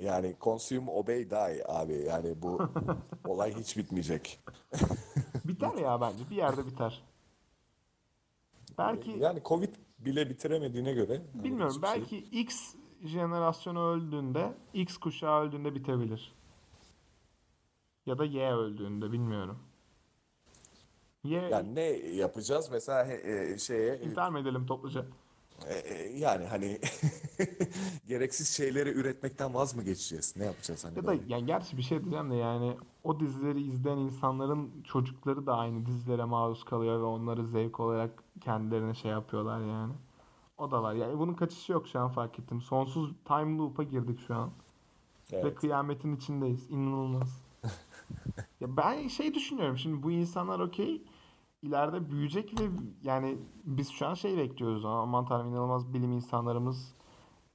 yani 0.00 0.36
consume 0.40 0.90
obey 0.90 1.30
die 1.30 1.64
abi 1.68 1.92
yani 2.08 2.42
bu 2.42 2.62
olay 3.26 3.54
hiç 3.54 3.76
bitmeyecek. 3.76 4.40
Biter 5.44 5.74
ya 5.74 6.00
bence. 6.00 6.30
Bir 6.30 6.36
yerde 6.36 6.66
biter. 6.66 7.02
Belki 8.78 9.10
Yani 9.10 9.42
Covid 9.44 9.74
bile 9.98 10.30
bitiremediğine 10.30 10.92
göre 10.92 11.22
hani 11.32 11.44
bilmiyorum 11.44 11.72
şey- 11.72 11.82
belki 11.82 12.18
X 12.18 12.74
jenerasyonu 13.04 13.88
öldüğünde 13.90 14.52
X 14.74 14.96
kuşağı 14.96 15.42
öldüğünde 15.42 15.74
bitebilir. 15.74 16.32
Ya 18.06 18.18
da 18.18 18.24
Y 18.24 18.52
öldüğünde 18.54 19.12
bilmiyorum. 19.12 19.58
Y 21.24 21.48
yani 21.48 21.74
ne 21.74 21.82
yapacağız 22.16 22.68
mesela 22.72 23.06
he- 23.06 23.52
e, 23.52 23.58
şeye 23.58 23.98
intihar 23.98 24.30
mı 24.30 24.38
edelim 24.38 24.66
topluca? 24.66 25.04
E, 25.68 25.74
e, 25.94 26.18
yani 26.18 26.46
hani 26.46 26.78
gereksiz 28.08 28.48
şeyleri 28.48 28.90
üretmekten 28.90 29.54
vaz 29.54 29.76
mı 29.76 29.82
geçeceğiz? 29.82 30.34
Ne 30.36 30.44
yapacağız 30.44 30.84
hani 30.84 30.96
Ya 30.96 31.02
da 31.02 31.06
böyle? 31.06 31.22
yani 31.28 31.46
gerçi 31.46 31.76
bir 31.76 31.82
şey 31.82 32.00
diyeceğim 32.00 32.30
de 32.30 32.34
yani 32.34 32.76
o 33.04 33.20
dizileri 33.20 33.62
izleyen 33.62 33.96
insanların 33.98 34.70
çocukları 34.84 35.46
da 35.46 35.56
aynı 35.56 35.86
dizilere 35.86 36.24
maruz 36.24 36.64
kalıyor 36.64 37.00
ve 37.00 37.04
onları 37.04 37.46
zevk 37.46 37.80
olarak 37.80 38.10
kendilerine 38.40 38.94
şey 38.94 39.10
yapıyorlar 39.10 39.60
yani. 39.60 39.92
O 40.58 40.70
da 40.70 40.82
var. 40.82 40.94
Yani 40.94 41.18
bunun 41.18 41.34
kaçışı 41.34 41.72
yok 41.72 41.88
şu 41.88 42.00
an 42.00 42.08
fark 42.08 42.38
ettim. 42.38 42.60
Sonsuz 42.62 43.12
time 43.24 43.58
loop'a 43.58 43.82
girdik 43.82 44.20
şu 44.26 44.34
an. 44.34 44.50
Ve 45.32 45.36
Evet. 45.36 45.54
kıyametin 45.54 46.16
içindeyiz. 46.16 46.70
İnanılmaz. 46.70 47.42
ya 48.60 48.76
ben 48.76 49.08
şey 49.08 49.34
düşünüyorum 49.34 49.78
şimdi 49.78 50.02
bu 50.02 50.10
insanlar 50.10 50.60
okey 50.60 51.02
ileride 51.62 52.10
büyüyecek 52.10 52.60
ve 52.60 52.64
yani 53.02 53.38
biz 53.64 53.90
şu 53.90 54.06
an 54.06 54.14
şey 54.14 54.36
bekliyoruz. 54.36 54.84
Aman 54.84 55.24
tanrım 55.26 55.48
inanılmaz 55.48 55.94
bilim 55.94 56.12
insanlarımız 56.12 56.94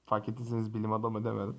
fark 0.06 0.30
ettiyseniz 0.30 0.74
bilim 0.74 0.94
adamı 0.94 1.24
demedim. 1.24 1.56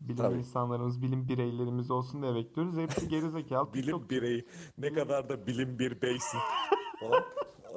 Bilim 0.00 0.16
Tabii. 0.16 0.38
insanlarımız, 0.38 1.02
bilim 1.02 1.28
bireylerimiz 1.28 1.90
olsun 1.90 2.22
diye 2.22 2.34
bekliyoruz. 2.34 2.76
Hepsi 2.76 3.08
gerizekalı. 3.08 3.72
Bilim 3.74 3.96
TikTok- 3.96 4.10
bireyi 4.10 4.46
ne 4.78 4.92
kadar 4.92 5.28
da 5.28 5.46
bilim 5.46 5.78
bir 5.78 6.02
beysin. 6.02 6.40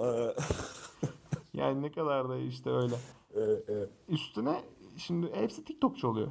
Ee, 0.04 0.36
Yani 1.54 1.82
ne 1.82 1.92
kadar 1.92 2.30
da 2.30 2.38
işte 2.38 2.70
öyle. 2.70 2.96
e, 3.36 3.42
e, 3.42 3.90
Üstüne 4.10 4.64
şimdi 4.98 5.36
hepsi 5.36 5.64
TikTokçu 5.66 6.08
oluyor. 6.08 6.28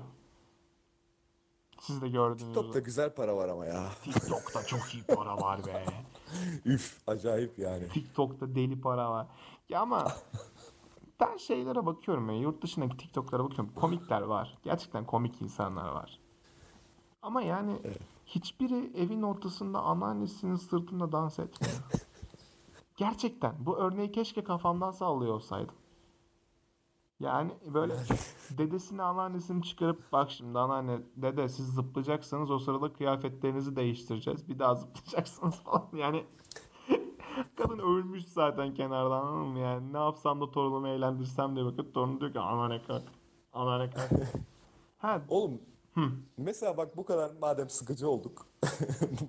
Siz 1.80 2.02
de 2.02 2.09
gördünüz. 2.09 2.42
TikTok'ta 2.44 2.78
güzel 2.78 3.14
para 3.14 3.36
var 3.36 3.48
ama 3.48 3.66
ya. 3.66 3.88
TikTok'ta 4.04 4.66
çok 4.66 4.94
iyi 4.94 5.02
para 5.02 5.36
var 5.36 5.66
be. 5.66 5.84
Üf 6.64 7.00
acayip 7.06 7.58
yani. 7.58 7.88
TikTok'ta 7.88 8.54
deli 8.54 8.80
para 8.80 9.10
var. 9.10 9.26
Ya 9.68 9.80
ama 9.80 10.08
ben 11.20 11.36
şeylere 11.36 11.86
bakıyorum 11.86 12.30
ya. 12.30 12.36
Yurt 12.36 12.62
dışındaki 12.62 12.96
TikTok'lara 12.96 13.44
bakıyorum. 13.44 13.74
Komikler 13.74 14.22
var. 14.22 14.58
Gerçekten 14.62 15.06
komik 15.06 15.42
insanlar 15.42 15.88
var. 15.88 16.20
Ama 17.22 17.42
yani 17.42 17.80
hiçbiri 18.26 18.92
evin 18.96 19.22
ortasında 19.22 19.80
anneannesinin 19.80 20.56
sırtında 20.56 21.12
dans 21.12 21.38
etmiyor. 21.38 21.76
Gerçekten. 22.96 23.54
Bu 23.58 23.76
örneği 23.76 24.12
keşke 24.12 24.44
kafamdan 24.44 24.90
sallıyor 24.90 25.34
olsaydım. 25.34 25.74
Yani 27.20 27.50
böyle 27.74 27.94
dedesini 28.58 29.02
anneannesini 29.02 29.62
çıkarıp 29.62 30.12
bak 30.12 30.30
şimdi 30.30 30.58
anneanne 30.58 30.98
dede 31.16 31.48
siz 31.48 31.66
zıplayacaksanız 31.66 32.50
o 32.50 32.58
sırada 32.58 32.92
kıyafetlerinizi 32.92 33.76
değiştireceğiz. 33.76 34.48
Bir 34.48 34.58
daha 34.58 34.74
zıplayacaksınız 34.74 35.54
falan. 35.64 35.88
Yani 35.92 36.24
kadın 37.56 37.78
ölmüş 37.78 38.24
zaten 38.24 38.74
kenardan 38.74 39.26
anladın 39.26 39.48
mı? 39.48 39.58
Yani 39.58 39.92
ne 39.92 39.98
yapsam 39.98 40.40
da 40.40 40.50
torunumu 40.50 40.88
eğlendirsem 40.88 41.56
diye 41.56 41.64
bakıp 41.64 41.94
torunu 41.94 42.20
diyor 42.20 42.32
ki 42.32 42.40
anneanne 42.40 42.82
kalk. 42.82 43.04
Anneanne 43.52 43.90
kalk. 43.90 44.10
Ha 44.98 45.22
Oğlum 45.28 45.60
mesela 46.36 46.76
bak 46.76 46.96
bu 46.96 47.04
kadar 47.04 47.30
madem 47.40 47.68
sıkıcı 47.68 48.08
olduk. 48.08 48.46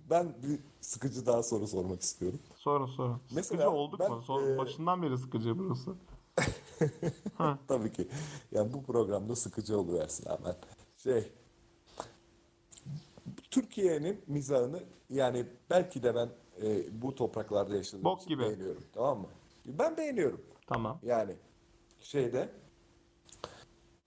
ben 0.10 0.36
bir 0.44 0.60
sıkıcı 0.82 1.26
daha 1.26 1.44
soru 1.44 1.68
sormak 1.68 2.02
istiyorum. 2.02 2.40
sorun 2.56 2.86
sorun. 2.86 3.14
Sıkıcı 3.18 3.36
Mesela 3.36 3.70
olduk 3.70 4.00
ben, 4.00 4.12
mu? 4.12 4.22
Son, 4.22 4.44
e, 4.44 4.58
başından 4.58 5.02
beri 5.02 5.18
sıkıcı 5.18 5.60
burası. 5.60 5.96
Tabii 7.68 7.92
ki. 7.92 8.08
Yani 8.52 8.74
bu 8.74 8.84
programda 8.84 9.36
sıkıcı 9.36 9.80
oluversin 9.80 10.30
hemen. 10.30 10.56
Şey 10.98 11.32
Türkiye'nin 13.52 14.22
mizahını 14.28 14.84
yani 15.10 15.46
belki 15.70 16.04
de 16.04 16.16
ben 16.16 16.30
e, 16.62 17.02
bu 17.02 17.16
topraklarda 17.16 17.76
yaşadığım 17.76 18.04
Bok 18.04 18.20
için 18.22 18.30
gibi. 18.30 18.42
beğeniyorum. 18.42 18.84
Tamam 18.94 19.20
mı? 19.20 19.28
Ben 19.66 19.98
beğeniyorum. 19.98 20.42
Tamam. 20.68 21.00
Yani 21.04 21.36
şeyde 22.02 22.50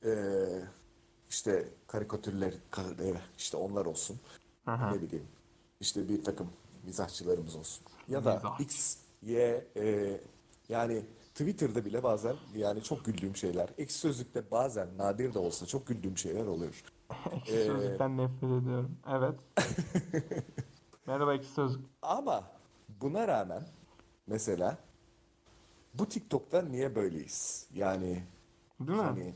eee 0.04 0.62
işte 1.30 1.68
karikatürler 1.86 2.54
ka- 2.72 3.10
e, 3.10 3.20
işte 3.38 3.56
onlar 3.56 3.86
olsun. 3.86 4.20
Hı. 4.64 4.94
Ne 4.96 5.02
bileyim 5.02 5.26
işte 5.80 6.08
bir 6.08 6.24
takım 6.24 6.50
mizahçılarımız 6.84 7.56
olsun. 7.56 7.84
Ya 8.08 8.24
da 8.24 8.34
Mizah. 8.34 8.60
X, 8.60 8.96
Y 9.22 9.66
e, 9.76 10.20
yani 10.68 11.02
Twitter'da 11.34 11.84
bile 11.84 12.02
bazen 12.02 12.36
yani 12.54 12.82
çok 12.82 13.04
güldüğüm 13.04 13.36
şeyler. 13.36 13.68
Ekşi 13.78 13.98
Sözlük'te 13.98 14.50
bazen 14.50 14.88
nadir 14.98 15.34
de 15.34 15.38
olsa 15.38 15.66
çok 15.66 15.86
güldüğüm 15.86 16.18
şeyler 16.18 16.46
oluyor. 16.46 16.84
Ekşi 17.32 17.56
Ee, 17.56 17.64
Sözlük'ten 17.64 18.16
nefret 18.16 18.42
ediyorum. 18.62 18.96
Evet. 19.10 19.34
Merhaba 21.06 21.34
Ekşi 21.34 21.48
Sözlük. 21.48 21.86
Ama 22.02 22.44
buna 23.00 23.28
rağmen 23.28 23.62
mesela 24.26 24.78
bu 25.94 26.08
TikTok'ta 26.08 26.62
niye 26.62 26.94
böyleyiz? 26.94 27.66
Yani 27.74 28.22
Değil 28.80 28.98
mi? 28.98 29.04
Hani 29.04 29.34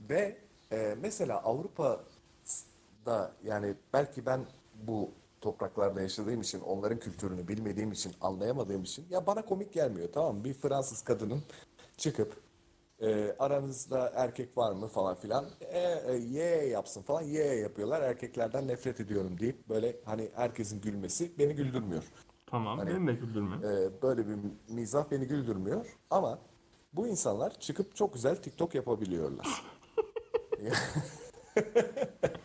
ve 0.00 0.38
e, 0.72 0.96
mesela 1.00 1.42
Avrupa'da 1.44 3.32
yani 3.44 3.74
belki 3.92 4.26
ben 4.26 4.46
bu 4.74 5.10
topraklarda 5.44 6.02
yaşadığım 6.02 6.40
için 6.40 6.60
onların 6.60 6.98
kültürünü 6.98 7.48
bilmediğim 7.48 7.92
için 7.92 8.12
anlayamadığım 8.20 8.82
için 8.82 9.06
ya 9.10 9.26
bana 9.26 9.44
komik 9.44 9.72
gelmiyor 9.72 10.08
tamam 10.12 10.36
mı? 10.36 10.44
Bir 10.44 10.54
Fransız 10.54 11.02
kadının 11.02 11.42
çıkıp 11.96 12.36
e, 13.00 13.36
aranızda 13.38 14.12
erkek 14.14 14.58
var 14.58 14.72
mı 14.72 14.88
falan 14.88 15.14
filan 15.14 15.44
e, 15.60 15.78
e, 16.06 16.12
ye 16.16 16.66
yapsın 16.68 17.02
falan 17.02 17.22
ye 17.22 17.44
yapıyorlar 17.54 18.02
erkeklerden 18.02 18.68
nefret 18.68 19.00
ediyorum 19.00 19.40
deyip 19.40 19.68
böyle 19.68 19.96
hani 20.04 20.30
herkesin 20.34 20.80
gülmesi 20.80 21.38
beni 21.38 21.54
güldürmüyor. 21.54 22.02
Tamam. 22.46 22.78
Hani- 22.78 22.90
Beni 22.90 23.06
de 23.06 23.12
güldürme. 23.12 23.56
Ee, 23.56 24.02
böyle 24.02 24.28
bir 24.28 24.36
mizah 24.68 25.10
beni 25.10 25.26
güldürmüyor 25.26 25.86
ama 26.10 26.38
bu 26.92 27.06
insanlar 27.06 27.60
çıkıp 27.60 27.96
çok 27.96 28.14
güzel 28.14 28.36
TikTok 28.36 28.74
yapabiliyorlar. 28.74 29.46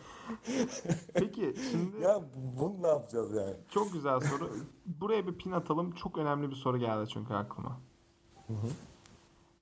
Peki 1.14 1.54
şimdi 1.70 2.02
ya 2.02 2.22
bunu 2.60 2.82
ne 2.82 2.88
yapacağız 2.88 3.34
yani? 3.34 3.54
çok 3.68 3.92
güzel 3.92 4.20
soru. 4.20 4.50
Buraya 4.86 5.26
bir 5.26 5.34
pin 5.34 5.52
atalım. 5.52 5.92
Çok 5.92 6.18
önemli 6.18 6.50
bir 6.50 6.54
soru 6.54 6.78
geldi 6.78 7.08
çünkü 7.08 7.34
aklıma. 7.34 7.80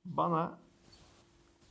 Bana 0.05 0.59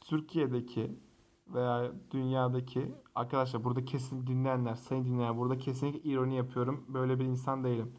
Türkiye'deki 0.01 0.99
veya 1.47 1.91
dünyadaki 2.11 2.95
arkadaşlar 3.15 3.63
burada 3.63 3.85
kesin 3.85 4.27
dinleyenler, 4.27 4.75
sayın 4.75 5.05
dinleyenler 5.05 5.37
burada 5.37 5.57
kesinlikle 5.57 6.09
ironi 6.09 6.35
yapıyorum. 6.35 6.85
Böyle 6.87 7.19
bir 7.19 7.25
insan 7.25 7.63
değilim. 7.63 7.93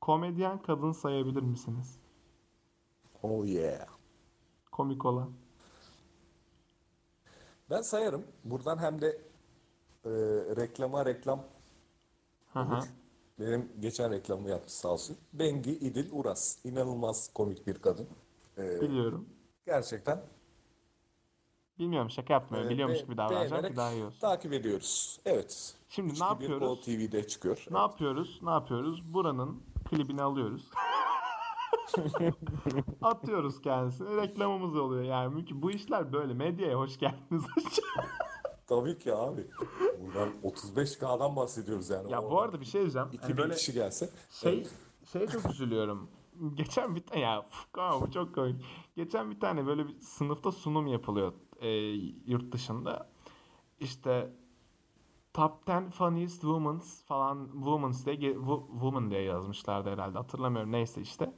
Komedyen 0.00 0.62
kadın 0.62 0.92
sayabilir 0.92 1.42
misiniz? 1.42 1.98
Oh 3.22 3.46
yeah. 3.46 3.86
Komik 4.72 5.04
olan. 5.04 5.30
Ben 7.70 7.80
sayarım. 7.80 8.24
Buradan 8.44 8.78
hem 8.78 9.00
de 9.00 9.23
e, 10.04 10.10
reklama 10.56 11.06
reklam 11.06 11.42
Hı 12.52 12.60
hı. 12.60 12.80
benim 13.40 13.72
geçen 13.80 14.10
reklamı 14.12 14.48
yaptı 14.50 14.76
sağ 14.78 14.88
olsun. 14.88 15.16
Bengi 15.32 15.70
İdil 15.70 16.08
Uras. 16.12 16.64
İnanılmaz 16.64 17.30
komik 17.34 17.66
bir 17.66 17.74
kadın. 17.74 18.08
Ee, 18.58 18.80
Biliyorum. 18.80 19.28
gerçekten. 19.66 20.22
Bilmiyorum 21.78 22.10
şaka 22.10 22.32
yapmıyorum. 22.32 22.70
e, 22.70 22.72
Biliyormuş 22.72 22.98
be- 22.98 23.02
gibi 23.02 23.16
davranacağım 23.16 23.66
ki 23.66 23.76
daha 23.76 23.92
iyi 23.92 24.04
olsun. 24.04 24.18
takip 24.20 24.52
ediyoruz. 24.52 25.20
Evet. 25.26 25.74
Şimdi 25.88 26.20
ne 26.20 26.24
yapıyoruz? 26.24 26.68
Kol 26.68 26.76
TV'de 26.76 27.26
çıkıyor. 27.26 27.66
Ne 27.70 27.78
yapıyoruz? 27.78 28.40
Ne 28.42 28.50
yapıyoruz? 28.50 29.14
Buranın 29.14 29.62
klibini 29.90 30.22
alıyoruz. 30.22 30.70
Atıyoruz 33.02 33.60
kendisine. 33.60 34.16
Reklamımız 34.16 34.76
oluyor 34.76 35.02
yani. 35.02 35.34
Mümkün. 35.34 35.62
Bu 35.62 35.70
işler 35.70 36.12
böyle. 36.12 36.34
Medyaya 36.34 36.78
hoş 36.78 36.98
geldiniz. 36.98 37.44
Tabii 38.66 38.98
ki 38.98 39.14
abi. 39.14 39.46
Buradan 40.00 40.28
35K'dan 40.44 41.36
bahsediyoruz 41.36 41.90
yani. 41.90 42.12
Ya 42.12 42.22
bu 42.22 42.26
Oradan 42.26 42.44
arada 42.44 42.60
bir 42.60 42.66
şey 42.66 42.80
diyeceğim. 42.80 43.08
Hani 43.08 43.16
2000 43.16 43.36
böyle 43.36 43.54
kişi 43.54 43.72
gelse. 43.72 44.10
şey 44.30 44.66
şey 45.12 45.26
çok 45.26 45.50
üzülüyorum. 45.50 46.10
Geçen 46.54 46.96
bir 46.96 47.06
tane 47.06 47.22
ya 47.22 47.46
bu 48.00 48.10
çok 48.10 48.34
komik. 48.34 48.64
Geçen 48.96 49.30
bir 49.30 49.40
tane 49.40 49.66
böyle 49.66 49.88
bir 49.88 50.00
sınıfta 50.00 50.52
sunum 50.52 50.86
yapılıyor 50.86 51.32
e, 51.60 51.68
yurt 52.26 52.52
dışında. 52.52 53.08
İşte 53.80 54.30
Top 55.34 55.68
10 55.68 55.90
Funniest 55.90 56.40
Women 56.40 56.78
falan 57.06 57.48
Women's 57.52 58.06
diye 58.06 58.34
Woman 58.72 59.10
diye 59.10 59.22
yazmışlardı 59.22 59.90
herhalde. 59.90 60.18
Hatırlamıyorum. 60.18 60.72
Neyse 60.72 61.00
işte. 61.00 61.34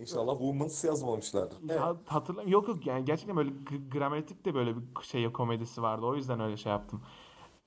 İnşallah 0.00 0.32
Women's 0.32 0.84
yazmamışlardır. 0.84 1.58
Evet. 1.64 1.76
Ya 1.76 1.96
hatırlamıyorum. 2.06 2.52
Yok 2.52 2.68
yok 2.68 2.86
yani 2.86 3.04
gerçekten 3.04 3.36
böyle 3.36 3.50
gramatik 3.92 4.44
de 4.44 4.54
böyle 4.54 4.76
bir 4.76 4.82
şey 5.02 5.32
komedisi 5.32 5.82
vardı. 5.82 6.06
O 6.06 6.14
yüzden 6.14 6.40
öyle 6.40 6.56
şey 6.56 6.72
yaptım. 6.72 7.02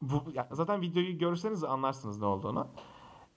Bu, 0.01 0.31
ya 0.33 0.47
zaten 0.51 0.81
videoyu 0.81 1.17
görürseniz 1.17 1.63
anlarsınız 1.63 2.19
ne 2.19 2.25
olduğunu. 2.25 2.67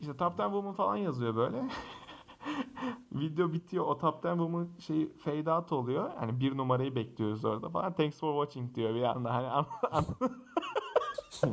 İşte 0.00 0.16
Top 0.16 0.40
10 0.40 0.44
Woman 0.44 0.72
falan 0.72 0.96
yazıyor 0.96 1.36
böyle. 1.36 1.62
Video 3.12 3.52
bitiyor. 3.52 3.84
O 3.86 3.98
Top 3.98 4.24
10 4.24 4.30
Woman 4.30 4.68
şey 4.78 5.12
fade 5.16 5.52
out 5.52 5.72
oluyor. 5.72 6.10
Yani 6.20 6.40
bir 6.40 6.56
numarayı 6.56 6.94
bekliyoruz 6.94 7.44
orada 7.44 7.68
falan. 7.68 7.92
Thanks 7.92 8.20
for 8.20 8.44
watching 8.44 8.74
diyor 8.74 8.94
bir 8.94 9.02
anda. 9.02 9.34
Hani 9.34 9.46
an- 9.46 9.66
an- 9.90 10.04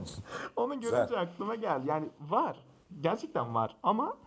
Onu 0.55 0.73
görünce 0.81 1.01
Güzel. 1.03 1.21
aklıma 1.21 1.55
geldi. 1.55 1.87
Yani 1.87 2.09
var. 2.29 2.57
Gerçekten 3.01 3.55
var. 3.55 3.77
Ama 3.83 4.17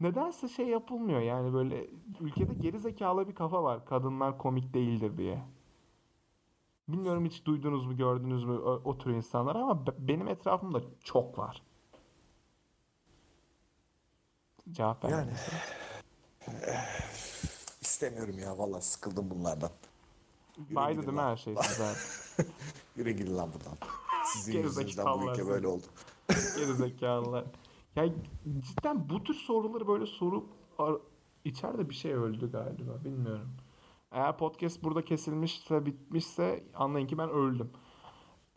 nedense 0.00 0.48
şey 0.48 0.66
yapılmıyor. 0.66 1.20
Yani 1.20 1.52
böyle 1.54 1.86
ülkede 2.20 2.54
geri 2.54 2.78
zekalı 2.78 3.28
bir 3.28 3.34
kafa 3.34 3.62
var. 3.62 3.86
Kadınlar 3.86 4.38
komik 4.38 4.74
değildir 4.74 5.18
diye. 5.18 5.42
Bilmiyorum 6.88 7.24
hiç 7.24 7.44
duydunuz 7.44 7.86
mu, 7.86 7.96
gördünüz 7.96 8.44
mü 8.44 8.58
o, 8.58 8.82
o 8.84 8.98
tür 8.98 9.10
insanlar 9.10 9.56
ama 9.56 9.86
be- 9.86 9.94
benim 9.98 10.28
etrafımda 10.28 10.80
çok 11.04 11.38
var. 11.38 11.62
Cevap 14.70 15.04
ver. 15.04 15.10
Yani 15.10 15.30
istemiyorum 17.80 18.38
ya 18.38 18.58
vallahi 18.58 18.82
sıkıldım 18.82 19.30
bunlardan. 19.30 19.70
Baydı 20.58 21.02
değil 21.02 21.12
mi 21.12 21.20
her 21.20 21.36
şey 21.36 21.56
size? 21.62 21.92
Yürü 22.96 23.10
gidin 23.10 23.36
lan 23.36 23.50
buradan. 23.54 23.78
Sizin 24.24 24.52
Gerizekalılar 24.52 24.86
yüzünüzden 24.86 25.20
bu 25.20 25.32
ülke 25.32 25.46
böyle 25.48 25.68
oldu. 25.68 25.86
Geri 26.28 26.78
zekalılar. 27.96 28.04
Ya 28.04 28.12
cidden 28.60 29.08
bu 29.08 29.24
tür 29.24 29.34
soruları 29.34 29.88
böyle 29.88 30.06
sorup 30.06 30.46
içeride 31.44 31.88
bir 31.88 31.94
şey 31.94 32.12
öldü 32.12 32.52
galiba 32.52 33.04
bilmiyorum. 33.04 33.56
Eğer 34.12 34.38
podcast 34.38 34.84
burada 34.84 35.04
kesilmişse 35.04 35.86
bitmişse 35.86 36.64
anlayın 36.74 37.06
ki 37.06 37.18
ben 37.18 37.30
öldüm. 37.30 37.70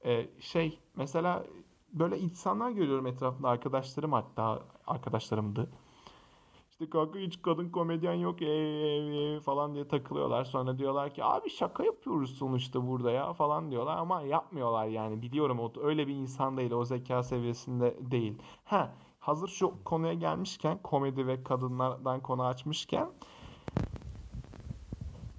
Ee, 0.05 0.29
şey 0.39 0.79
mesela 0.95 1.45
böyle 1.93 2.19
insanlar 2.19 2.71
görüyorum 2.71 3.07
etrafımda 3.07 3.49
arkadaşlarım 3.49 4.13
hatta 4.13 4.63
arkadaşlarımdı. 4.87 5.69
İşte 6.69 6.89
kanka 6.89 7.19
hiç 7.19 7.41
kadın 7.41 7.69
komedyen 7.69 8.13
yok 8.13 8.41
ee, 8.41 8.45
ee 8.45 9.39
falan 9.39 9.75
diye 9.75 9.87
takılıyorlar. 9.87 10.45
Sonra 10.45 10.77
diyorlar 10.77 11.13
ki 11.13 11.23
abi 11.23 11.49
şaka 11.49 11.83
yapıyoruz 11.83 12.37
sonuçta 12.37 12.87
burada 12.87 13.11
ya 13.11 13.33
falan 13.33 13.71
diyorlar 13.71 13.97
ama 13.97 14.21
yapmıyorlar 14.21 14.87
yani. 14.87 15.21
Biliyorum 15.21 15.59
o 15.59 15.71
öyle 15.81 16.07
bir 16.07 16.13
insan 16.13 16.57
değil 16.57 16.71
o 16.71 16.85
zeka 16.85 17.23
seviyesinde 17.23 17.97
değil. 18.11 18.37
Ha 18.63 18.95
hazır 19.29 19.47
şu 19.47 19.83
konuya 19.83 20.13
gelmişken 20.13 20.81
komedi 20.81 21.27
ve 21.27 21.43
kadınlardan 21.43 22.21
konu 22.21 22.45
açmışken 22.45 23.11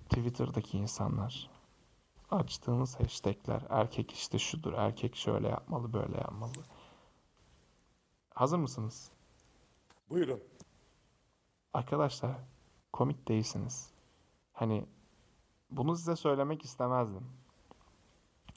Twitter'daki 0.09 0.79
insanlar 0.79 1.51
açtığınız 2.31 3.01
hashtagler 3.01 3.63
erkek 3.69 4.13
işte 4.13 4.39
şudur 4.39 4.73
erkek 4.73 5.17
şöyle 5.17 5.49
yapmalı 5.49 5.93
böyle 5.93 6.17
yapmalı. 6.17 6.53
Hazır 8.35 8.59
mısınız? 8.59 9.13
Buyurun. 10.11 10.41
Arkadaşlar 11.73 12.37
komik 12.93 13.29
değilsiniz. 13.29 13.91
Hani 14.53 14.87
bunu 15.71 15.97
size 15.97 16.17
söylemek 16.17 16.65
istemezdim. 16.65 17.27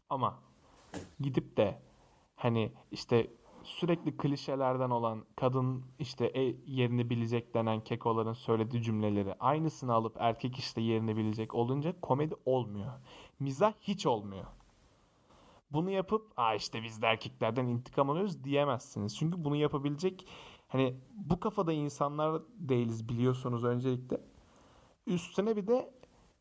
Ama 0.10 0.40
gidip 1.20 1.58
de 1.58 1.82
hani 2.36 2.74
işte 2.92 3.32
sürekli 3.64 4.18
klişelerden 4.18 4.90
olan 4.90 5.26
kadın 5.36 5.84
işte 6.00 6.26
e, 6.26 6.56
yerini 6.68 7.10
bilecek 7.10 7.54
denen 7.54 7.80
kekoların 7.84 8.34
söylediği 8.34 8.84
cümleleri 8.84 9.34
aynısını 9.40 9.94
alıp 9.94 10.16
erkek 10.20 10.58
işte 10.58 10.82
yerini 10.82 11.18
bilecek 11.18 11.56
olunca 11.56 12.02
komedi 12.02 12.36
olmuyor. 12.46 12.92
Mizah 13.40 13.74
hiç 13.82 14.06
olmuyor. 14.06 14.46
Bunu 15.72 15.90
yapıp 15.90 16.32
Aa 16.38 16.56
işte 16.56 16.84
biz 16.84 17.02
de 17.02 17.08
erkeklerden 17.08 17.66
intikam 17.66 18.10
alıyoruz 18.10 18.44
diyemezsiniz. 18.44 19.18
Çünkü 19.18 19.44
bunu 19.44 19.56
yapabilecek 19.56 20.28
hani 20.68 20.96
bu 21.14 21.40
kafada 21.40 21.74
insanlar 21.74 22.42
değiliz 22.56 23.10
biliyorsunuz 23.10 23.64
öncelikle. 23.64 24.22
Üstüne 25.08 25.56
bir 25.56 25.68
de 25.68 25.94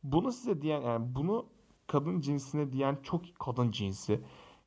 bunu 0.03 0.33
size 0.33 0.63
diyen 0.63 0.83
yani 0.83 1.15
bunu 1.15 1.47
kadın 1.87 2.21
cinsine 2.21 2.73
diyen 2.73 2.99
çok 3.03 3.39
kadın 3.39 3.71
cinsi 3.71 4.21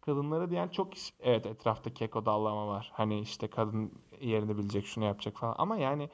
kadınlara 0.05 0.49
diyen 0.51 0.67
çok 0.69 0.93
iş- 0.93 1.13
evet 1.19 1.45
etrafta 1.45 1.93
keko 1.93 2.25
dallama 2.25 2.67
var. 2.67 2.91
Hani 2.95 3.19
işte 3.19 3.47
kadın 3.49 3.91
yerini 4.21 4.57
bilecek 4.57 4.85
şunu 4.85 5.05
yapacak 5.05 5.37
falan 5.37 5.55
ama 5.57 5.77
yani 5.77 6.09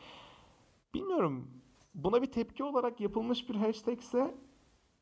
bilmiyorum 0.93 1.47
buna 1.95 2.21
bir 2.21 2.31
tepki 2.31 2.63
olarak 2.63 3.01
yapılmış 3.01 3.49
bir 3.49 3.55
hashtagse 3.55 4.35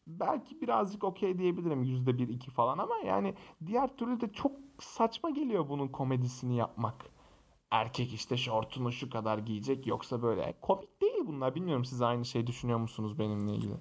belki 0.07 0.61
birazcık 0.61 1.03
okey 1.03 1.39
diyebilirim 1.39 1.83
yüzde 1.83 2.19
bir 2.19 2.29
iki 2.29 2.51
falan 2.51 2.77
ama 2.77 2.97
yani 3.05 3.35
diğer 3.67 3.97
türlü 3.97 4.21
de 4.21 4.33
çok 4.33 4.51
saçma 4.79 5.29
geliyor 5.29 5.69
bunun 5.69 5.87
komedisini 5.87 6.57
yapmak. 6.57 7.05
Erkek 7.71 8.13
işte 8.13 8.37
şortunu 8.37 8.91
şu 8.91 9.09
kadar 9.09 9.37
giyecek 9.37 9.87
yoksa 9.87 10.23
böyle 10.23 10.55
komik 10.61 11.01
değil 11.01 11.21
bunlar. 11.27 11.55
Bilmiyorum 11.55 11.85
siz 11.85 12.01
aynı 12.01 12.25
şey 12.25 12.47
düşünüyor 12.47 12.79
musunuz 12.79 13.19
benimle 13.19 13.55
ilgili? 13.55 13.75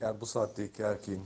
Yani 0.00 0.20
bu 0.20 0.26
saatteki 0.26 0.82
erkeğin 0.82 1.22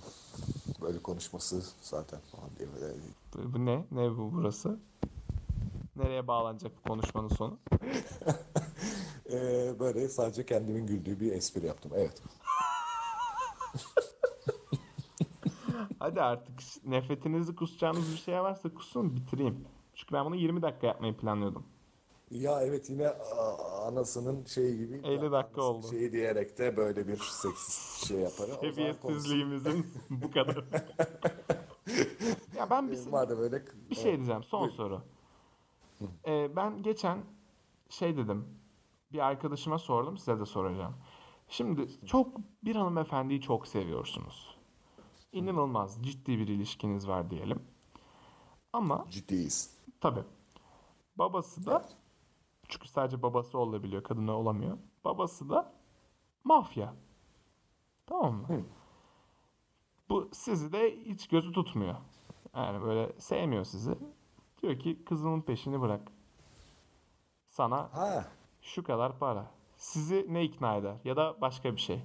böyle 0.83 0.99
konuşması 0.99 1.63
zaten 1.81 2.21
falan 2.21 2.51
diye 2.59 2.69
böyle 2.75 2.95
Bu, 3.35 3.53
bu 3.53 3.67
ne? 3.67 3.85
Ne 3.91 4.11
bu 4.11 4.33
burası? 4.33 4.79
Nereye 5.97 6.27
bağlanacak 6.27 6.73
bu 6.77 6.89
konuşmanın 6.89 7.29
sonu? 7.29 7.59
Ee, 9.33 9.75
böyle 9.81 10.09
sadece 10.09 10.47
kendimin 10.47 10.87
güldüğü 10.87 11.21
bir 11.21 11.33
espri 11.33 11.67
yaptım. 11.67 11.93
Evet. 11.95 12.23
Hadi 15.99 16.23
artık 16.23 16.61
nefretinizi 16.85 17.57
kusacağınız 17.57 18.13
bir 18.13 18.17
şey 18.17 18.35
varsa 18.35 18.75
kusun 18.75 19.17
bitireyim. 19.17 19.65
Çünkü 19.95 20.15
ben 20.15 20.25
bunu 20.25 20.37
20 20.37 20.63
dakika 20.63 20.87
yapmayı 20.87 21.17
planlıyordum. 21.17 21.67
Ya 22.33 22.63
evet 22.63 22.91
yine 22.91 23.09
anasının 23.87 24.45
şeyi 24.45 24.79
gibi 24.79 25.01
50 25.07 25.33
dakika 25.33 25.63
oldu. 25.63 25.87
Şeyi 25.91 26.13
diyerek 26.13 26.59
de 26.59 26.77
böyle 26.77 27.09
bir 27.09 27.17
seksist 27.17 28.07
şey 28.07 28.19
yapar. 28.21 28.45
O 28.45 28.71
zaman 28.73 28.95
konusu- 29.03 29.21
Seviyesizliğimizin 29.21 29.87
bu 30.11 30.31
kadar. 30.31 30.65
ya 32.57 32.71
ben 32.71 32.91
bir, 32.91 33.07
Madem 33.07 33.39
öyle 33.39 33.63
bir 33.91 33.95
şey 33.95 34.17
diyeceğim. 34.17 34.43
Son 34.43 34.61
Buyur. 34.63 34.73
soru. 34.73 35.03
Ee, 36.27 36.57
ben 36.57 36.83
geçen 36.83 37.19
şey 37.89 38.17
dedim. 38.17 38.45
Bir 39.13 39.19
arkadaşıma 39.19 39.79
sordum. 39.79 40.19
Size 40.19 40.41
de 40.41 40.47
soracağım. 40.47 40.95
Şimdi 41.49 42.07
çok 42.07 42.37
bir 42.65 42.77
hanımefendiyi 42.77 43.41
çok 43.41 43.67
seviyorsunuz. 43.69 44.57
İnanılmaz 45.33 45.99
ciddi 46.03 46.39
bir 46.39 46.49
ilişkiniz 46.49 47.09
var 47.09 47.31
diyelim. 47.31 47.63
Ama 48.73 49.07
ciddiyiz. 49.11 49.77
Tabii. 50.01 50.23
Babası 51.17 51.67
da 51.67 51.89
çünkü 52.73 52.89
sadece 52.89 53.23
babası 53.23 53.59
olabiliyor, 53.59 54.03
kadını 54.03 54.33
olamıyor. 54.33 54.79
Babası 55.05 55.51
da 55.51 55.73
mafya. 56.45 56.95
Tamam 58.07 58.35
mı? 58.35 58.49
Hı. 58.49 58.63
Bu 60.09 60.29
sizi 60.33 60.73
de 60.73 60.97
hiç 61.05 61.29
gözü 61.29 61.53
tutmuyor. 61.53 61.95
Yani 62.57 62.83
böyle 62.83 63.21
sevmiyor 63.21 63.65
sizi. 63.65 63.99
Diyor 64.63 64.79
ki 64.79 65.05
kızının 65.05 65.41
peşini 65.43 65.81
bırak. 65.81 66.13
Sana 67.49 67.89
Ha 67.93 68.25
şu 68.63 68.85
kadar 68.85 69.19
para. 69.19 69.51
Sizi 69.77 70.27
ne 70.29 70.45
ikna 70.45 70.77
eder? 70.77 70.97
Ya 71.05 71.17
da 71.17 71.41
başka 71.41 71.73
bir 71.77 71.81
şey. 71.81 72.01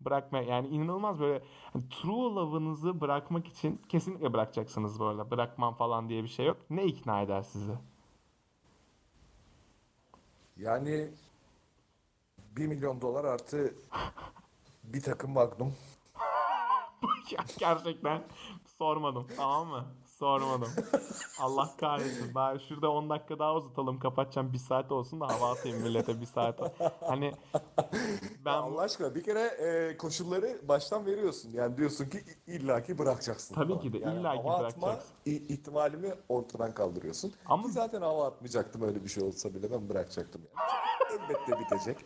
Bırakma 0.00 0.38
yani 0.38 0.68
inanılmaz 0.68 1.20
böyle 1.20 1.44
hani 1.72 1.88
true 1.88 2.34
love'ınızı 2.34 3.00
bırakmak 3.00 3.48
için 3.48 3.80
kesinlikle 3.88 4.32
bırakacaksınız 4.32 5.00
arada. 5.00 5.30
Bırakmam 5.30 5.74
falan 5.74 6.08
diye 6.08 6.22
bir 6.22 6.28
şey 6.28 6.46
yok. 6.46 6.56
Ne 6.70 6.84
ikna 6.84 7.22
eder 7.22 7.42
sizi? 7.42 7.72
Yani 10.56 11.08
1 12.56 12.66
milyon 12.66 13.00
dolar 13.00 13.24
artı 13.24 13.74
bir 14.84 15.00
takım 15.00 15.30
magnum. 15.32 15.74
Gerçekten 17.58 18.22
sormadım 18.78 19.26
tamam 19.36 19.68
mı? 19.68 19.84
Sormadım. 20.24 20.68
Allah 21.40 21.70
kahretsin. 21.80 22.34
Bari 22.34 22.60
şurada 22.68 22.90
10 22.90 23.10
dakika 23.10 23.38
daha 23.38 23.54
uzatalım 23.54 23.98
kapatacağım. 23.98 24.52
Bir 24.52 24.58
saat 24.58 24.92
olsun 24.92 25.20
da 25.20 25.26
hava 25.28 25.50
atayım 25.52 25.82
millete 25.82 26.20
bir 26.20 26.26
saat. 26.26 26.60
Hani 27.00 27.32
ben 28.44 28.52
Allah 28.54 28.80
aşkına 28.80 29.14
bir 29.14 29.22
kere 29.22 29.40
e, 29.40 29.96
koşulları 29.96 30.58
baştan 30.68 31.06
veriyorsun. 31.06 31.50
Yani 31.52 31.76
diyorsun 31.76 32.04
ki 32.08 32.18
illaki 32.46 32.98
bırakacaksın. 32.98 33.54
Tabii 33.54 33.68
falan. 33.72 33.80
ki 33.82 33.92
de, 33.92 33.98
Yani 33.98 34.20
illaki 34.20 34.38
hava 34.42 34.54
atma 34.54 34.82
bırakacaksın. 34.86 35.14
i- 35.26 35.52
ihtimalimi 35.54 36.14
ortadan 36.28 36.74
kaldırıyorsun. 36.74 37.32
Ama- 37.46 37.62
Ki 37.66 37.72
zaten 37.72 38.02
hava 38.02 38.26
atmayacaktım 38.26 38.82
öyle 38.82 39.04
bir 39.04 39.08
şey 39.08 39.24
olsa 39.24 39.54
bile 39.54 39.70
ben 39.70 39.88
bırakacaktım 39.88 40.42
yani. 40.56 40.64
Elbette 41.22 41.60
bitecek. 41.60 41.96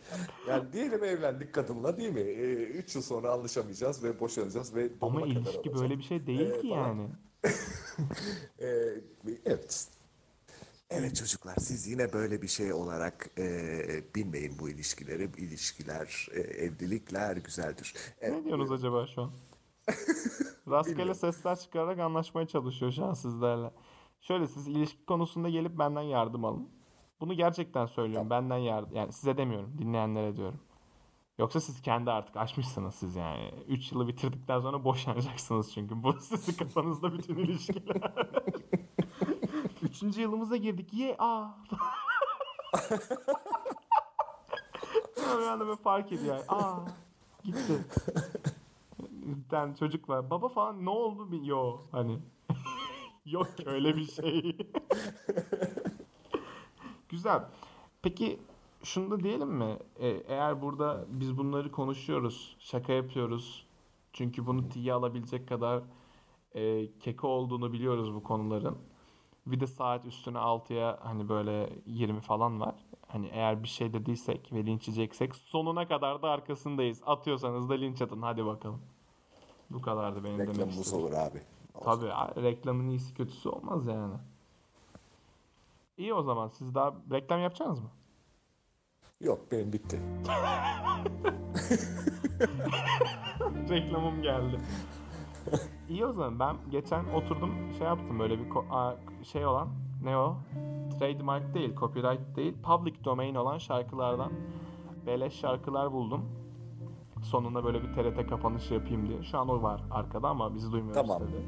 Yani 0.47 0.73
diyelim 0.73 1.03
evlendik 1.03 1.53
kadınla 1.53 1.97
değil 1.97 2.13
mi? 2.13 2.19
3 2.21 2.95
yıl 2.95 3.01
sonra 3.01 3.31
anlaşamayacağız 3.31 4.03
ve 4.03 4.19
boşanacağız 4.19 4.75
ve 4.75 4.89
ama 5.01 5.21
ilişki 5.21 5.75
böyle 5.75 5.97
bir 5.97 6.03
şey 6.03 6.27
değil 6.27 6.51
Ee, 6.51 6.61
ki 6.61 6.69
falan. 6.69 7.09
evet. 8.59 9.87
Evet 10.89 11.15
çocuklar 11.15 11.55
siz 11.59 11.87
yine 11.87 12.13
böyle 12.13 12.41
bir 12.41 12.47
şey 12.47 12.73
olarak 12.73 13.29
e, 13.37 14.15
bilmeyin 14.15 14.59
bu 14.59 14.69
ilişkileri. 14.69 15.29
İlişkiler, 15.37 16.27
e, 16.31 16.39
evlilikler 16.39 17.37
güzeldir. 17.37 17.93
Evet, 18.21 18.33
Ne 18.37 18.43
diyorsunuz 18.45 18.71
acaba 18.71 19.07
şu 19.07 19.21
an? 19.21 19.31
Rastgele 20.69 21.13
sesler 21.13 21.59
çıkararak 21.59 21.99
anlaşmaya 21.99 22.47
çalışıyor 22.47 22.91
şu 22.91 23.05
an 23.05 23.13
sizlerle. 23.13 23.71
Şöyle 24.21 24.47
siz 24.47 24.67
ilişki 24.67 25.05
konusunda 25.05 25.49
gelip 25.49 25.79
benden 25.79 26.01
yardım 26.01 26.45
alın. 26.45 26.69
Bunu 27.19 27.33
gerçekten 27.33 27.85
söylüyorum. 27.85 28.29
Benden 28.29 28.57
yardım. 28.57 28.95
Yani 28.95 29.13
size 29.13 29.37
demiyorum. 29.37 29.77
Dinleyenlere 29.77 30.35
diyorum. 30.35 30.59
Yoksa 31.39 31.59
siz 31.61 31.81
kendi 31.81 32.11
artık 32.11 32.37
aşmışsınız 32.37 32.95
siz 32.95 33.15
yani. 33.15 33.51
3 33.67 33.91
yılı 33.91 34.07
bitirdikten 34.07 34.59
sonra 34.59 34.83
boşanacaksınız 34.83 35.73
çünkü. 35.73 36.03
Bu 36.03 36.13
sizin 36.19 36.53
kafanızda 36.53 37.13
bütün 37.13 37.35
ilişkiler. 37.35 38.13
Üçüncü 39.81 40.21
yılımıza 40.21 40.55
girdik. 40.57 40.93
Ye 40.93 41.15
aa. 41.19 41.47
Sonra 45.15 45.41
bir 45.41 45.47
anda 45.47 45.67
böyle 45.67 45.81
fark 45.81 46.11
ediyor. 46.11 46.35
yani. 46.35 46.45
Aa 46.47 46.79
gitti. 47.43 47.85
Tane 49.49 49.75
çocuk 49.75 50.09
var. 50.09 50.29
Baba 50.29 50.49
falan 50.49 50.85
ne 50.85 50.89
oldu? 50.89 51.31
Bir... 51.31 51.41
Yo 51.41 51.79
hani. 51.91 52.19
Yok 53.25 53.47
öyle 53.65 53.95
bir 53.95 54.05
şey. 54.05 54.57
Güzel. 57.09 57.43
Peki 58.01 58.39
şunu 58.83 59.11
da 59.11 59.19
diyelim 59.23 59.49
mi? 59.49 59.77
E, 59.99 60.07
eğer 60.07 60.61
burada 60.61 61.05
biz 61.09 61.37
bunları 61.37 61.71
konuşuyoruz, 61.71 62.55
şaka 62.59 62.93
yapıyoruz. 62.93 63.65
Çünkü 64.13 64.45
bunu 64.47 64.69
tiye 64.69 64.93
alabilecek 64.93 65.47
kadar 65.49 65.83
e, 66.55 66.91
keko 66.99 67.27
olduğunu 67.27 67.73
biliyoruz 67.73 68.13
bu 68.13 68.23
konuların. 68.23 68.77
Bir 69.45 69.59
de 69.59 69.67
saat 69.67 70.05
üstüne 70.05 70.37
6'ya 70.37 70.99
hani 71.03 71.29
böyle 71.29 71.69
20 71.85 72.21
falan 72.21 72.59
var. 72.61 72.75
Hani 73.07 73.27
eğer 73.27 73.63
bir 73.63 73.67
şey 73.67 73.93
dediysek 73.93 74.53
ve 74.53 74.65
linç 74.65 74.87
yiyeceksek 74.87 75.35
sonuna 75.35 75.87
kadar 75.87 76.21
da 76.21 76.29
arkasındayız. 76.29 77.01
Atıyorsanız 77.05 77.69
da 77.69 77.73
linç 77.73 78.01
atın 78.01 78.21
hadi 78.21 78.45
bakalım. 78.45 78.81
Bu 79.69 79.81
kadardı 79.81 80.23
benim 80.23 80.37
demek 80.37 80.49
Reklamımız 80.49 80.79
istediğim. 80.79 81.05
olur 81.07 81.15
abi. 81.17 81.41
Tabii 81.83 82.13
a- 82.13 82.41
reklamın 82.43 82.89
iyisi 82.89 83.13
kötüsü 83.13 83.49
olmaz 83.49 83.87
yani. 83.87 84.13
İyi 85.97 86.13
o 86.13 86.21
zaman 86.23 86.47
siz 86.47 86.75
daha 86.75 86.93
reklam 87.11 87.39
yapacaksınız 87.39 87.79
mı? 87.79 87.89
Yok 89.21 89.51
benim 89.51 89.73
bitti. 89.73 89.99
Reklamım 93.69 94.21
geldi. 94.21 94.59
İyi 95.89 96.05
o 96.05 96.13
zaman 96.13 96.39
ben 96.39 96.55
geçen 96.71 97.05
oturdum 97.05 97.51
şey 97.77 97.87
yaptım 97.87 98.19
böyle 98.19 98.39
bir 98.39 98.49
ko- 98.49 98.95
şey 99.23 99.45
olan 99.45 99.69
ne 100.03 100.17
o? 100.17 100.37
Trademark 100.99 101.53
değil, 101.53 101.75
copyright 101.75 102.35
değil, 102.35 102.53
public 102.63 103.03
domain 103.03 103.35
olan 103.35 103.57
şarkılardan 103.57 104.31
beleş 105.05 105.33
şarkılar 105.33 105.91
buldum. 105.91 106.25
Sonunda 107.23 107.63
böyle 107.63 107.81
bir 107.83 107.93
TRT 107.93 108.29
kapanışı 108.29 108.73
yapayım 108.73 109.09
diye. 109.09 109.23
Şu 109.23 109.37
an 109.39 109.49
o 109.49 109.61
var 109.63 109.83
arkada 109.91 110.27
ama 110.27 110.55
bizi 110.55 110.71
duymuyoruz 110.71 111.01
Tamam. 111.01 111.19
tabii. 111.19 111.45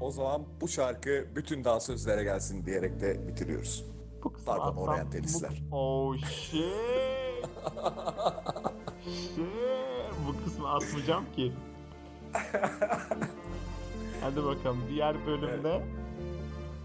O 0.00 0.10
zaman 0.10 0.42
bu 0.60 0.68
şarkı 0.68 1.26
bütün 1.36 1.64
dansözlere 1.64 2.24
gelsin 2.24 2.66
diyerek 2.66 3.00
de 3.00 3.28
bitiriyoruz. 3.28 3.84
Bu 4.24 4.32
kısmı 4.32 4.46
Pardon, 4.46 4.66
atsam- 4.72 4.78
oryantalistler. 4.88 5.62
Bu... 5.70 5.76
Oh 5.76 6.16
shit. 6.16 6.64
Bu 10.28 10.44
kısmı 10.44 10.68
atmayacağım 10.72 11.24
ki. 11.36 11.52
Hadi 14.20 14.44
bakalım 14.44 14.78
diğer 14.88 15.26
bölümde. 15.26 15.82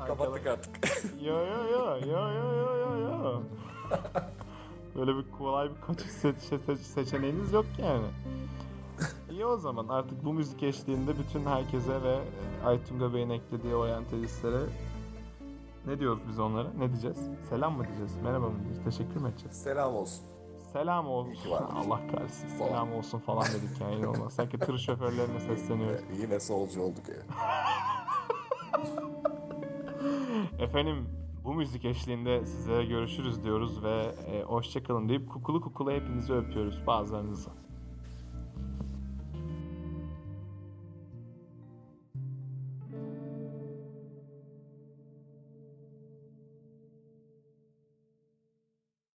Kapattık 0.07 0.47
artık. 0.47 0.71
Yo 1.25 1.35
yo 1.35 1.69
yo 1.71 1.97
yo 2.07 2.29
yo 2.29 2.53
yo 2.55 2.75
yo 2.79 2.97
yo. 2.99 3.41
Böyle 4.95 5.15
bir 5.17 5.31
kolay 5.37 5.69
bir 5.69 5.81
kaçış 5.87 6.05
se- 6.11 6.59
se- 6.67 6.75
seçeneğiniz 6.77 7.53
yok 7.53 7.65
yani. 7.77 8.05
İyi 9.31 9.45
o 9.45 9.57
zaman 9.57 9.87
artık 9.87 10.25
bu 10.25 10.33
müzik 10.33 10.63
eşliğinde 10.63 11.11
bütün 11.19 11.45
herkese 11.45 12.03
ve 12.03 12.19
Aytunga 12.65 13.13
Bey'in 13.13 13.29
eklediği 13.29 13.75
oryantalistlere 13.75 14.61
ne 15.87 15.99
diyoruz 15.99 16.19
biz 16.29 16.39
onlara? 16.39 16.67
Ne 16.77 16.89
diyeceğiz? 16.89 17.17
Selam 17.49 17.77
mı 17.77 17.83
diyeceğiz? 17.87 18.11
Merhaba 18.23 18.45
mı 18.49 18.55
diyeceğiz? 18.63 18.83
Teşekkür 18.97 19.19
mü 19.21 19.29
edeceğiz? 19.29 19.57
Selam 19.63 19.95
olsun. 19.95 20.23
Selam 20.73 21.07
olsun. 21.07 21.51
Allah 21.51 21.99
kahretsin. 22.11 22.47
Selam 22.47 22.93
olsun 22.93 23.19
falan 23.19 23.43
dedik 23.45 23.81
yani 23.81 24.07
olmaz. 24.07 24.33
Sanki 24.33 24.59
tır 24.59 24.77
şoförlerine 24.77 25.39
sesleniyoruz. 25.39 26.01
Yine 26.21 26.39
solcu 26.39 26.81
olduk 26.81 27.09
ya. 27.09 27.15
Efendim 30.59 31.09
bu 31.43 31.53
müzik 31.53 31.85
eşliğinde 31.85 32.45
sizlere 32.45 32.85
görüşürüz 32.85 33.43
diyoruz 33.43 33.83
ve 33.83 34.01
e, 34.27 34.43
hoşçakalın 34.43 35.09
deyip 35.09 35.29
kukulu 35.29 35.61
kukulu 35.61 35.91
hepinizi 35.91 36.33
öpüyoruz 36.33 36.87
bazılarınızı. 36.87 37.49